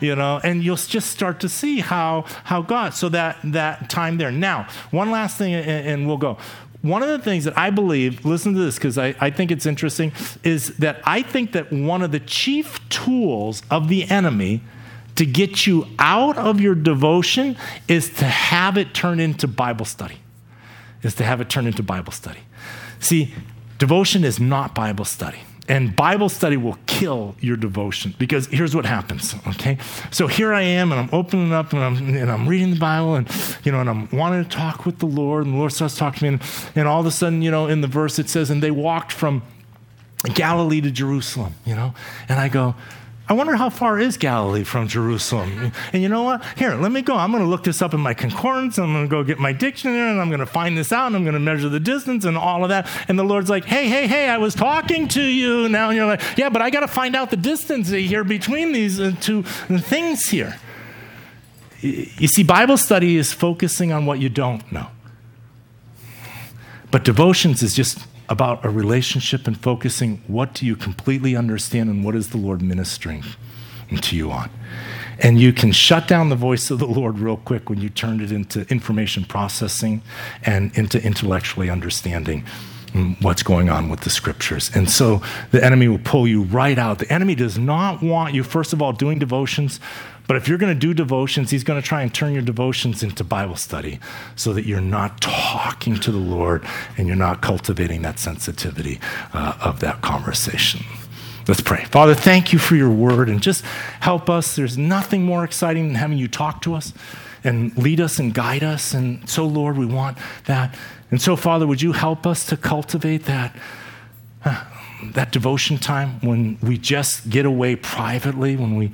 you 0.06 0.16
know, 0.16 0.40
and 0.42 0.62
you'll 0.62 0.76
just 0.76 1.10
start 1.10 1.40
to 1.40 1.48
see 1.48 1.80
how 1.80 2.24
how 2.44 2.62
God. 2.62 2.94
So 2.94 3.08
that 3.10 3.38
that 3.44 3.90
time 3.90 4.16
there. 4.18 4.30
Now, 4.30 4.68
one 4.90 5.10
last 5.10 5.36
thing, 5.36 5.54
and, 5.54 5.86
and 5.86 6.06
we'll 6.06 6.16
go. 6.16 6.38
One 6.82 7.02
of 7.02 7.08
the 7.08 7.18
things 7.18 7.44
that 7.44 7.58
I 7.58 7.70
believe, 7.70 8.24
listen 8.24 8.54
to 8.54 8.60
this 8.60 8.76
because 8.76 8.96
I, 8.96 9.14
I 9.20 9.30
think 9.30 9.50
it's 9.50 9.66
interesting, 9.66 10.12
is 10.44 10.76
that 10.76 11.00
I 11.04 11.22
think 11.22 11.52
that 11.52 11.72
one 11.72 12.02
of 12.02 12.12
the 12.12 12.20
chief 12.20 12.86
tools 12.88 13.62
of 13.70 13.88
the 13.88 14.08
enemy 14.08 14.60
to 15.16 15.26
get 15.26 15.66
you 15.66 15.86
out 15.98 16.36
of 16.36 16.60
your 16.60 16.74
devotion 16.74 17.56
is 17.88 18.10
to 18.10 18.26
have 18.26 18.76
it 18.76 18.94
turn 18.94 19.18
into 19.18 19.48
Bible 19.48 19.84
study. 19.84 20.18
Is 21.02 21.14
to 21.16 21.24
have 21.24 21.40
it 21.40 21.48
turn 21.48 21.66
into 21.66 21.82
Bible 21.82 22.12
study. 22.12 22.40
See, 23.00 23.34
devotion 23.78 24.24
is 24.24 24.38
not 24.38 24.74
Bible 24.74 25.04
study. 25.04 25.40
And 25.68 25.96
Bible 25.96 26.28
study 26.28 26.56
will 26.56 26.78
kill 26.86 27.34
your 27.40 27.56
devotion 27.56 28.14
because 28.18 28.46
here's 28.46 28.74
what 28.74 28.86
happens, 28.86 29.34
okay? 29.48 29.78
So 30.12 30.28
here 30.28 30.52
I 30.52 30.62
am 30.62 30.92
and 30.92 31.00
I'm 31.00 31.10
opening 31.12 31.52
up 31.52 31.72
and 31.72 31.82
I'm, 31.82 31.96
and 32.14 32.30
I'm 32.30 32.48
reading 32.48 32.70
the 32.70 32.78
Bible 32.78 33.16
and, 33.16 33.28
you 33.64 33.72
know, 33.72 33.80
and 33.80 33.90
I'm 33.90 34.08
wanting 34.10 34.44
to 34.44 34.48
talk 34.48 34.86
with 34.86 34.98
the 34.98 35.06
Lord 35.06 35.44
and 35.44 35.54
the 35.54 35.58
Lord 35.58 35.72
starts 35.72 35.96
talking 35.96 36.18
to 36.18 36.24
me 36.24 36.28
and, 36.28 36.42
and 36.76 36.88
all 36.88 37.00
of 37.00 37.06
a 37.06 37.10
sudden, 37.10 37.42
you 37.42 37.50
know, 37.50 37.66
in 37.66 37.80
the 37.80 37.88
verse 37.88 38.18
it 38.18 38.28
says, 38.28 38.48
and 38.48 38.62
they 38.62 38.70
walked 38.70 39.10
from 39.10 39.42
Galilee 40.34 40.80
to 40.80 40.90
Jerusalem, 40.90 41.54
you 41.64 41.74
know? 41.74 41.94
And 42.28 42.38
I 42.38 42.48
go, 42.48 42.74
I 43.28 43.32
wonder 43.32 43.56
how 43.56 43.70
far 43.70 43.98
is 43.98 44.16
Galilee 44.16 44.62
from 44.62 44.86
Jerusalem? 44.86 45.72
And 45.92 46.00
you 46.00 46.08
know 46.08 46.22
what? 46.22 46.44
Here, 46.56 46.74
let 46.76 46.92
me 46.92 47.02
go. 47.02 47.16
I'm 47.16 47.32
going 47.32 47.42
to 47.42 47.48
look 47.48 47.64
this 47.64 47.82
up 47.82 47.92
in 47.92 47.98
my 47.98 48.14
concordance. 48.14 48.78
I'm 48.78 48.92
going 48.92 49.06
to 49.06 49.10
go 49.10 49.24
get 49.24 49.40
my 49.40 49.52
dictionary 49.52 50.10
and 50.10 50.20
I'm 50.20 50.28
going 50.28 50.38
to 50.38 50.46
find 50.46 50.78
this 50.78 50.92
out 50.92 51.08
and 51.08 51.16
I'm 51.16 51.24
going 51.24 51.34
to 51.34 51.40
measure 51.40 51.68
the 51.68 51.80
distance 51.80 52.24
and 52.24 52.36
all 52.36 52.62
of 52.62 52.68
that. 52.68 52.88
And 53.08 53.18
the 53.18 53.24
Lord's 53.24 53.50
like, 53.50 53.64
hey, 53.64 53.88
hey, 53.88 54.06
hey, 54.06 54.28
I 54.28 54.38
was 54.38 54.54
talking 54.54 55.08
to 55.08 55.22
you. 55.22 55.68
Now 55.68 55.90
you're 55.90 56.06
like, 56.06 56.22
yeah, 56.36 56.50
but 56.50 56.62
I 56.62 56.70
got 56.70 56.80
to 56.80 56.88
find 56.88 57.16
out 57.16 57.30
the 57.30 57.36
distance 57.36 57.88
here 57.88 58.22
between 58.22 58.70
these 58.70 59.00
uh, 59.00 59.12
two 59.20 59.42
things 59.42 60.28
here. 60.28 60.56
You 61.80 62.28
see, 62.28 62.44
Bible 62.44 62.76
study 62.76 63.16
is 63.16 63.32
focusing 63.32 63.92
on 63.92 64.06
what 64.06 64.20
you 64.20 64.28
don't 64.28 64.70
know. 64.70 64.86
But 66.92 67.02
devotions 67.02 67.62
is 67.62 67.74
just 67.74 68.06
about 68.28 68.64
a 68.64 68.68
relationship 68.68 69.46
and 69.46 69.58
focusing 69.58 70.22
what 70.26 70.54
do 70.54 70.66
you 70.66 70.76
completely 70.76 71.36
understand 71.36 71.90
and 71.90 72.04
what 72.04 72.14
is 72.14 72.30
the 72.30 72.36
Lord 72.36 72.62
ministering 72.62 73.24
to 74.00 74.16
you 74.16 74.30
on. 74.30 74.50
And 75.18 75.40
you 75.40 75.52
can 75.52 75.72
shut 75.72 76.08
down 76.08 76.28
the 76.28 76.36
voice 76.36 76.70
of 76.70 76.78
the 76.78 76.86
Lord 76.86 77.18
real 77.18 77.38
quick 77.38 77.70
when 77.70 77.80
you 77.80 77.88
turn 77.88 78.20
it 78.20 78.32
into 78.32 78.66
information 78.68 79.24
processing 79.24 80.02
and 80.44 80.76
into 80.76 81.02
intellectually 81.02 81.70
understanding 81.70 82.44
mm, 82.88 83.20
what's 83.22 83.42
going 83.42 83.70
on 83.70 83.88
with 83.88 84.00
the 84.00 84.10
scriptures. 84.10 84.70
And 84.74 84.90
so 84.90 85.22
the 85.52 85.64
enemy 85.64 85.88
will 85.88 86.00
pull 86.00 86.28
you 86.28 86.42
right 86.42 86.78
out. 86.78 86.98
The 86.98 87.10
enemy 87.10 87.34
does 87.34 87.58
not 87.58 88.02
want 88.02 88.34
you, 88.34 88.42
first 88.42 88.72
of 88.72 88.82
all, 88.82 88.92
doing 88.92 89.18
devotions 89.18 89.80
but 90.26 90.36
if 90.36 90.48
you're 90.48 90.58
going 90.58 90.74
to 90.74 90.78
do 90.78 90.92
devotions, 90.92 91.50
he's 91.50 91.64
going 91.64 91.80
to 91.80 91.86
try 91.86 92.02
and 92.02 92.12
turn 92.12 92.32
your 92.32 92.42
devotions 92.42 93.02
into 93.02 93.22
Bible 93.24 93.56
study 93.56 94.00
so 94.34 94.52
that 94.52 94.66
you're 94.66 94.80
not 94.80 95.20
talking 95.20 95.96
to 95.96 96.10
the 96.10 96.18
Lord 96.18 96.64
and 96.96 97.06
you're 97.06 97.16
not 97.16 97.42
cultivating 97.42 98.02
that 98.02 98.18
sensitivity 98.18 99.00
uh, 99.32 99.56
of 99.60 99.80
that 99.80 100.02
conversation. 100.02 100.84
Let's 101.48 101.60
pray. 101.60 101.84
Father, 101.84 102.14
thank 102.14 102.52
you 102.52 102.58
for 102.58 102.74
your 102.74 102.90
word 102.90 103.28
and 103.28 103.40
just 103.40 103.64
help 104.00 104.28
us. 104.28 104.56
There's 104.56 104.76
nothing 104.76 105.22
more 105.22 105.44
exciting 105.44 105.86
than 105.86 105.94
having 105.94 106.18
you 106.18 106.26
talk 106.26 106.60
to 106.62 106.74
us 106.74 106.92
and 107.44 107.76
lead 107.78 108.00
us 108.00 108.18
and 108.18 108.34
guide 108.34 108.64
us. 108.64 108.92
And 108.92 109.28
so, 109.28 109.46
Lord, 109.46 109.78
we 109.78 109.86
want 109.86 110.18
that. 110.46 110.76
And 111.12 111.22
so, 111.22 111.36
Father, 111.36 111.66
would 111.66 111.80
you 111.80 111.92
help 111.92 112.26
us 112.26 112.44
to 112.46 112.56
cultivate 112.56 113.26
that? 113.26 113.56
That 115.02 115.30
devotion 115.30 115.76
time 115.78 116.20
when 116.20 116.58
we 116.62 116.78
just 116.78 117.28
get 117.28 117.44
away 117.44 117.76
privately, 117.76 118.56
when 118.56 118.76
we 118.76 118.92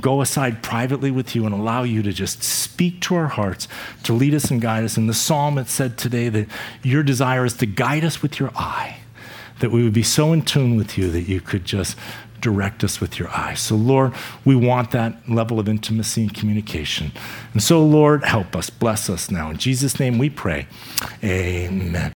go 0.00 0.20
aside 0.20 0.62
privately 0.62 1.10
with 1.10 1.34
you 1.34 1.44
and 1.44 1.54
allow 1.54 1.82
you 1.82 2.02
to 2.02 2.12
just 2.12 2.42
speak 2.42 3.00
to 3.02 3.16
our 3.16 3.26
hearts, 3.26 3.66
to 4.04 4.12
lead 4.12 4.32
us 4.34 4.50
and 4.50 4.60
guide 4.60 4.84
us. 4.84 4.96
In 4.96 5.08
the 5.08 5.14
psalm, 5.14 5.58
it 5.58 5.68
said 5.68 5.98
today 5.98 6.28
that 6.28 6.46
your 6.82 7.02
desire 7.02 7.44
is 7.44 7.54
to 7.54 7.66
guide 7.66 8.04
us 8.04 8.22
with 8.22 8.38
your 8.38 8.50
eye, 8.54 8.98
that 9.58 9.70
we 9.70 9.82
would 9.82 9.92
be 9.92 10.04
so 10.04 10.32
in 10.32 10.42
tune 10.42 10.76
with 10.76 10.96
you 10.96 11.10
that 11.10 11.22
you 11.22 11.40
could 11.40 11.64
just 11.64 11.96
direct 12.40 12.82
us 12.84 13.00
with 13.00 13.18
your 13.18 13.28
eye. 13.30 13.54
So, 13.54 13.76
Lord, 13.76 14.14
we 14.44 14.54
want 14.54 14.92
that 14.92 15.28
level 15.28 15.60
of 15.60 15.68
intimacy 15.68 16.22
and 16.22 16.34
communication. 16.34 17.12
And 17.52 17.62
so, 17.62 17.84
Lord, 17.84 18.24
help 18.24 18.56
us, 18.56 18.70
bless 18.70 19.10
us 19.10 19.30
now. 19.30 19.50
In 19.50 19.58
Jesus' 19.58 20.00
name 20.00 20.16
we 20.18 20.30
pray. 20.30 20.66
Amen. 21.22 22.08